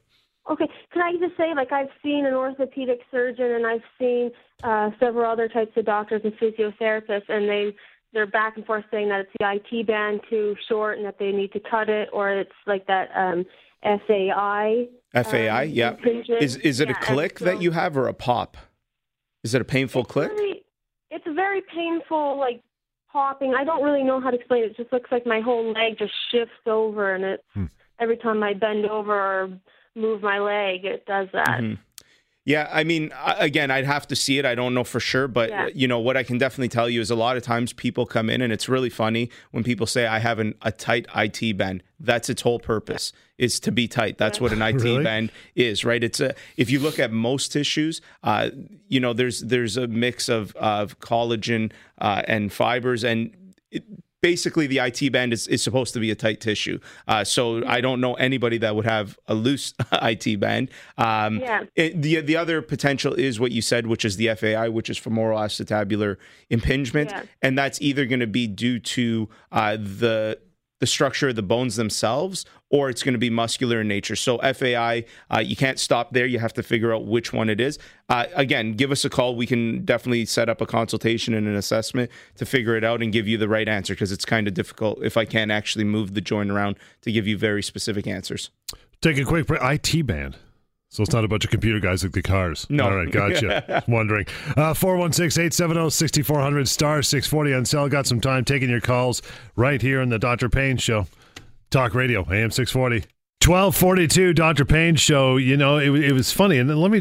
Okay, 0.49 0.67
can 0.91 1.01
I 1.01 1.12
just 1.13 1.38
say, 1.38 1.54
like, 1.56 1.71
I've 1.71 1.89
seen 2.04 2.25
an 2.25 2.34
orthopedic 2.34 3.01
surgeon 3.12 3.51
and 3.51 3.67
I've 3.67 3.84
seen 3.99 4.32
uh, 4.63 4.89
several 4.99 5.32
other 5.32 5.47
types 5.47 5.71
of 5.77 5.86
doctors 5.86 6.21
and 6.23 6.34
physiotherapists, 6.34 7.30
and 7.30 7.47
they 7.47 7.75
they're 8.13 8.27
back 8.27 8.58
and 8.58 8.65
forth 8.65 8.84
saying 8.91 9.08
that 9.08 9.21
it's 9.21 9.32
the 9.39 9.80
IT 9.80 9.88
band 9.88 10.19
too 10.30 10.56
short 10.67 10.97
and 10.97 11.06
that 11.06 11.17
they 11.17 11.32
need 11.32 11.54
to 11.54 11.62
cut 11.62 11.88
it, 11.88 12.10
or 12.12 12.30
it's 12.32 12.51
like 12.67 12.86
that 12.88 13.10
um, 13.15 13.45
FAI. 13.84 14.88
FAI, 15.13 15.63
um, 15.65 15.69
yeah. 15.69 15.95
Is 16.39 16.56
is 16.58 16.80
it 16.80 16.89
Yeah, 16.89 16.95
a 17.00 17.04
click 17.04 17.39
so- 17.39 17.45
that 17.45 17.62
you 17.62 17.71
have 17.71 17.97
or 17.97 18.08
a 18.08 18.13
pop? 18.13 18.58
Is 19.43 19.54
it 19.54 19.62
a 19.62 19.65
painful 19.65 20.02
it's 20.04 20.12
click? 20.12 20.32
It's 21.10 21.26
a 21.28 21.34
very 21.34 21.62
painful, 21.62 22.38
like 22.39 22.62
popping. 23.12 23.54
I 23.54 23.63
don't 23.63 23.84
really 23.84 24.04
know 24.04 24.21
how 24.21 24.30
to 24.32 24.38
explain 24.38 24.63
it. 24.63 24.71
It 24.71 24.78
just 24.78 24.93
looks 24.93 25.12
like 25.12 25.26
my 25.26 25.41
whole 25.41 25.71
leg 25.74 25.97
just 25.97 26.13
shifts 26.32 26.54
over, 26.65 27.13
and 27.13 27.24
it's 27.26 27.43
Hmm. 27.54 27.65
every 28.00 28.17
time 28.17 28.41
I 28.43 28.54
bend 28.54 28.86
over 28.86 29.13
or 29.13 29.50
move 29.95 30.21
my 30.21 30.39
leg, 30.39 30.86
it 30.86 31.06
does 31.06 31.28
that. 31.34 31.60
Mhm. 31.60 31.78
Yeah, 32.43 32.67
I 32.71 32.84
mean, 32.84 33.12
again, 33.38 33.69
I'd 33.69 33.86
have 33.86 34.08
to 34.08 34.15
see 34.15 34.39
it. 34.39 34.45
I 34.47 34.56
don't 34.56 34.73
know 34.73 34.84
for 34.84 34.99
sure, 34.99 35.27
but 35.27 35.49
Yeah. 35.51 35.67
you 35.75 35.88
know 35.88 35.99
what 35.99 36.17
I 36.17 36.23
can 36.23 36.39
definitely 36.39 36.69
tell 36.69 36.89
you 36.89 36.99
is 36.99 37.12
a 37.12 37.15
lot 37.15 37.38
of 37.38 37.43
times 37.43 37.71
people 37.71 38.08
come 38.08 38.32
in 38.32 38.41
and 38.41 38.51
it's 38.51 38.67
really 38.67 38.89
funny 38.89 39.30
when 39.51 39.63
people 39.63 39.86
say 39.86 40.08
I 40.08 40.17
have 40.17 40.39
an, 40.39 40.56
a 40.63 40.71
tight 40.71 41.06
IT 41.15 41.56
band. 41.56 41.84
That's 41.99 42.30
its 42.32 42.41
whole 42.41 42.60
purpose 42.60 43.13
is 43.38 43.60
to 43.60 43.71
be 43.71 43.88
tight. 43.88 44.17
That's 44.17 44.41
what 44.41 44.51
an 44.51 44.62
IT 44.69 44.82
Really? 44.82 45.04
band 45.04 45.32
is, 45.56 45.86
right? 45.86 46.04
It's 46.04 46.19
a 46.19 46.34
if 46.58 46.71
you 46.71 46.80
look 46.80 46.97
at 46.97 47.12
most 47.12 47.51
tissues, 47.51 48.01
uh, 48.23 48.49
you 48.88 48.99
know, 48.99 49.13
there's 49.13 49.41
there's 49.41 49.77
a 49.77 49.88
mix 49.88 50.27
of 50.27 50.56
of 50.56 50.99
collagen 50.99 51.71
uh, 51.99 52.23
and 52.27 52.51
fibers 52.51 53.04
and. 53.04 53.36
It, 53.69 53.84
Basically, 54.26 54.68
the 54.68 54.78
IT 54.78 55.12
band 55.12 55.34
is, 55.34 55.48
is 55.48 55.64
supposed 55.64 55.94
to 55.96 56.00
be 56.00 56.12
a 56.12 56.16
tight 56.16 56.40
tissue. 56.42 56.80
Uh, 57.08 57.24
so 57.24 57.66
I 57.66 57.82
don't 57.82 58.00
know 58.00 58.14
anybody 58.14 58.60
that 58.60 58.76
would 58.76 58.86
have 58.86 59.18
a 59.28 59.34
loose 59.34 59.74
IT 59.94 60.40
band. 60.40 60.70
Um, 60.98 61.40
Yeah. 61.40 61.64
it- 61.76 62.00
the 62.02 62.22
the 62.22 62.38
other 62.38 62.62
potential 62.62 63.16
is 63.16 63.40
what 63.40 63.52
you 63.52 63.64
said, 63.64 63.88
which 63.88 64.06
is 64.06 64.18
the 64.18 64.28
FAI, 64.36 64.70
which 64.70 64.92
is 64.92 64.98
femoral 65.00 65.40
acetabular 65.40 66.18
impingement, 66.52 67.10
Yeah. 67.10 67.24
and 67.42 67.58
that's 67.58 67.82
either 67.82 68.06
going 68.06 68.20
to 68.20 68.28
be 68.28 68.46
due 68.46 68.78
to 68.80 69.28
uh, 69.52 69.78
the 69.78 70.38
the 70.82 70.88
structure 70.88 71.30
of 71.30 71.36
the 71.36 71.44
bones 71.44 71.76
themselves, 71.76 72.44
or 72.72 72.89
it's 72.89 73.04
going 73.04 73.13
to 73.13 73.20
be 73.20 73.30
muscular 73.30 73.82
in 73.82 73.88
nature. 73.88 74.15
So 74.15 74.39
FAI, 74.39 75.06
uh, 75.30 75.39
you 75.39 75.56
can't 75.56 75.80
stop 75.80 76.12
there. 76.12 76.26
You 76.26 76.39
have 76.39 76.54
to 76.54 76.63
figure 76.63 76.91
out 76.91 77.06
which 77.06 77.32
one 77.32 77.50
it 77.50 77.62
is. 77.62 77.78
Uh, 78.10 78.26
again, 78.34 78.74
give 78.74 78.91
us 78.91 79.06
a 79.06 79.10
call. 79.10 79.36
We 79.36 79.46
can 79.46 79.86
definitely 79.86 80.26
set 80.26 80.50
up 80.50 80.60
a 80.60 80.65
consultation 80.65 81.36
and 81.36 81.48
an 81.48 81.56
assessment 81.56 82.10
to 82.38 82.46
figure 82.48 82.76
it 82.76 82.84
out 82.84 83.04
and 83.04 83.13
give 83.13 83.28
you 83.28 83.38
the 83.38 83.48
right 83.48 83.70
answer 83.70 83.94
because 83.94 84.12
it's 84.12 84.26
kind 84.26 84.48
of 84.48 84.56
difficult 84.56 85.04
if 85.04 85.17
I 85.17 85.24
can't 85.24 85.52
actually 85.52 85.86
move 85.86 86.15
the 86.15 86.22
joint 86.22 86.50
around 86.50 86.78
to 87.04 87.12
give 87.12 87.28
you 87.28 87.38
very 87.38 87.62
specific 87.62 88.08
answers. 88.08 88.50
Take 89.02 89.20
a 89.20 89.24
quick 89.24 89.46
break. 89.46 89.62
IT 89.62 90.08
band. 90.08 90.36
So 90.91 91.04
it's 91.04 91.13
not 91.13 91.23
a 91.23 91.27
bunch 91.30 91.45
of 91.45 91.51
computer 91.51 91.80
guys 91.80 92.04
like 92.04 92.12
the 92.12 92.21
cars. 92.21 92.67
No. 92.69 92.84
All 92.84 92.93
right, 92.93 93.10
gotcha. 93.10 93.82
Wondering. 93.88 94.25
Uh, 94.58 94.73
416-870-6400 94.73 96.67
star 96.67 97.01
640 97.01 97.54
on 97.54 97.63
cell. 97.65 97.88
Got 97.88 98.08
some 98.08 98.19
time 98.19 98.43
taking 98.43 98.69
your 98.69 98.82
calls 98.82 99.21
right 99.56 99.82
here 99.82 100.01
on 100.01 100.10
the 100.10 100.19
Dr. 100.19 100.49
Pain 100.49 100.75
Show. 100.75 101.08
Talk 101.69 101.95
Radio, 101.95 102.21
AM 102.30 102.51
640. 102.51 103.08
1242 103.41 104.34
Dr. 104.34 104.65
Pain 104.65 104.95
show, 104.95 105.38
you 105.38 105.58
know, 105.58 105.77
it, 105.77 105.89
it 105.95 106.12
was 106.12 106.32
funny. 106.32 106.60
And 106.60 106.69
let 106.77 106.91
me, 106.91 106.99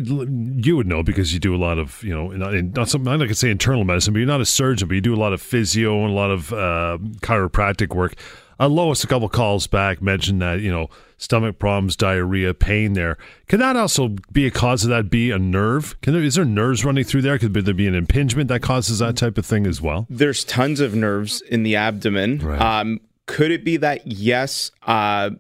you 0.65 0.75
would 0.75 0.87
know 0.87 1.03
because 1.03 1.35
you 1.35 1.41
do 1.41 1.55
a 1.55 1.59
lot 1.59 1.79
of, 1.79 2.03
you 2.03 2.15
know, 2.15 2.29
not, 2.29 2.55
not 2.55 2.89
something, 2.89 3.09
I'm 3.09 3.19
not 3.19 3.25
going 3.25 3.29
to 3.29 3.35
say 3.35 3.51
internal 3.51 3.85
medicine, 3.85 4.15
but 4.15 4.21
you're 4.21 4.27
not 4.27 4.41
a 4.41 4.47
surgeon, 4.47 4.89
but 4.89 4.95
you 4.95 5.03
do 5.03 5.15
a 5.15 5.21
lot 5.21 5.35
of 5.35 5.43
physio 5.43 6.01
and 6.03 6.13
a 6.13 6.15
lot 6.15 6.31
of 6.31 6.51
uh, 6.53 6.97
chiropractic 7.21 7.95
work. 7.95 8.15
Uh, 8.61 8.69
Lois, 8.69 9.03
a 9.03 9.07
couple 9.07 9.29
calls 9.31 9.67
back, 9.67 10.03
mentioned 10.03 10.43
that, 10.43 10.61
you 10.61 10.71
know, 10.71 10.89
stomach 11.17 11.59
problems, 11.59 11.97
diarrhea, 11.97 12.53
pain 12.53 12.93
there. 12.93 13.17
Can 13.49 13.59
that 13.61 13.75
also 13.75 14.17
be 14.31 14.47
a 14.47 14.51
cause 14.51 14.85
of 14.85 14.91
that 14.91 15.09
be 15.09 15.31
a 15.31 15.39
nerve? 15.39 15.99
Can 16.03 16.13
there, 16.13 16.23
is 16.23 16.35
there 16.35 16.45
nerves 16.45 16.85
running 16.85 17.05
through 17.05 17.23
there? 17.23 17.39
Could 17.39 17.55
there 17.55 17.73
be 17.73 17.87
an 17.87 17.95
impingement 17.95 18.49
that 18.49 18.61
causes 18.61 18.99
that 18.99 19.17
type 19.17 19.39
of 19.39 19.47
thing 19.47 19.67
as 19.67 19.81
well? 19.81 20.07
There's 20.11 20.45
tons 20.45 20.81
of 20.81 20.95
nerves 20.95 21.41
in 21.41 21.63
the 21.63 21.77
abdomen. 21.77 22.41
Right. 22.41 22.61
Um, 22.61 23.01
could 23.27 23.51
it 23.51 23.65
be 23.65 23.79
that? 23.79 24.07
Yes. 24.07 24.71
Uh, 24.83 25.31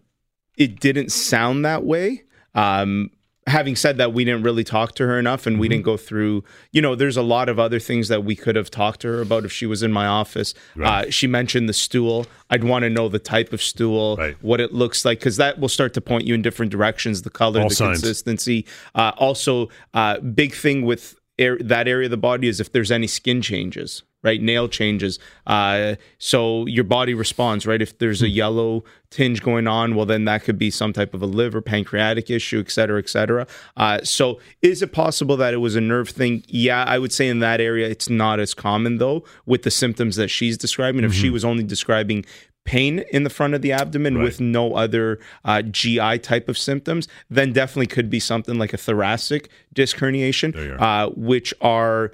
it 0.56 0.80
didn't 0.80 1.12
sound 1.12 1.64
that 1.66 1.84
way. 1.84 2.22
Um, 2.54 3.10
having 3.46 3.74
said 3.74 3.96
that, 3.96 4.12
we 4.12 4.24
didn't 4.24 4.42
really 4.42 4.64
talk 4.64 4.94
to 4.96 5.06
her 5.06 5.18
enough 5.18 5.46
and 5.46 5.58
we 5.58 5.66
Mm-hmm. 5.66 5.72
didn't 5.72 5.84
go 5.84 5.96
through, 5.96 6.44
you 6.72 6.82
know, 6.82 6.94
there's 6.94 7.16
a 7.16 7.22
lot 7.22 7.48
of 7.48 7.58
other 7.58 7.78
things 7.80 8.08
that 8.08 8.24
we 8.24 8.36
could 8.36 8.54
have 8.54 8.70
talked 8.70 9.00
to 9.00 9.08
her 9.08 9.20
about 9.20 9.44
if 9.44 9.52
she 9.52 9.66
was 9.66 9.82
in 9.82 9.90
my 9.92 10.06
office. 10.06 10.52
Right. 10.76 11.06
Uh, 11.08 11.10
she 11.10 11.26
mentioned 11.26 11.68
the 11.68 11.72
stool. 11.72 12.26
I'd 12.50 12.64
want 12.64 12.82
to 12.84 12.90
know 12.90 13.08
the 13.08 13.18
type 13.18 13.52
of 13.52 13.62
stool, 13.62 14.16
Right. 14.16 14.36
what 14.42 14.60
it 14.60 14.72
looks 14.72 15.04
like, 15.04 15.18
because 15.20 15.36
that 15.38 15.58
will 15.58 15.68
start 15.68 15.94
to 15.94 16.00
point 16.00 16.26
you 16.26 16.34
in 16.34 16.42
different 16.42 16.70
directions 16.70 17.22
the 17.22 17.30
color, 17.30 17.62
All 17.62 17.68
the 17.68 17.74
signs. 17.74 18.00
consistency. 18.00 18.66
Uh, 18.94 19.12
also, 19.16 19.68
uh, 19.94 20.18
big 20.20 20.54
thing 20.54 20.82
with 20.82 21.16
air, 21.38 21.56
that 21.60 21.88
area 21.88 22.06
of 22.06 22.10
the 22.10 22.16
body 22.18 22.46
is 22.46 22.60
if 22.60 22.70
there's 22.72 22.90
any 22.92 23.06
skin 23.06 23.40
changes, 23.42 24.02
right? 24.22 24.40
Nail 24.40 24.68
changes. 24.68 25.18
Uh, 25.46 25.94
so 26.18 26.66
your 26.66 26.84
body 26.84 27.14
responds, 27.14 27.66
right? 27.66 27.80
If 27.80 27.98
there's 27.98 28.22
a 28.22 28.28
yellow 28.28 28.84
tinge 29.10 29.42
going 29.42 29.66
on, 29.66 29.94
well, 29.94 30.06
then 30.06 30.24
that 30.26 30.44
could 30.44 30.58
be 30.58 30.70
some 30.70 30.92
type 30.92 31.14
of 31.14 31.22
a 31.22 31.26
liver, 31.26 31.60
pancreatic 31.60 32.30
issue, 32.30 32.60
et 32.60 32.70
cetera, 32.70 32.98
et 32.98 33.08
cetera. 33.08 33.46
Uh, 33.76 34.00
so 34.04 34.38
is 34.62 34.82
it 34.82 34.92
possible 34.92 35.36
that 35.36 35.52
it 35.52 35.58
was 35.58 35.74
a 35.74 35.80
nerve 35.80 36.08
thing? 36.10 36.44
Yeah, 36.46 36.84
I 36.84 36.98
would 36.98 37.12
say 37.12 37.28
in 37.28 37.40
that 37.40 37.60
area, 37.60 37.88
it's 37.88 38.08
not 38.08 38.38
as 38.40 38.54
common 38.54 38.98
though 38.98 39.24
with 39.46 39.62
the 39.62 39.70
symptoms 39.70 40.16
that 40.16 40.28
she's 40.28 40.56
describing. 40.56 41.04
If 41.04 41.12
she 41.12 41.30
was 41.30 41.44
only 41.44 41.64
describing 41.64 42.24
pain 42.64 43.04
in 43.10 43.24
the 43.24 43.30
front 43.30 43.54
of 43.54 43.62
the 43.62 43.72
abdomen 43.72 44.16
Right. 44.16 44.24
with 44.24 44.40
no 44.40 44.74
other 44.74 45.18
uh, 45.44 45.62
GI 45.62 46.18
type 46.18 46.48
of 46.48 46.56
symptoms, 46.58 47.08
then 47.28 47.52
definitely 47.52 47.86
could 47.88 48.10
be 48.10 48.20
something 48.20 48.58
like 48.58 48.72
a 48.72 48.76
thoracic 48.76 49.48
disc 49.72 49.96
herniation, 49.98 50.54
are. 50.80 50.82
uh, 51.06 51.08
which 51.16 51.52
are 51.60 52.12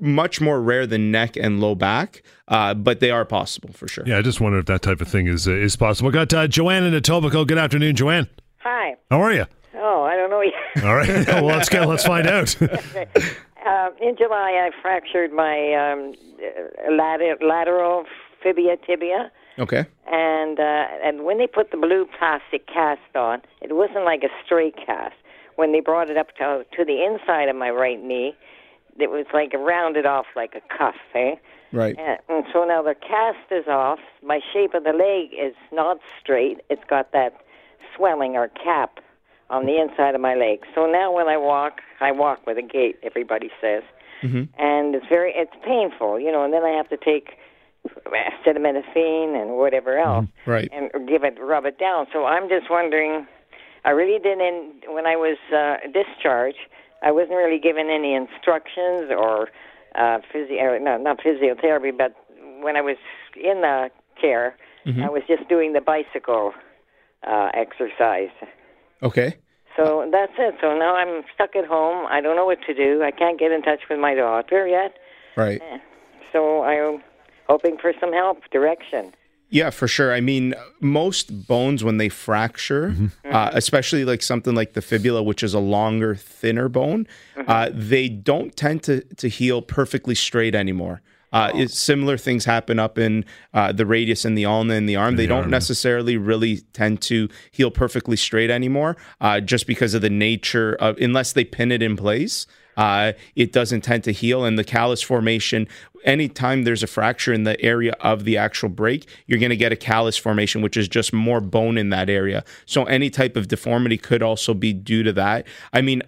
much 0.00 0.40
more 0.40 0.60
rare 0.60 0.86
than 0.86 1.10
neck 1.10 1.36
and 1.36 1.60
low 1.60 1.74
back, 1.74 2.22
uh, 2.48 2.74
but 2.74 3.00
they 3.00 3.10
are 3.10 3.24
possible 3.24 3.72
for 3.72 3.88
sure. 3.88 4.04
Yeah, 4.06 4.18
I 4.18 4.22
just 4.22 4.40
wonder 4.40 4.58
if 4.58 4.66
that 4.66 4.82
type 4.82 5.00
of 5.00 5.08
thing 5.08 5.26
is 5.26 5.46
uh, 5.48 5.52
is 5.52 5.76
possible. 5.76 6.10
Got 6.10 6.34
uh, 6.34 6.46
Joanne 6.48 6.84
in 6.84 6.92
Etobicoke. 6.94 7.46
Good 7.46 7.58
afternoon, 7.58 7.94
Joanne. 7.96 8.28
Hi. 8.58 8.96
How 9.10 9.20
are 9.22 9.32
you? 9.32 9.46
Oh, 9.74 10.02
I 10.02 10.16
don't 10.16 10.28
know 10.30 10.40
yet. 10.42 10.84
All 10.84 10.96
right. 10.96 11.08
well, 11.28 11.44
let's 11.44 11.68
get 11.68 11.86
let's 11.88 12.04
find 12.04 12.26
out. 12.36 12.54
Uh, 12.60 13.90
in 14.00 14.16
July, 14.16 14.68
I 14.68 14.70
fractured 14.82 15.32
my 15.32 15.72
um, 15.74 16.14
uh, 16.42 16.92
lateral 17.46 18.04
fibia 18.42 18.76
tibia, 18.86 19.30
Okay. 19.58 19.86
and 20.06 20.58
uh, 20.60 20.86
and 21.04 21.24
when 21.24 21.38
they 21.38 21.46
put 21.46 21.70
the 21.70 21.76
blue 21.76 22.06
plastic 22.18 22.66
cast 22.66 23.14
on, 23.14 23.42
it 23.60 23.74
wasn't 23.74 24.04
like 24.04 24.22
a 24.22 24.28
straight 24.44 24.76
cast. 24.76 25.16
When 25.56 25.72
they 25.72 25.80
brought 25.80 26.08
it 26.08 26.16
up 26.16 26.28
to, 26.36 26.64
to 26.76 26.84
the 26.84 27.04
inside 27.04 27.48
of 27.48 27.56
my 27.56 27.70
right 27.70 28.00
knee, 28.00 28.36
it 28.98 29.10
was 29.10 29.26
like 29.34 29.52
rounded 29.54 30.06
off 30.06 30.26
like 30.36 30.54
a 30.54 30.60
cuff, 30.76 30.94
eh? 31.14 31.34
Right. 31.72 31.96
And, 31.98 32.18
and 32.28 32.44
so 32.52 32.64
now 32.64 32.82
the 32.82 32.94
cast 32.94 33.50
is 33.50 33.66
off. 33.66 33.98
My 34.22 34.40
shape 34.52 34.74
of 34.74 34.84
the 34.84 34.92
leg 34.92 35.38
is 35.38 35.54
not 35.72 35.98
straight. 36.20 36.60
It's 36.70 36.84
got 36.88 37.12
that 37.12 37.34
swelling 37.96 38.36
or 38.36 38.48
cap 38.48 39.00
on 39.50 39.66
the 39.66 39.80
inside 39.80 40.14
of 40.14 40.20
my 40.20 40.34
leg. 40.34 40.64
So 40.74 40.86
now 40.86 41.12
when 41.12 41.26
I 41.28 41.36
walk, 41.36 41.80
I 42.00 42.12
walk 42.12 42.46
with 42.46 42.58
a 42.58 42.62
gait. 42.62 42.96
Everybody 43.02 43.50
says, 43.60 43.82
and 44.58 44.94
it's 44.94 45.06
very 45.08 45.32
it's 45.34 45.52
painful, 45.64 46.20
you 46.20 46.30
know. 46.32 46.44
And 46.44 46.52
then 46.52 46.64
I 46.64 46.70
have 46.70 46.88
to 46.90 46.96
take 46.96 47.36
acetaminophen 48.06 49.40
and 49.40 49.56
whatever 49.56 49.98
else, 49.98 50.26
Right. 50.46 50.70
and 50.72 50.90
give 51.08 51.24
it 51.24 51.38
rub 51.40 51.64
it 51.64 51.78
down. 51.78 52.06
So 52.12 52.24
I'm 52.26 52.48
just 52.48 52.70
wondering. 52.70 53.26
I 53.84 53.90
really 53.90 54.18
didn't 54.18 54.82
when 54.88 55.06
I 55.06 55.16
was 55.16 55.38
uh, 55.54 55.76
discharged. 55.92 56.58
I 57.02 57.12
wasn't 57.12 57.38
really 57.38 57.60
given 57.60 57.88
any 57.90 58.12
instructions 58.12 59.10
or 59.16 59.48
uh, 59.94 60.18
physio, 60.32 60.78
no, 60.78 60.98
not 60.98 61.20
physiotherapy, 61.20 61.96
but 61.96 62.14
when 62.60 62.76
I 62.76 62.80
was 62.80 62.96
in 63.36 63.60
the 63.62 63.88
care, 64.20 64.56
I 64.86 65.08
was 65.08 65.22
just 65.28 65.48
doing 65.48 65.74
the 65.74 65.80
bicycle 65.80 66.54
uh, 67.22 67.50
exercise. 67.54 68.30
Okay. 69.02 69.36
So 69.76 70.08
that's 70.10 70.32
it. 70.38 70.54
So 70.60 70.76
now 70.76 70.96
I'm 70.96 71.22
stuck 71.34 71.54
at 71.54 71.66
home. 71.66 72.06
I 72.10 72.20
don't 72.20 72.36
know 72.36 72.46
what 72.46 72.58
to 72.66 72.74
do. 72.74 73.02
I 73.02 73.10
can't 73.10 73.38
get 73.38 73.52
in 73.52 73.62
touch 73.62 73.80
with 73.88 74.00
my 74.00 74.14
daughter 74.14 74.66
yet. 74.66 74.94
Right. 75.36 75.60
So 76.32 76.62
I'm 76.64 77.02
hoping 77.48 77.76
for 77.78 77.92
some 78.00 78.12
help, 78.12 78.38
direction. 78.50 79.12
Yeah, 79.50 79.70
for 79.70 79.88
sure. 79.88 80.12
I 80.12 80.20
mean, 80.20 80.54
most 80.80 81.46
bones 81.46 81.82
when 81.82 81.96
they 81.96 82.10
fracture, 82.10 82.94
uh, 83.24 83.50
especially 83.54 84.04
like 84.04 84.20
something 84.22 84.54
like 84.54 84.74
the 84.74 84.82
fibula, 84.82 85.22
which 85.22 85.42
is 85.42 85.54
a 85.54 85.58
longer, 85.58 86.14
thinner 86.14 86.68
bone, 86.68 87.06
uh, 87.46 87.70
they 87.72 88.10
don't 88.10 88.54
tend 88.54 88.82
to 88.84 89.00
to 89.16 89.28
heal 89.28 89.62
perfectly 89.62 90.14
straight 90.14 90.54
anymore. 90.54 91.00
Uh, 91.32 91.50
it's 91.54 91.78
similar 91.78 92.16
things 92.16 92.44
happen 92.44 92.78
up 92.78 92.98
in 92.98 93.24
uh, 93.52 93.70
the 93.72 93.84
radius 93.84 94.24
and 94.24 94.36
the 94.36 94.46
ulna 94.46 94.74
and 94.74 94.88
the 94.88 94.96
arm. 94.96 95.16
They 95.16 95.24
the 95.24 95.28
don't 95.28 95.42
arm. 95.44 95.50
necessarily 95.50 96.16
really 96.16 96.58
tend 96.72 97.02
to 97.02 97.28
heal 97.50 97.70
perfectly 97.70 98.16
straight 98.16 98.50
anymore, 98.50 98.96
uh, 99.20 99.40
just 99.40 99.66
because 99.66 99.94
of 99.94 100.02
the 100.02 100.10
nature 100.10 100.74
of 100.74 100.96
unless 100.98 101.32
they 101.32 101.44
pin 101.44 101.70
it 101.70 101.82
in 101.82 101.96
place. 101.96 102.46
Uh, 102.78 103.12
it 103.34 103.52
doesn't 103.52 103.82
tend 103.82 104.04
to 104.04 104.12
heal, 104.12 104.44
and 104.44 104.56
the 104.56 104.64
callus 104.64 105.02
formation. 105.02 105.66
Anytime 106.04 106.62
there's 106.62 106.84
a 106.84 106.86
fracture 106.86 107.32
in 107.32 107.42
the 107.42 107.60
area 107.60 107.92
of 108.00 108.24
the 108.24 108.38
actual 108.38 108.68
break, 108.68 109.06
you're 109.26 109.40
going 109.40 109.50
to 109.50 109.56
get 109.56 109.72
a 109.72 109.76
callus 109.76 110.16
formation, 110.16 110.62
which 110.62 110.76
is 110.76 110.86
just 110.86 111.12
more 111.12 111.40
bone 111.40 111.76
in 111.76 111.90
that 111.90 112.08
area. 112.08 112.44
So 112.66 112.84
any 112.84 113.10
type 113.10 113.36
of 113.36 113.48
deformity 113.48 113.98
could 113.98 114.22
also 114.22 114.54
be 114.54 114.72
due 114.72 115.02
to 115.02 115.12
that. 115.14 115.44
I 115.72 115.82
mean, 115.82 116.02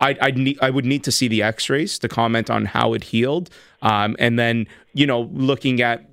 I 0.00 0.16
I 0.20 0.30
need 0.30 0.58
I 0.62 0.70
would 0.70 0.86
need 0.86 1.04
to 1.04 1.12
see 1.12 1.28
the 1.28 1.42
X-rays 1.42 1.98
to 1.98 2.08
comment 2.08 2.48
on 2.48 2.64
how 2.64 2.94
it 2.94 3.04
healed, 3.04 3.50
um, 3.82 4.16
and 4.18 4.38
then 4.38 4.66
you 4.94 5.06
know 5.06 5.30
looking 5.32 5.82
at 5.82 6.08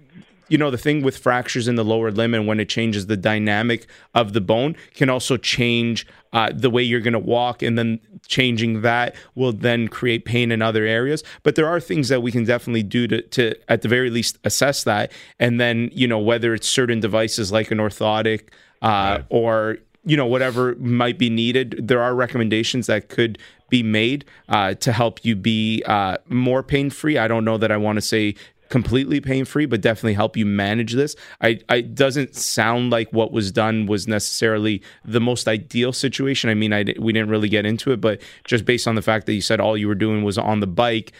you 0.51 0.57
know, 0.57 0.69
the 0.69 0.77
thing 0.77 1.01
with 1.01 1.17
fractures 1.17 1.69
in 1.69 1.75
the 1.75 1.85
lower 1.85 2.11
limb 2.11 2.33
and 2.33 2.45
when 2.45 2.59
it 2.59 2.67
changes 2.67 3.05
the 3.05 3.15
dynamic 3.15 3.87
of 4.13 4.33
the 4.33 4.41
bone 4.41 4.75
can 4.93 5.09
also 5.09 5.37
change 5.37 6.05
uh, 6.33 6.51
the 6.53 6.69
way 6.69 6.83
you're 6.83 6.99
going 6.99 7.13
to 7.13 7.19
walk, 7.19 7.61
and 7.61 7.77
then 7.77 8.01
changing 8.27 8.81
that 8.81 9.15
will 9.33 9.53
then 9.53 9.87
create 9.87 10.25
pain 10.25 10.51
in 10.51 10.61
other 10.61 10.85
areas. 10.85 11.23
But 11.43 11.55
there 11.55 11.67
are 11.67 11.79
things 11.79 12.09
that 12.09 12.21
we 12.21 12.33
can 12.33 12.43
definitely 12.43 12.83
do 12.83 13.07
to, 13.07 13.21
to 13.21 13.55
at 13.71 13.81
the 13.81 13.87
very 13.87 14.09
least, 14.09 14.39
assess 14.43 14.83
that. 14.83 15.13
And 15.39 15.57
then, 15.57 15.89
you 15.93 16.05
know, 16.05 16.19
whether 16.19 16.53
it's 16.53 16.67
certain 16.67 16.99
devices 16.99 17.49
like 17.53 17.71
an 17.71 17.77
orthotic 17.77 18.49
uh, 18.81 18.87
right. 18.87 19.25
or 19.29 19.77
you 20.03 20.17
know 20.17 20.25
whatever 20.25 20.73
might 20.79 21.19
be 21.19 21.29
needed 21.29 21.79
there 21.79 22.01
are 22.01 22.15
recommendations 22.15 22.87
that 22.87 23.07
could 23.09 23.37
be 23.69 23.83
made 23.83 24.25
uh, 24.49 24.73
to 24.73 24.91
help 24.91 25.23
you 25.23 25.35
be 25.35 25.83
uh, 25.85 26.17
more 26.27 26.63
pain 26.63 26.89
free 26.89 27.19
i 27.19 27.27
don't 27.27 27.45
know 27.45 27.55
that 27.55 27.71
i 27.71 27.77
want 27.77 27.97
to 27.97 28.01
say 28.01 28.33
completely 28.71 29.21
pain 29.21 29.45
free, 29.45 29.67
but 29.67 29.81
definitely 29.81 30.13
help 30.13 30.35
you 30.35 30.45
manage 30.45 30.93
this. 30.93 31.15
I, 31.41 31.59
I 31.69 31.81
doesn't 31.81 32.35
sound 32.35 32.89
like 32.89 33.11
what 33.11 33.31
was 33.31 33.51
done 33.51 33.85
was 33.85 34.07
necessarily 34.07 34.81
the 35.05 35.19
most 35.19 35.47
ideal 35.47 35.93
situation. 35.93 36.49
I 36.49 36.55
mean, 36.55 36.73
I 36.73 36.85
we 36.97 37.13
didn't 37.13 37.29
really 37.29 37.49
get 37.49 37.65
into 37.65 37.91
it, 37.91 38.01
but 38.01 38.19
just 38.45 38.65
based 38.65 38.87
on 38.87 38.95
the 38.95 39.01
fact 39.03 39.27
that 39.27 39.33
you 39.33 39.41
said 39.41 39.59
all 39.59 39.77
you 39.77 39.87
were 39.87 39.95
doing 39.95 40.23
was 40.23 40.37
on 40.39 40.61
the 40.61 40.67
bike, 40.67 41.11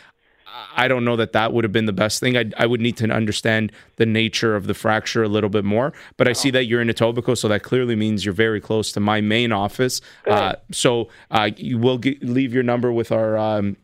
I 0.76 0.88
don't 0.88 1.06
know 1.06 1.16
that 1.18 1.34
that 1.34 1.54
would 1.54 1.64
have 1.64 1.72
been 1.72 1.86
the 1.86 1.94
best 1.94 2.20
thing. 2.20 2.38
I, 2.38 2.46
I 2.58 2.66
would 2.66 2.82
need 2.82 2.98
to 2.98 3.10
understand 3.10 3.72
the 3.98 4.06
nature 4.06 4.56
of 4.56 4.68
the 4.68 4.74
fracture 4.74 5.24
a 5.24 5.28
little 5.28 5.50
bit 5.50 5.66
more. 5.66 5.94
But 6.18 6.28
I 6.28 6.34
see 6.34 6.52
that 6.52 6.66
you're 6.66 6.82
in 6.82 6.88
Etobicoke, 6.88 7.38
so 7.38 7.48
that 7.48 7.64
clearly 7.64 7.96
means 7.96 8.26
you're 8.26 8.34
very 8.34 8.62
close 8.62 8.92
to 8.94 9.00
my 9.00 9.22
main 9.22 9.52
office. 9.52 10.02
Uh, 10.28 10.56
so 10.72 11.10
uh, 11.30 11.50
you 11.58 11.78
will 11.78 11.98
get, 11.98 12.24
leave 12.24 12.54
your 12.54 12.64
number 12.64 12.92
with 12.92 13.12
our 13.12 13.38
um, 13.38 13.78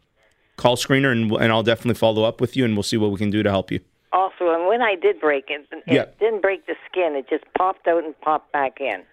call 0.58 0.76
screener, 0.76 1.12
and, 1.12 1.32
and 1.32 1.52
I'll 1.52 1.64
definitely 1.64 1.98
follow 1.98 2.24
up 2.24 2.42
with 2.42 2.58
you, 2.58 2.66
and 2.66 2.76
we'll 2.76 2.84
see 2.84 2.98
what 2.98 3.12
we 3.12 3.18
can 3.18 3.30
do 3.30 3.42
to 3.44 3.50
help 3.50 3.72
you. 3.72 3.80
Also, 4.12 4.50
and 4.54 4.68
when 4.68 4.82
I 4.82 4.96
did 4.96 5.20
break 5.20 5.46
it, 5.50 5.66
it 5.72 5.84
Yeah. 5.88 6.06
didn't 6.20 6.42
break 6.42 6.66
the 6.66 6.76
skin. 6.90 7.16
It 7.16 7.30
just 7.30 7.44
popped 7.58 7.88
out 7.88 8.04
and 8.04 8.20
popped 8.22 8.52
back 8.52 8.80
in. 8.82 9.04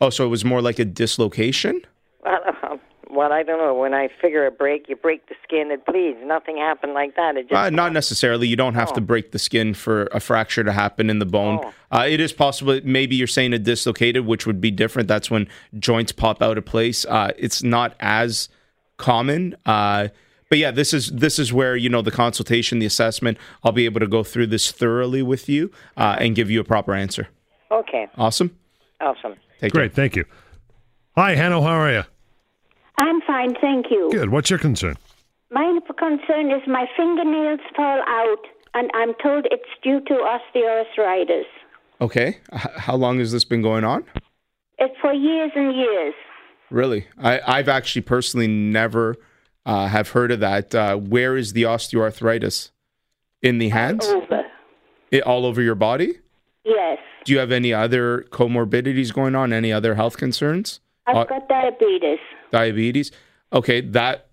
Oh, 0.00 0.10
so 0.10 0.24
it 0.24 0.28
was 0.28 0.44
more 0.44 0.62
like 0.62 0.78
a 0.78 0.84
dislocation? 0.84 1.80
Well, 2.24 2.78
well, 3.10 3.32
I 3.32 3.42
don't 3.42 3.58
know. 3.58 3.74
When 3.74 3.92
I 3.94 4.08
figure 4.20 4.46
a 4.46 4.50
break, 4.50 4.88
you 4.88 4.96
break 4.96 5.26
the 5.28 5.34
skin, 5.42 5.70
it 5.70 5.84
bleeds. 5.84 6.18
Nothing 6.24 6.56
happened 6.58 6.92
like 6.94 7.16
that. 7.16 7.36
It 7.36 7.48
just 7.48 7.54
Uh, 7.54 7.68
not 7.70 7.92
necessarily. 7.92 8.46
You 8.46 8.56
don't 8.56 8.74
have 8.74 8.92
to 8.92 9.00
break 9.00 9.32
the 9.32 9.38
skin 9.38 9.74
for 9.74 10.04
a 10.12 10.20
fracture 10.20 10.62
to 10.64 10.72
happen 10.72 11.10
in 11.10 11.18
the 11.18 11.26
bone. 11.26 11.60
Uh, 11.90 12.06
it 12.08 12.20
is 12.20 12.32
possible. 12.32 12.78
Maybe 12.84 13.16
you're 13.16 13.26
saying 13.26 13.52
a 13.52 13.58
dislocated, 13.58 14.26
which 14.26 14.46
would 14.46 14.60
be 14.60 14.70
different. 14.70 15.08
That's 15.08 15.30
when 15.30 15.48
joints 15.78 16.12
pop 16.12 16.40
out 16.42 16.56
of 16.56 16.64
place. 16.64 17.04
Uh, 17.06 17.32
it's 17.36 17.62
not 17.62 17.94
as 18.00 18.48
common. 18.96 19.56
But 20.50 20.58
yeah, 20.58 20.72
this 20.72 20.92
is 20.92 21.10
this 21.12 21.38
is 21.38 21.52
where 21.52 21.76
you 21.76 21.88
know 21.88 22.02
the 22.02 22.10
consultation, 22.10 22.80
the 22.80 22.86
assessment. 22.86 23.38
I'll 23.62 23.72
be 23.72 23.84
able 23.84 24.00
to 24.00 24.08
go 24.08 24.24
through 24.24 24.48
this 24.48 24.72
thoroughly 24.72 25.22
with 25.22 25.48
you 25.48 25.70
uh, 25.96 26.16
and 26.18 26.34
give 26.34 26.50
you 26.50 26.60
a 26.60 26.64
proper 26.64 26.92
answer. 26.92 27.28
okay. 27.70 28.08
Awesome. 28.18 28.56
Awesome. 29.00 29.34
Take 29.60 29.72
Great, 29.72 29.94
thank 29.94 30.16
you. 30.16 30.24
Hi, 31.16 31.34
Hannah. 31.36 31.62
How 31.62 31.68
are 31.68 31.92
you? 31.92 32.02
I'm 32.98 33.20
fine, 33.22 33.54
thank 33.60 33.86
you. 33.90 34.10
Good. 34.12 34.30
What's 34.30 34.50
your 34.50 34.58
concern? 34.58 34.96
My 35.50 35.78
concern 35.98 36.50
is 36.50 36.62
my 36.66 36.86
fingernails 36.96 37.60
fall 37.76 38.00
out, 38.06 38.44
and 38.74 38.90
I'm 38.94 39.14
told 39.22 39.46
it's 39.50 39.70
due 39.82 40.00
to 40.00 40.14
osteoarthritis. 40.14 41.44
Okay. 42.00 42.38
H- 42.52 42.66
how 42.76 42.96
long 42.96 43.18
has 43.20 43.32
this 43.32 43.44
been 43.44 43.62
going 43.62 43.84
on? 43.84 44.04
It's 44.78 44.94
for 45.00 45.12
years 45.12 45.52
and 45.54 45.74
years. 45.74 46.14
Really, 46.70 47.06
I, 47.18 47.40
I've 47.46 47.68
actually 47.68 48.02
personally 48.02 48.46
never 48.48 49.16
uh, 49.66 49.86
have 49.88 50.10
heard 50.10 50.32
of 50.32 50.40
that. 50.40 50.74
Uh, 50.74 50.96
where 50.96 51.36
is 51.36 51.52
the 51.52 51.62
osteoarthritis? 51.64 52.70
In 53.42 53.58
the 53.58 53.70
hands? 53.70 54.06
Over. 54.06 54.42
It, 55.10 55.22
all 55.22 55.46
over 55.46 55.62
your 55.62 55.74
body? 55.74 56.18
Yes. 56.64 56.98
Do 57.24 57.32
you 57.32 57.38
have 57.38 57.52
any 57.52 57.72
other 57.72 58.26
comorbidities 58.30 59.12
going 59.14 59.34
on? 59.34 59.52
Any 59.52 59.72
other 59.72 59.94
health 59.94 60.16
concerns? 60.18 60.80
I've 61.06 61.16
Uh, 61.16 61.24
got 61.24 61.48
diabetes. 61.48 62.18
diabetes. 62.52 63.10
Okay, 63.52 63.80
that 63.80 64.26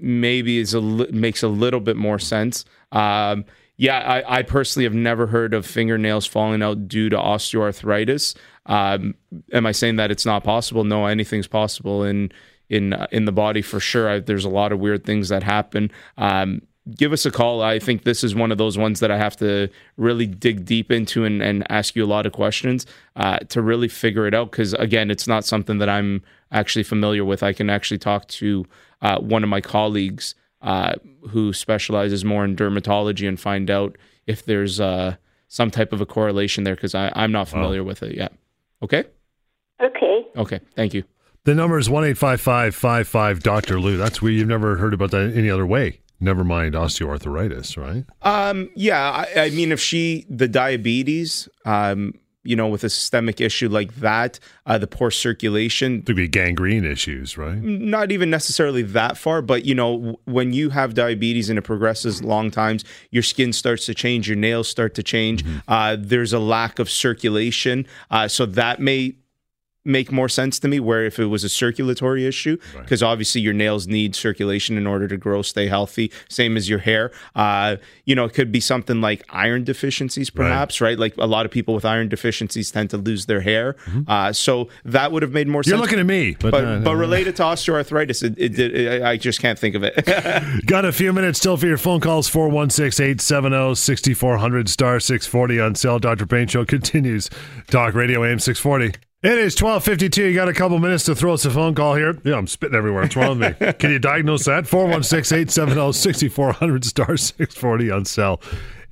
maybe 0.00 0.58
is 0.58 0.74
a 0.74 0.80
li- 0.80 1.10
makes 1.12 1.42
a 1.42 1.48
little 1.48 1.80
bit 1.80 1.96
more 1.96 2.18
sense. 2.18 2.64
Um, 2.92 3.44
yeah, 3.78 3.98
I, 3.98 4.38
I 4.38 4.42
personally 4.42 4.84
have 4.84 4.94
never 4.94 5.26
heard 5.26 5.54
of 5.54 5.66
fingernails 5.66 6.26
falling 6.26 6.62
out 6.62 6.86
due 6.88 7.08
to 7.08 7.16
osteoarthritis. 7.16 8.36
Um, 8.66 9.14
am 9.52 9.66
I 9.66 9.72
saying 9.72 9.96
that 9.96 10.10
it's 10.10 10.26
not 10.26 10.44
possible? 10.44 10.84
No, 10.84 11.06
anything's 11.06 11.48
possible 11.48 12.04
in 12.04 12.30
in 12.72 12.94
uh, 12.94 13.06
in 13.12 13.26
the 13.26 13.32
body 13.32 13.62
for 13.62 13.78
sure. 13.78 14.08
I, 14.08 14.18
there's 14.18 14.44
a 14.44 14.50
lot 14.50 14.72
of 14.72 14.80
weird 14.80 15.04
things 15.04 15.28
that 15.28 15.42
happen. 15.42 15.90
Um, 16.16 16.62
give 16.96 17.12
us 17.12 17.24
a 17.24 17.30
call. 17.30 17.62
I 17.62 17.78
think 17.78 18.02
this 18.02 18.24
is 18.24 18.34
one 18.34 18.50
of 18.50 18.58
those 18.58 18.76
ones 18.76 19.00
that 19.00 19.10
I 19.10 19.18
have 19.18 19.36
to 19.36 19.68
really 19.96 20.26
dig 20.26 20.64
deep 20.64 20.90
into 20.90 21.24
and, 21.24 21.40
and 21.42 21.70
ask 21.70 21.94
you 21.94 22.04
a 22.04 22.06
lot 22.06 22.26
of 22.26 22.32
questions 22.32 22.86
uh, 23.14 23.38
to 23.50 23.62
really 23.62 23.88
figure 23.88 24.26
it 24.26 24.34
out. 24.34 24.50
Because 24.50 24.72
again, 24.74 25.10
it's 25.10 25.28
not 25.28 25.44
something 25.44 25.78
that 25.78 25.88
I'm 25.88 26.22
actually 26.50 26.82
familiar 26.82 27.24
with. 27.24 27.42
I 27.42 27.52
can 27.52 27.70
actually 27.70 27.98
talk 27.98 28.26
to 28.28 28.66
uh, 29.02 29.18
one 29.20 29.44
of 29.44 29.50
my 29.50 29.60
colleagues 29.60 30.34
uh, 30.62 30.94
who 31.30 31.52
specializes 31.52 32.24
more 32.24 32.44
in 32.44 32.56
dermatology 32.56 33.28
and 33.28 33.38
find 33.38 33.70
out 33.70 33.96
if 34.26 34.44
there's 34.44 34.80
uh, 34.80 35.16
some 35.48 35.70
type 35.70 35.92
of 35.92 36.00
a 36.00 36.06
correlation 36.06 36.64
there. 36.64 36.74
Because 36.74 36.94
I'm 36.94 37.32
not 37.32 37.48
familiar 37.48 37.84
with 37.84 38.02
it 38.02 38.16
yet. 38.16 38.32
Okay. 38.82 39.04
Okay. 39.80 40.26
Okay. 40.36 40.60
Thank 40.74 40.94
you. 40.94 41.04
The 41.44 41.54
number 41.54 41.76
is 41.78 41.90
one 41.90 42.04
eight 42.04 42.18
five 42.18 42.40
five 42.40 42.74
five 42.74 43.08
five 43.08 43.42
Doctor 43.42 43.80
Lou. 43.80 43.96
That's 43.96 44.22
where 44.22 44.30
you've 44.30 44.48
never 44.48 44.76
heard 44.76 44.94
about 44.94 45.10
that 45.10 45.32
any 45.34 45.50
other 45.50 45.66
way. 45.66 45.98
Never 46.20 46.44
mind 46.44 46.74
osteoarthritis, 46.74 47.76
right? 47.76 48.04
Um, 48.22 48.70
yeah, 48.76 49.24
I, 49.36 49.40
I 49.46 49.50
mean, 49.50 49.72
if 49.72 49.80
she 49.80 50.24
the 50.30 50.46
diabetes, 50.46 51.48
um, 51.66 52.14
you 52.44 52.54
know, 52.54 52.68
with 52.68 52.84
a 52.84 52.88
systemic 52.90 53.40
issue 53.40 53.68
like 53.68 53.96
that, 53.96 54.38
uh, 54.66 54.78
the 54.78 54.86
poor 54.86 55.10
circulation, 55.10 56.02
Could 56.02 56.14
be 56.14 56.28
gangrene 56.28 56.84
issues, 56.84 57.36
right? 57.36 57.60
not 57.60 58.12
even 58.12 58.30
necessarily 58.30 58.82
that 58.82 59.16
far, 59.18 59.42
but 59.42 59.64
you 59.64 59.74
know, 59.74 59.96
w- 59.96 60.16
when 60.26 60.52
you 60.52 60.70
have 60.70 60.94
diabetes 60.94 61.50
and 61.50 61.58
it 61.58 61.62
progresses 61.62 62.22
long 62.22 62.52
times, 62.52 62.84
your 63.10 63.22
skin 63.24 63.52
starts 63.52 63.86
to 63.86 63.94
change, 63.94 64.28
your 64.28 64.36
nails 64.36 64.68
start 64.68 64.94
to 64.94 65.02
change. 65.02 65.44
Uh, 65.66 65.96
there's 65.98 66.32
a 66.32 66.38
lack 66.38 66.78
of 66.78 66.88
circulation, 66.88 67.84
uh, 68.12 68.28
so 68.28 68.46
that 68.46 68.80
may 68.80 69.16
make 69.84 70.12
more 70.12 70.28
sense 70.28 70.58
to 70.60 70.68
me 70.68 70.78
where 70.78 71.04
if 71.04 71.18
it 71.18 71.26
was 71.26 71.42
a 71.42 71.48
circulatory 71.48 72.26
issue 72.26 72.56
because 72.78 73.02
obviously 73.02 73.40
your 73.40 73.52
nails 73.52 73.86
need 73.86 74.14
circulation 74.14 74.76
in 74.76 74.86
order 74.86 75.08
to 75.08 75.16
grow 75.16 75.42
stay 75.42 75.66
healthy 75.66 76.10
same 76.28 76.56
as 76.56 76.68
your 76.68 76.78
hair 76.78 77.10
uh, 77.34 77.76
you 78.04 78.14
know 78.14 78.24
it 78.24 78.32
could 78.32 78.52
be 78.52 78.60
something 78.60 79.00
like 79.00 79.22
iron 79.30 79.64
deficiencies 79.64 80.30
perhaps 80.30 80.80
right, 80.80 80.98
like 80.98 81.16
a 81.18 81.26
lot 81.26 81.44
of 81.44 81.50
people 81.50 81.74
with 81.74 81.84
iron 81.84 82.08
deficiencies 82.08 82.70
tend 82.70 82.90
to 82.90 82.96
lose 82.96 83.26
their 83.26 83.40
hair 83.40 83.76
uh, 84.06 84.32
so 84.32 84.68
that 84.84 85.10
would 85.10 85.22
have 85.22 85.32
made 85.32 85.48
more 85.48 85.62
sense 85.62 85.72
You're 85.72 85.80
looking 85.80 85.98
at 85.98 86.06
me, 86.06 86.36
but, 86.38 86.52
but, 86.52 86.64
uh, 86.64 86.78
but 86.80 86.94
related 86.96 87.36
to 87.36 87.42
osteoarthritis 87.42 88.22
it, 88.22 88.38
it, 88.38 88.58
it, 88.58 89.02
I 89.02 89.16
just 89.16 89.40
can't 89.40 89.58
think 89.58 89.74
of 89.74 89.82
it 89.82 89.92
Got 90.66 90.84
a 90.84 90.92
few 90.92 91.12
minutes 91.12 91.38
still 91.38 91.56
for 91.56 91.66
your 91.66 91.78
phone 91.78 92.00
calls 92.00 92.28
416 92.28 93.04
870 93.04 93.74
6400 93.74 94.68
star 94.68 95.00
640 95.00 95.60
on 95.60 95.74
cell. 95.74 95.98
Dr. 95.98 96.26
Pain 96.26 96.46
Show 96.46 96.64
continues. 96.64 97.30
Talk 97.68 97.94
Radio 97.94 98.24
AM 98.24 98.38
640. 98.38 99.11
It 99.22 99.38
is 99.38 99.54
1252. 99.54 100.24
You 100.24 100.34
got 100.34 100.48
a 100.48 100.52
couple 100.52 100.80
minutes 100.80 101.04
to 101.04 101.14
throw 101.14 101.34
us 101.34 101.44
a 101.44 101.50
phone 101.50 101.76
call 101.76 101.94
here. 101.94 102.18
Yeah, 102.24 102.34
I'm 102.34 102.48
spitting 102.48 102.74
everywhere. 102.76 103.02
What's 103.02 103.14
wrong 103.14 103.38
with 103.38 103.60
me? 103.60 103.72
Can 103.74 103.92
you 103.92 104.00
diagnose 104.00 104.46
that? 104.46 104.66
416 104.66 105.38
870 105.38 105.92
6400 105.92 106.84
star 106.84 107.16
640 107.16 107.90
on 107.92 108.04
cell. 108.04 108.40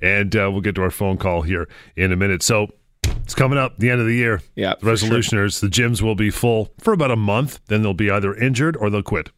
And 0.01 0.33
uh, 0.33 0.49
we'll 0.49 0.61
get 0.61 0.75
to 0.75 0.83
our 0.83 0.89
phone 0.89 1.17
call 1.17 1.41
here 1.41 1.67
in 1.97 2.13
a 2.13 2.15
minute. 2.15 2.43
So 2.43 2.67
it's 3.03 3.35
coming 3.35 3.59
up, 3.59 3.77
the 3.77 3.89
end 3.89 3.99
of 3.99 4.07
the 4.07 4.15
year. 4.15 4.41
Yeah, 4.55 4.75
The 4.79 4.85
resolutioners, 4.85 5.59
the 5.59 5.67
gyms 5.67 6.01
will 6.01 6.15
be 6.15 6.29
full 6.29 6.71
for 6.79 6.93
about 6.93 7.11
a 7.11 7.17
month. 7.17 7.59
Then 7.67 7.81
they'll 7.83 7.93
be 7.93 8.09
either 8.09 8.33
injured 8.33 8.77
or 8.77 8.89
they'll 8.89 9.03
quit. 9.03 9.31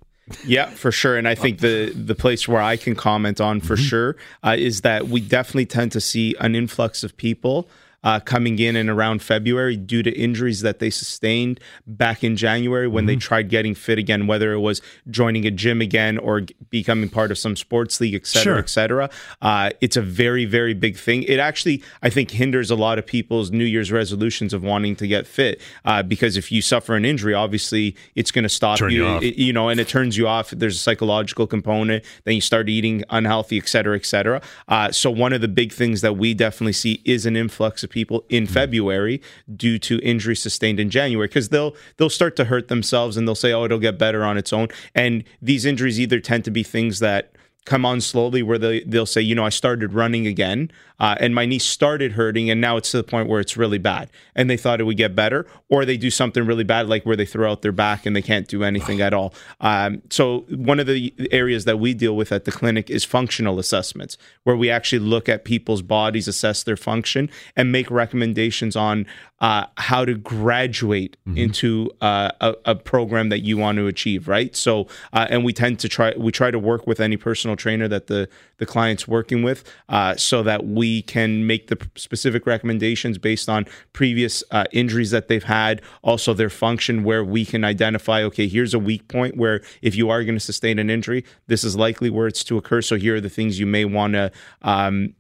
Yeah, 0.46 0.68
for 0.70 0.92
sure. 0.92 1.18
And 1.18 1.28
I 1.28 1.34
think 1.34 1.60
the 1.60 1.92
the 1.92 2.16
place 2.16 2.48
where 2.48 2.62
I 2.62 2.78
can 2.78 2.96
comment 2.96 3.42
on 3.42 3.60
for 3.60 3.76
sure 3.76 4.16
uh, 4.44 4.56
is 4.58 4.82
that 4.82 5.08
we 5.08 5.20
definitely 5.22 5.66
tend 5.66 5.92
to 5.94 6.00
see 6.00 6.36
an 6.40 6.54
influx 6.56 7.04
of 7.04 7.18
people. 7.18 7.68
Uh, 8.04 8.20
coming 8.20 8.60
in 8.60 8.76
and 8.76 8.90
around 8.90 9.22
February 9.22 9.78
due 9.78 10.04
to 10.04 10.12
injuries 10.12 10.60
that 10.62 10.80
they 10.80 10.90
sustained 10.90 11.58
back 11.88 12.22
in 12.24 12.36
January 12.36 12.86
when 12.88 13.06
they 13.06 13.16
tried 13.16 13.48
getting 13.50 13.74
fit 13.74 13.98
again, 13.98 14.28
whether 14.28 14.52
it 14.52 14.60
was 14.60 14.82
joining 15.10 15.46
a 15.46 15.52
gym 15.52 15.80
again 15.80 16.18
or 16.18 16.42
g- 16.42 16.54
becoming 16.70 17.08
part 17.08 17.32
of 17.32 17.38
some 17.38 17.56
sports 17.56 18.02
league, 18.02 18.14
et 18.14 18.26
cetera, 18.28 18.44
Sure. 18.56 18.58
et 18.60 18.70
cetera. 18.70 19.10
Uh, 19.42 19.70
it's 19.80 19.96
a 19.96 20.02
very, 20.02 20.44
very 20.44 20.74
big 20.74 20.98
thing. 20.98 21.24
It 21.24 21.40
actually, 21.40 21.82
I 22.02 22.10
think, 22.10 22.32
hinders 22.32 22.70
a 22.70 22.76
lot 22.76 23.00
of 23.00 23.06
people's 23.06 23.52
New 23.52 23.64
Year's 23.64 23.90
resolutions 23.92 24.54
of 24.54 24.64
wanting 24.64 24.98
to 24.98 25.08
get 25.08 25.26
fit 25.26 25.62
uh, 25.86 26.04
because 26.04 26.36
if 26.36 26.52
you 26.52 26.62
suffer 26.62 26.96
an 26.96 27.06
injury, 27.06 27.34
obviously 27.34 27.96
it's 28.16 28.32
going 28.32 28.44
to 28.44 28.50
stop 28.50 28.80
Turn 28.80 28.92
you 28.92 29.06
off. 29.06 29.24
It- 29.24 29.38
you 29.38 29.54
know, 29.54 29.70
and 29.70 29.80
it 29.80 29.88
turns 29.88 30.18
you 30.18 30.28
off. 30.28 30.50
There's 30.52 30.76
a 30.76 30.80
psychological 30.80 31.48
component. 31.48 32.04
Then 32.26 32.36
you 32.36 32.42
start 32.42 32.68
eating 32.68 33.04
unhealthy, 33.10 33.58
et 33.58 33.70
cetera, 33.70 33.96
et 33.96 34.06
cetera. 34.06 34.42
Uh, 34.68 34.92
so 34.92 35.10
one 35.10 35.32
of 35.32 35.40
the 35.40 35.48
big 35.48 35.72
things 35.72 36.02
that 36.02 36.18
we 36.18 36.34
definitely 36.34 36.74
see 36.74 37.02
is 37.06 37.26
an 37.26 37.38
influx 37.38 37.82
of 37.84 37.90
people 37.94 38.26
in 38.28 38.46
mm. 38.46 38.50
February 38.50 39.22
due 39.56 39.80
to 39.80 40.00
injury 40.00 40.36
sustained 40.36 40.80
in 40.80 40.90
January 40.90 41.28
because 41.28 41.50
they'll 41.50 41.74
they'll 41.98 42.10
start 42.10 42.36
to 42.36 42.46
hurt 42.46 42.68
themselves 42.68 43.16
and 43.16 43.26
they'll 43.26 43.36
say, 43.36 43.54
oh, 43.54 43.64
it'll 43.64 43.80
get 43.80 43.98
better 43.98 44.26
on 44.26 44.38
its 44.38 44.52
own. 44.52 44.68
And 44.94 45.24
these 45.42 45.64
injuries 45.64 46.00
either 46.00 46.20
tend 46.20 46.44
to 46.46 46.52
be 46.52 46.64
things 46.64 47.00
that 47.00 47.34
come 47.66 47.86
on 47.86 48.02
slowly 48.02 48.44
where 48.44 48.58
they, 48.58 48.82
they'll 48.82 49.06
say, 49.06 49.22
you 49.22 49.36
know, 49.36 49.46
I 49.46 49.50
started 49.50 49.94
running 49.94 50.28
again 50.28 50.70
uh, 51.00 51.16
and 51.20 51.34
my 51.34 51.46
knee 51.46 51.60
started 51.60 52.14
hurting 52.14 52.50
and 52.50 52.62
now 52.62 52.78
it's 52.78 52.92
to 52.92 52.98
the 52.98 53.04
point 53.04 53.30
where 53.30 53.40
it's 53.40 53.58
really 53.58 53.78
bad. 53.78 54.10
And 54.36 54.50
they 54.50 54.58
thought 54.58 54.80
it 54.80 54.86
would 54.86 54.98
get 54.98 55.16
better 55.16 55.46
or 55.70 55.86
they 55.86 55.98
do 55.98 56.10
something 56.10 56.46
really 56.46 56.64
bad 56.64 56.88
like 56.88 57.06
where 57.06 57.16
they 57.16 57.26
throw 57.26 57.52
out 57.52 57.62
their 57.62 57.72
back 57.72 58.06
and 58.06 58.16
they 58.16 58.22
can't 58.22 58.48
do 58.48 58.64
anything 58.64 59.02
at 59.02 59.14
all. 59.14 59.34
Um, 59.62 60.02
so 60.10 60.46
one 60.50 60.80
of 60.80 60.88
the 60.88 61.14
areas 61.32 61.66
that 61.66 61.80
we 61.80 61.94
deal 61.94 62.16
with 62.16 62.32
at 62.32 62.46
the 62.46 62.52
clinic 62.52 62.90
is 62.90 63.04
functional 63.04 63.60
assessments 63.60 64.18
where 64.44 64.56
we 64.56 64.70
actually 64.70 65.00
look 65.00 65.28
at 65.28 65.46
people's 65.46 65.82
bodies 65.82 66.28
assess 66.28 66.64
their 66.64 66.78
function 66.78 67.30
and 67.56 67.72
make 67.72 67.90
recommendations 67.90 68.76
on 68.76 69.06
uh, 69.44 69.66
how 69.76 70.06
to 70.06 70.16
graduate 70.16 71.18
mm-hmm. 71.28 71.38
into 71.38 71.92
uh, 72.00 72.32
a, 72.40 72.56
a, 72.64 72.76
program 72.76 73.28
that 73.28 73.40
you 73.40 73.58
want 73.58 73.78
to 73.78 73.88
achieve 73.88 74.30
right? 74.30 74.56
So 74.56 74.88
uh, 75.12 75.28
and 75.30 75.44
we 75.44 75.52
tend 75.52 75.80
to 75.80 75.90
try 75.90 76.14
we 76.16 76.32
try 76.32 76.50
to 76.50 76.60
work 76.60 76.88
with 76.88 77.02
any 77.02 77.18
personal 77.18 77.58
trainer 77.58 77.90
that 77.90 78.08
the 78.08 78.30
the 78.58 78.66
client's 78.66 79.06
working 79.06 79.44
with 79.44 79.64
uh, 79.90 80.16
so 80.16 80.44
that 80.44 80.66
we 80.66 80.93
we 80.94 81.02
can 81.02 81.48
make 81.48 81.68
the 81.68 81.78
specific 81.96 82.46
recommendations 82.46 83.18
based 83.18 83.50
on 83.50 83.66
previous 83.94 84.44
uh, 84.52 84.66
injuries 84.72 85.10
that 85.10 85.28
they've 85.28 85.44
had, 85.44 85.82
also 86.04 86.34
their 86.34 86.52
function, 86.52 87.04
where 87.04 87.24
we 87.24 87.46
can 87.46 87.64
identify, 87.64 88.22
okay, 88.22 88.48
here's 88.48 88.76
a 88.76 88.80
weak 88.80 89.08
point 89.08 89.36
where 89.36 89.62
if 89.82 89.96
you 89.96 90.12
are 90.12 90.24
going 90.24 90.36
to 90.36 90.46
sustain 90.52 90.78
an 90.78 90.90
injury, 90.92 91.26
this 91.48 91.64
is 91.64 91.76
likely 91.76 92.12
where 92.12 92.28
it's 92.28 92.44
to 92.44 92.58
occur. 92.58 92.82
So 92.82 92.96
here 92.96 93.16
are 93.16 93.22
the 93.22 93.30
things 93.30 93.60
you 93.60 93.66
may 93.66 93.86
want 93.86 94.14
to. 94.14 94.32
Um, 94.62 95.16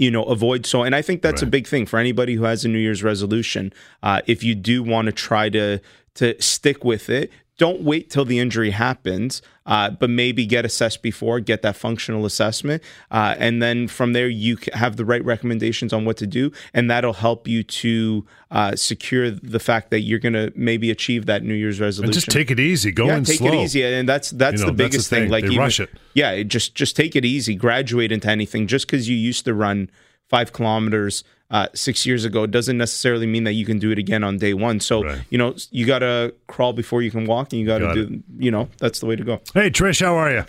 you 0.00 0.12
know 0.12 0.22
avoid 0.22 0.64
so 0.64 0.84
and 0.84 0.94
i 0.94 1.02
think 1.02 1.22
that's 1.22 1.42
right. 1.42 1.48
a 1.48 1.50
big 1.50 1.66
thing 1.66 1.84
for 1.84 1.98
anybody 1.98 2.34
who 2.34 2.44
has 2.44 2.64
a 2.64 2.68
new 2.68 2.78
year's 2.78 3.02
resolution 3.02 3.72
uh, 4.04 4.20
if 4.28 4.44
you 4.44 4.54
do 4.54 4.80
want 4.80 5.06
to 5.06 5.12
try 5.12 5.48
to 5.48 5.80
to 6.14 6.40
stick 6.40 6.84
with 6.84 7.10
it 7.10 7.32
don't 7.58 7.82
wait 7.82 8.08
till 8.08 8.24
the 8.24 8.38
injury 8.38 8.70
happens, 8.70 9.42
uh, 9.66 9.90
but 9.90 10.08
maybe 10.08 10.46
get 10.46 10.64
assessed 10.64 11.02
before, 11.02 11.40
get 11.40 11.60
that 11.62 11.76
functional 11.76 12.24
assessment. 12.24 12.82
Uh, 13.10 13.34
and 13.36 13.60
then 13.60 13.88
from 13.88 14.12
there, 14.12 14.28
you 14.28 14.56
have 14.72 14.96
the 14.96 15.04
right 15.04 15.22
recommendations 15.24 15.92
on 15.92 16.04
what 16.04 16.16
to 16.16 16.26
do. 16.26 16.52
And 16.72 16.88
that'll 16.88 17.14
help 17.14 17.48
you 17.48 17.64
to 17.64 18.24
uh, 18.52 18.76
secure 18.76 19.30
the 19.30 19.58
fact 19.58 19.90
that 19.90 20.00
you're 20.00 20.20
going 20.20 20.34
to 20.34 20.52
maybe 20.54 20.90
achieve 20.90 21.26
that 21.26 21.42
New 21.42 21.54
Year's 21.54 21.80
resolution. 21.80 22.08
And 22.08 22.14
just 22.14 22.30
take 22.30 22.50
it 22.50 22.60
easy. 22.60 22.92
Go 22.92 23.06
yeah, 23.06 23.16
in 23.16 23.24
take 23.24 23.38
slow. 23.38 23.52
it 23.52 23.64
easy. 23.64 23.84
And 23.84 24.08
that's 24.08 24.30
that's 24.30 24.60
you 24.60 24.66
know, 24.66 24.70
the 24.70 24.76
biggest 24.76 24.96
that's 24.96 25.08
the 25.08 25.16
thing. 25.16 25.24
thing. 25.24 25.32
Like 25.32 25.44
they 25.44 25.50
even, 25.50 25.58
rush 25.58 25.80
it. 25.80 25.90
Yeah, 26.14 26.42
just, 26.44 26.76
just 26.76 26.96
take 26.96 27.16
it 27.16 27.24
easy. 27.24 27.56
Graduate 27.56 28.12
into 28.12 28.30
anything. 28.30 28.68
Just 28.68 28.86
because 28.86 29.08
you 29.08 29.16
used 29.16 29.44
to 29.44 29.52
run 29.52 29.90
five 30.28 30.52
kilometers– 30.52 31.24
uh, 31.50 31.68
six 31.74 32.04
years 32.04 32.24
ago 32.24 32.46
doesn't 32.46 32.76
necessarily 32.76 33.26
mean 33.26 33.44
that 33.44 33.54
you 33.54 33.64
can 33.64 33.78
do 33.78 33.90
it 33.90 33.98
again 33.98 34.22
on 34.22 34.36
day 34.36 34.54
one. 34.54 34.80
So 34.80 35.04
right. 35.04 35.20
you 35.30 35.38
know 35.38 35.54
you 35.70 35.86
got 35.86 36.00
to 36.00 36.34
crawl 36.46 36.72
before 36.72 37.02
you 37.02 37.10
can 37.10 37.26
walk, 37.26 37.52
and 37.52 37.60
you 37.60 37.66
got 37.66 37.78
to 37.78 37.94
do. 37.94 38.14
It. 38.14 38.20
You 38.38 38.50
know 38.50 38.68
that's 38.78 39.00
the 39.00 39.06
way 39.06 39.16
to 39.16 39.24
go. 39.24 39.40
Hey 39.54 39.70
Trish, 39.70 40.00
how 40.00 40.14
are 40.14 40.30
you? 40.30 40.44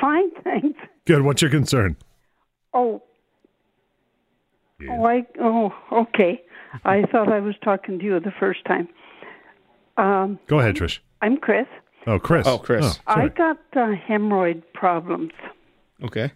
Fine, 0.00 0.30
thanks. 0.42 0.78
Good. 1.04 1.22
What's 1.22 1.42
your 1.42 1.50
concern? 1.50 1.96
Oh. 2.74 3.02
Yeah. 4.80 4.98
Oh, 4.98 5.04
I, 5.06 5.26
oh, 5.40 5.72
okay. 5.92 6.42
I 6.84 7.02
thought 7.12 7.32
I 7.32 7.40
was 7.40 7.54
talking 7.64 7.98
to 7.98 8.04
you 8.04 8.20
the 8.20 8.32
first 8.38 8.64
time. 8.66 8.88
Um, 9.96 10.38
Go 10.48 10.58
ahead, 10.58 10.74
Trish. 10.74 10.98
I'm 11.22 11.38
Chris. 11.38 11.66
Oh, 12.06 12.18
Chris. 12.18 12.46
Oh, 12.46 12.58
Chris. 12.58 12.98
Oh, 13.06 13.12
I 13.14 13.28
got 13.28 13.58
uh, 13.72 13.94
hemorrhoid 14.08 14.62
problems. 14.74 15.32
Okay. 16.04 16.30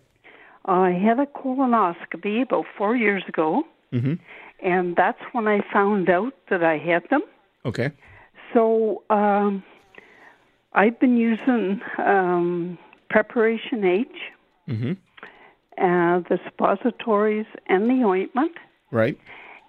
I 0.64 0.90
had 0.90 1.18
a 1.20 1.26
colonoscopy 1.26 2.42
about 2.42 2.64
four 2.78 2.96
years 2.96 3.22
ago, 3.28 3.64
mm-hmm. 3.93 4.14
and 4.62 4.97
that's 4.97 5.20
when 5.32 5.49
I 5.49 5.61
found 5.72 6.09
out 6.09 6.32
that 6.49 6.62
I 6.62 6.78
had 6.78 7.03
them. 7.11 7.22
Okay. 7.64 7.91
So 8.53 9.03
um, 9.11 9.62
I've 10.72 10.99
been 11.01 11.16
using 11.16 11.80
um, 11.99 12.78
Preparation 13.09 13.84
H, 13.84 14.09
mm-hmm. 14.68 14.93
uh, 15.78 16.20
the 16.28 16.38
suppositories, 16.45 17.47
and 17.66 17.88
the 17.91 18.05
ointment. 18.05 18.53
Right. 18.91 19.18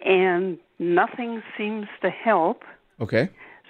And 0.05 0.57
nothing 0.79 1.41
seems 1.57 1.87
to 2.01 2.09
help. 2.09 2.63
Okay. 2.99 3.29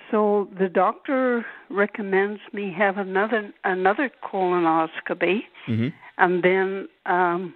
So 0.10 0.50
the 0.60 0.68
doctor 0.68 1.46
recommends 1.70 2.42
me 2.52 2.74
have 2.78 2.98
another 2.98 3.54
another 3.64 4.12
colonoscopy, 4.22 5.40
mm-hmm. 5.68 5.88
and 6.18 6.44
then 6.44 6.90
um, 7.06 7.54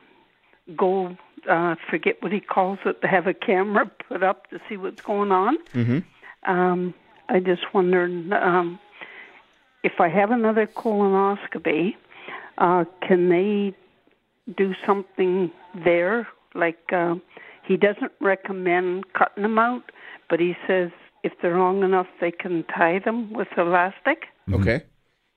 go. 0.75 1.15
Uh, 1.49 1.75
forget 1.89 2.15
what 2.21 2.31
he 2.31 2.39
calls 2.39 2.79
it. 2.85 3.01
To 3.01 3.07
have 3.07 3.27
a 3.27 3.33
camera 3.33 3.89
put 4.07 4.23
up 4.23 4.49
to 4.49 4.59
see 4.67 4.77
what's 4.77 5.01
going 5.01 5.31
on. 5.31 5.57
Mm-hmm. 5.73 6.51
Um, 6.51 6.93
I 7.29 7.39
just 7.39 7.73
wondered 7.73 8.31
um, 8.33 8.79
if 9.83 9.93
I 9.99 10.09
have 10.09 10.31
another 10.31 10.67
colonoscopy, 10.67 11.95
uh, 12.57 12.85
can 13.07 13.29
they 13.29 13.75
do 14.57 14.73
something 14.85 15.51
there? 15.83 16.27
Like 16.53 16.91
uh, 16.91 17.15
he 17.67 17.77
doesn't 17.77 18.11
recommend 18.21 19.11
cutting 19.13 19.43
them 19.43 19.59
out, 19.59 19.91
but 20.29 20.39
he 20.39 20.55
says 20.67 20.91
if 21.23 21.33
they're 21.41 21.57
long 21.57 21.83
enough, 21.83 22.07
they 22.21 22.31
can 22.31 22.63
tie 22.63 22.99
them 22.99 23.33
with 23.33 23.47
elastic. 23.57 24.25
Okay. 24.51 24.83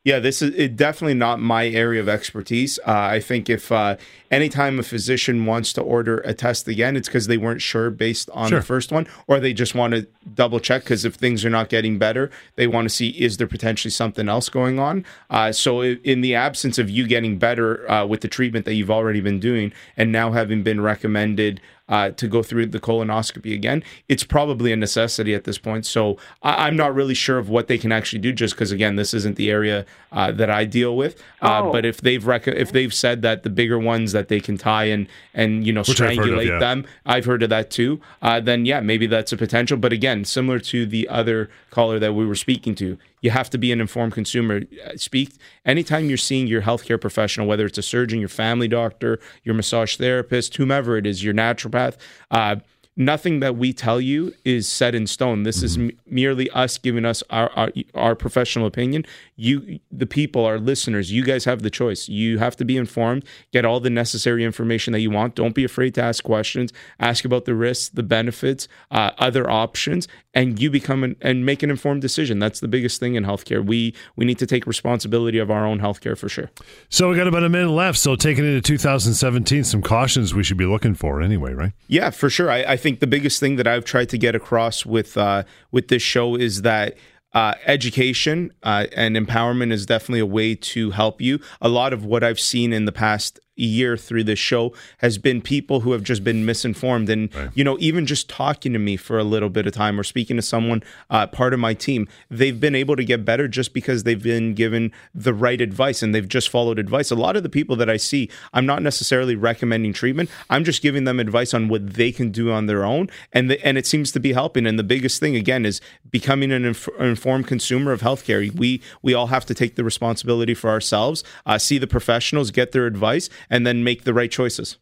Yeah, 0.09 0.21
this 0.21 0.41
is 0.41 0.55
it, 0.55 0.75
definitely 0.75 1.13
not 1.13 1.39
my 1.39 1.69
area 1.69 2.01
of 2.01 2.09
expertise. 2.09 2.79
Uh, 2.79 2.93
I 2.93 3.21
think 3.21 3.51
if 3.51 3.71
uh, 3.71 3.97
anytime 4.31 4.79
a 4.79 4.83
physician 4.83 5.45
wants 5.45 5.75
to 5.75 5.83
order 5.83 6.21
a 6.21 6.33
test 6.33 6.67
again, 6.67 6.97
it's 6.97 7.09
because 7.09 7.27
they 7.27 7.37
weren't 7.37 7.61
sure 7.61 7.91
based 7.91 8.31
on 8.31 8.49
Sure. 8.49 8.61
the 8.61 8.65
first 8.65 8.91
one, 8.91 9.07
or 9.27 9.39
they 9.39 9.53
just 9.53 9.75
want 9.75 9.93
to 9.93 10.07
double 10.35 10.61
check 10.61 10.85
because 10.85 11.05
if 11.05 11.17
things 11.17 11.45
are 11.45 11.51
not 11.51 11.69
getting 11.69 11.99
better, 11.99 12.31
they 12.57 12.67
want 12.67 12.87
to 12.87 12.95
see 12.95 13.09
is 13.11 13.37
there 13.37 13.47
potentially 13.47 13.91
something 13.91 14.31
else 14.31 14.49
going 14.49 14.79
on. 14.79 15.05
Uh, 15.29 15.53
so, 15.53 15.83
in 15.83 16.23
the 16.23 16.35
absence 16.35 16.79
of 16.79 16.89
you 16.89 17.07
getting 17.07 17.37
better 17.37 17.91
uh, 17.91 18.07
with 18.07 18.23
the 18.23 18.29
treatment 18.29 18.65
that 18.65 18.73
you've 18.73 18.91
already 18.91 19.21
been 19.21 19.39
doing, 19.39 19.75
and 19.95 20.11
now 20.11 20.33
having 20.33 20.63
been 20.63 20.81
recommended 20.81 21.61
uh, 21.89 22.11
to 22.11 22.29
go 22.29 22.43
through 22.43 22.67
the 22.67 22.81
colonoscopy 22.81 23.55
again, 23.55 23.83
it's 24.09 24.25
probably 24.25 24.73
a 24.73 24.77
necessity 24.77 25.35
at 25.35 25.45
this 25.45 25.59
point. 25.59 25.87
So 25.87 26.19
I- 26.43 26.67
I'm 26.67 26.77
not 26.77 26.95
really 26.95 27.15
sure 27.15 27.39
of 27.39 27.49
what 27.49 27.67
they 27.69 27.79
can 27.79 27.93
actually 27.93 28.19
do, 28.21 28.33
just 28.33 28.55
because 28.55 28.71
again, 28.73 28.97
this 28.97 29.15
isn't 29.15 29.37
the 29.37 29.51
area 29.51 29.87
uh, 30.13 30.33
that 30.33 30.51
I 30.51 30.65
deal 30.65 30.97
with. 30.97 31.21
Uh, 31.43 31.63
Oh. 31.65 31.73
But 31.73 31.85
if 31.85 32.01
they've 32.01 32.25
rec- 32.25 32.47
if 32.47 32.73
they've 32.73 32.93
said 32.95 33.23
that 33.23 33.43
the 33.43 33.51
bigger 33.51 33.79
ones 33.79 34.13
that 34.13 34.29
they 34.29 34.39
can 34.41 34.57
tie 34.59 34.85
and 34.85 35.07
and 35.35 35.67
you 35.67 35.73
know 35.73 35.81
Which 35.81 36.01
I've 36.01 36.17
of, 36.19 36.25
strangulate 36.25 36.47
yeah. 36.49 36.59
them, 36.59 36.87
I've 37.07 37.25
heard 37.25 37.43
of 37.43 37.51
that 37.51 37.71
too. 37.71 38.01
Uh, 38.23 38.39
then 38.41 38.65
yeah, 38.67 38.81
maybe 38.81 39.07
that's 39.07 39.33
a 39.33 39.37
potential. 39.37 39.77
But 39.77 39.93
again, 39.93 40.25
similar 40.25 40.59
to 40.61 40.87
the 40.87 41.09
other 41.09 41.49
caller 41.71 41.99
that 41.99 42.13
we 42.15 42.25
were 42.27 42.35
speaking 42.37 42.75
to, 42.77 42.97
you 43.21 43.31
have 43.31 43.51
to 43.51 43.59
be 43.59 43.73
an 43.73 43.81
informed 43.81 44.13
consumer. 44.13 44.63
Uh, 44.85 44.97
Speak 44.97 45.33
anytime 45.65 46.09
you're 46.09 46.17
seeing 46.17 46.47
your 46.47 46.63
healthcare 46.63 47.01
professional, 47.01 47.47
whether 47.47 47.67
it's 47.67 47.79
a 47.79 47.83
surgeon, 47.83 48.21
your 48.21 48.29
family 48.29 48.69
doctor, 48.69 49.19
your 49.45 49.55
massage 49.55 49.97
therapist, 49.97 50.57
whomever 50.57 50.97
it 50.97 51.07
is, 51.07 51.25
your 51.25 51.35
naturopath. 51.35 51.97
Uh, 52.31 52.57
nothing 52.99 53.39
that 53.41 53.57
we 53.57 53.73
tell 53.73 54.01
you 54.01 54.35
is 54.45 54.69
set 54.69 54.95
in 54.95 55.07
stone. 55.07 55.45
This 55.45 55.63
is 55.63 55.79
m- 55.79 55.93
merely 56.05 56.51
us 56.51 56.77
giving 56.77 57.05
us 57.07 57.23
our, 57.31 57.51
our 57.53 57.73
our 57.95 58.15
professional 58.15 58.67
opinion. 58.67 59.07
You, 59.37 59.79
the 59.91 60.05
people, 60.07 60.45
our 60.45 60.59
listeners, 60.59 61.13
you 61.13 61.25
guys 61.25 61.45
have 61.45 61.63
the 61.63 61.71
choice. 61.71 62.09
You 62.09 62.39
have 62.39 62.57
to 62.57 62.65
be 62.65 62.77
informed, 62.77 63.25
get 63.53 63.65
all 63.65 63.79
the 63.79 63.89
necessary 63.89 64.45
information 64.45 64.93
that 64.93 65.01
you 65.01 65.11
want. 65.11 65.37
Don't 65.37 65.55
be 65.55 65.65
afraid 65.65 65.95
to 65.95 66.03
ask 66.03 66.25
questions. 66.25 66.73
Ask 66.99 67.25
about 67.25 67.45
the 67.45 67.55
risks, 67.55 67.89
the 67.89 68.03
benefits, 68.03 68.67
uh, 68.91 69.13
other 69.19 69.49
options, 69.49 70.09
and 70.35 70.61
you 70.61 70.71
become 70.71 71.05
an, 71.05 71.15
and 71.21 71.47
make 71.47 71.63
an 71.63 71.71
informed 71.71 72.03
decision. 72.03 72.41
That's 72.41 72.59
the 72.59 72.69
biggest 72.69 72.99
thing 72.99 73.15
in 73.15 73.25
healthcare. 73.25 73.65
We 73.65 73.95
we 74.17 74.25
need 74.25 74.39
to 74.41 74.47
take 74.47 74.67
responsibility 74.67 75.39
of 75.39 75.53
our 75.53 75.65
own 75.65 75.79
healthcare 75.79 76.19
for 76.19 76.29
sure. 76.29 76.51
So 76.89 77.09
we 77.09 77.17
got 77.17 77.29
about 77.29 77.45
a 77.45 77.49
minute 77.49 77.71
left. 77.71 77.99
So 77.99 78.17
taking 78.17 78.45
into 78.45 78.61
2017, 78.61 79.63
some 79.63 79.83
cautions 79.83 80.35
we 80.35 80.43
should 80.43 80.57
be 80.57 80.67
looking 80.67 80.95
for 80.95 81.23
anyway, 81.23 81.53
right? 81.53 81.73
Yeah, 81.87 82.11
for 82.11 82.29
sure. 82.29 82.51
I, 82.51 82.65
I 82.65 82.77
think 82.77 82.88
the 83.01 83.07
biggest 83.07 83.41
thing 83.41 83.57
that 83.57 83.67
I've 83.67 83.85
tried 83.85 84.09
to 84.11 84.19
get 84.19 84.35
across 84.35 84.87
with 84.87 85.17
uh, 85.17 85.45
with 85.71 85.89
this 85.89 86.03
show 86.03 86.35
is 86.35 86.63
that 86.63 86.97
uh, 87.35 87.55
education 87.67 88.53
uh, 88.63 88.87
and 88.97 89.17
empowerment 89.17 89.73
is 89.73 89.87
definitely 89.87 90.21
a 90.21 90.27
way 90.27 90.55
to 90.55 90.91
help 90.91 91.21
you. 91.21 91.39
A 91.61 91.69
lot 91.69 91.93
of 91.93 92.05
what 92.05 92.25
I've 92.25 92.41
seen 92.41 92.73
in 92.73 92.85
the 92.85 92.93
past 92.93 93.39
year 93.65 93.97
through 93.97 94.25
this 94.25 94.39
show 94.39 94.73
has 94.99 95.19
been 95.19 95.41
people 95.41 95.81
who 95.81 95.93
have 95.93 96.03
just 96.03 96.25
been 96.25 96.45
misinformed. 96.45 97.09
And 97.09 97.31
you 97.55 97.65
know 97.65 97.77
even 97.81 98.07
just 98.07 98.29
talking 98.29 98.73
to 98.73 98.79
me 98.79 98.97
for 98.97 99.19
a 99.19 99.25
little 99.25 99.51
bit 99.51 99.67
of 99.67 99.73
time 99.73 99.99
or 99.99 100.05
speaking 100.05 100.37
to 100.37 100.43
someone 100.43 100.83
uh, 101.11 101.27
part 101.27 101.55
of 101.55 101.61
my 101.61 101.75
team 101.75 102.09
they've 102.31 102.61
been 102.61 102.75
able 102.75 102.97
to 102.97 103.05
get 103.05 103.25
better 103.25 103.49
just 103.49 103.75
because 103.75 104.05
they've 104.05 104.23
been 104.23 104.55
given 104.55 104.93
the 105.15 105.35
right 105.35 105.61
advice 105.61 106.03
and 106.03 106.15
they've 106.15 106.29
just 106.29 106.49
followed 106.49 106.79
advice. 106.79 107.11
A 107.11 107.15
lot 107.15 107.37
of 107.37 107.43
the 107.43 107.49
people 107.49 107.77
that 107.77 107.91
i 107.91 107.97
see 107.97 108.31
i'm 108.53 108.67
not 108.67 108.83
necessarily 108.83 109.35
recommending 109.35 109.93
treatment. 109.93 110.31
I'm 110.51 110.65
just 110.65 110.83
giving 110.83 111.05
them 111.05 111.21
advice 111.21 111.55
on 111.55 111.69
what 111.69 111.95
they 111.95 112.13
can 112.13 112.31
do 112.31 112.51
on 112.53 112.67
their 112.67 112.85
own. 112.85 113.09
And 113.33 113.51
the, 113.51 113.67
and 113.67 113.79
it 113.79 113.87
seems 113.87 114.13
to 114.13 114.21
be 114.21 114.33
helping. 114.33 114.67
And 114.67 114.79
the 114.79 114.85
biggest 114.85 115.21
thing 115.21 115.37
again 115.37 115.65
is 115.67 115.81
becoming 116.11 116.53
an 116.53 116.65
inf- 116.65 116.89
informed 116.99 117.47
consumer 117.47 117.93
of 117.93 118.01
healthcare. 118.03 118.53
We 118.55 118.81
we 119.03 119.15
all 119.15 119.29
have 119.29 119.47
to 119.47 119.55
take 119.55 119.77
the 119.77 119.85
responsibility 119.85 120.55
for 120.55 120.71
ourselves 120.71 121.25
uh, 121.47 121.59
see 121.59 121.79
the 121.79 121.87
professionals 121.87 122.51
get 122.51 122.73
their 122.73 122.87
advice 122.87 123.29
and 123.51 123.67
then 123.67 123.85
make 123.85 124.05
the 124.05 124.15
right 124.15 124.31
choices. 124.31 124.79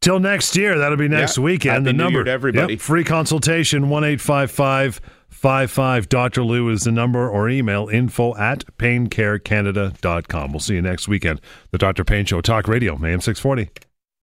Till 0.00 0.20
next 0.20 0.56
year, 0.56 0.78
that'll 0.78 0.96
be 0.96 1.08
next 1.08 1.38
yeah. 1.38 1.44
weekend. 1.44 1.72
Happy 1.72 1.84
the 1.84 1.92
New 1.92 2.04
number, 2.04 2.28
everybody. 2.28 2.74
Yep. 2.74 2.80
free 2.80 3.04
consultation 3.04 3.88
one 3.88 4.04
eight 4.04 4.20
five 4.20 4.50
five 4.50 5.00
five 5.28 5.70
five. 5.70 6.08
Dr. 6.08 6.44
Lou 6.44 6.68
is 6.68 6.84
the 6.84 6.92
number 6.92 7.28
or 7.28 7.48
email 7.48 7.88
info 7.88 8.36
at 8.36 8.64
paincarecanada.com. 8.78 10.52
We'll 10.52 10.60
see 10.60 10.74
you 10.74 10.82
next 10.82 11.08
weekend. 11.08 11.40
The 11.72 11.78
Dr. 11.78 12.04
Pain 12.04 12.24
Show, 12.24 12.40
Talk 12.40 12.68
Radio, 12.68 12.94
AM 13.04 13.20
six 13.20 13.40
forty. 13.40 13.70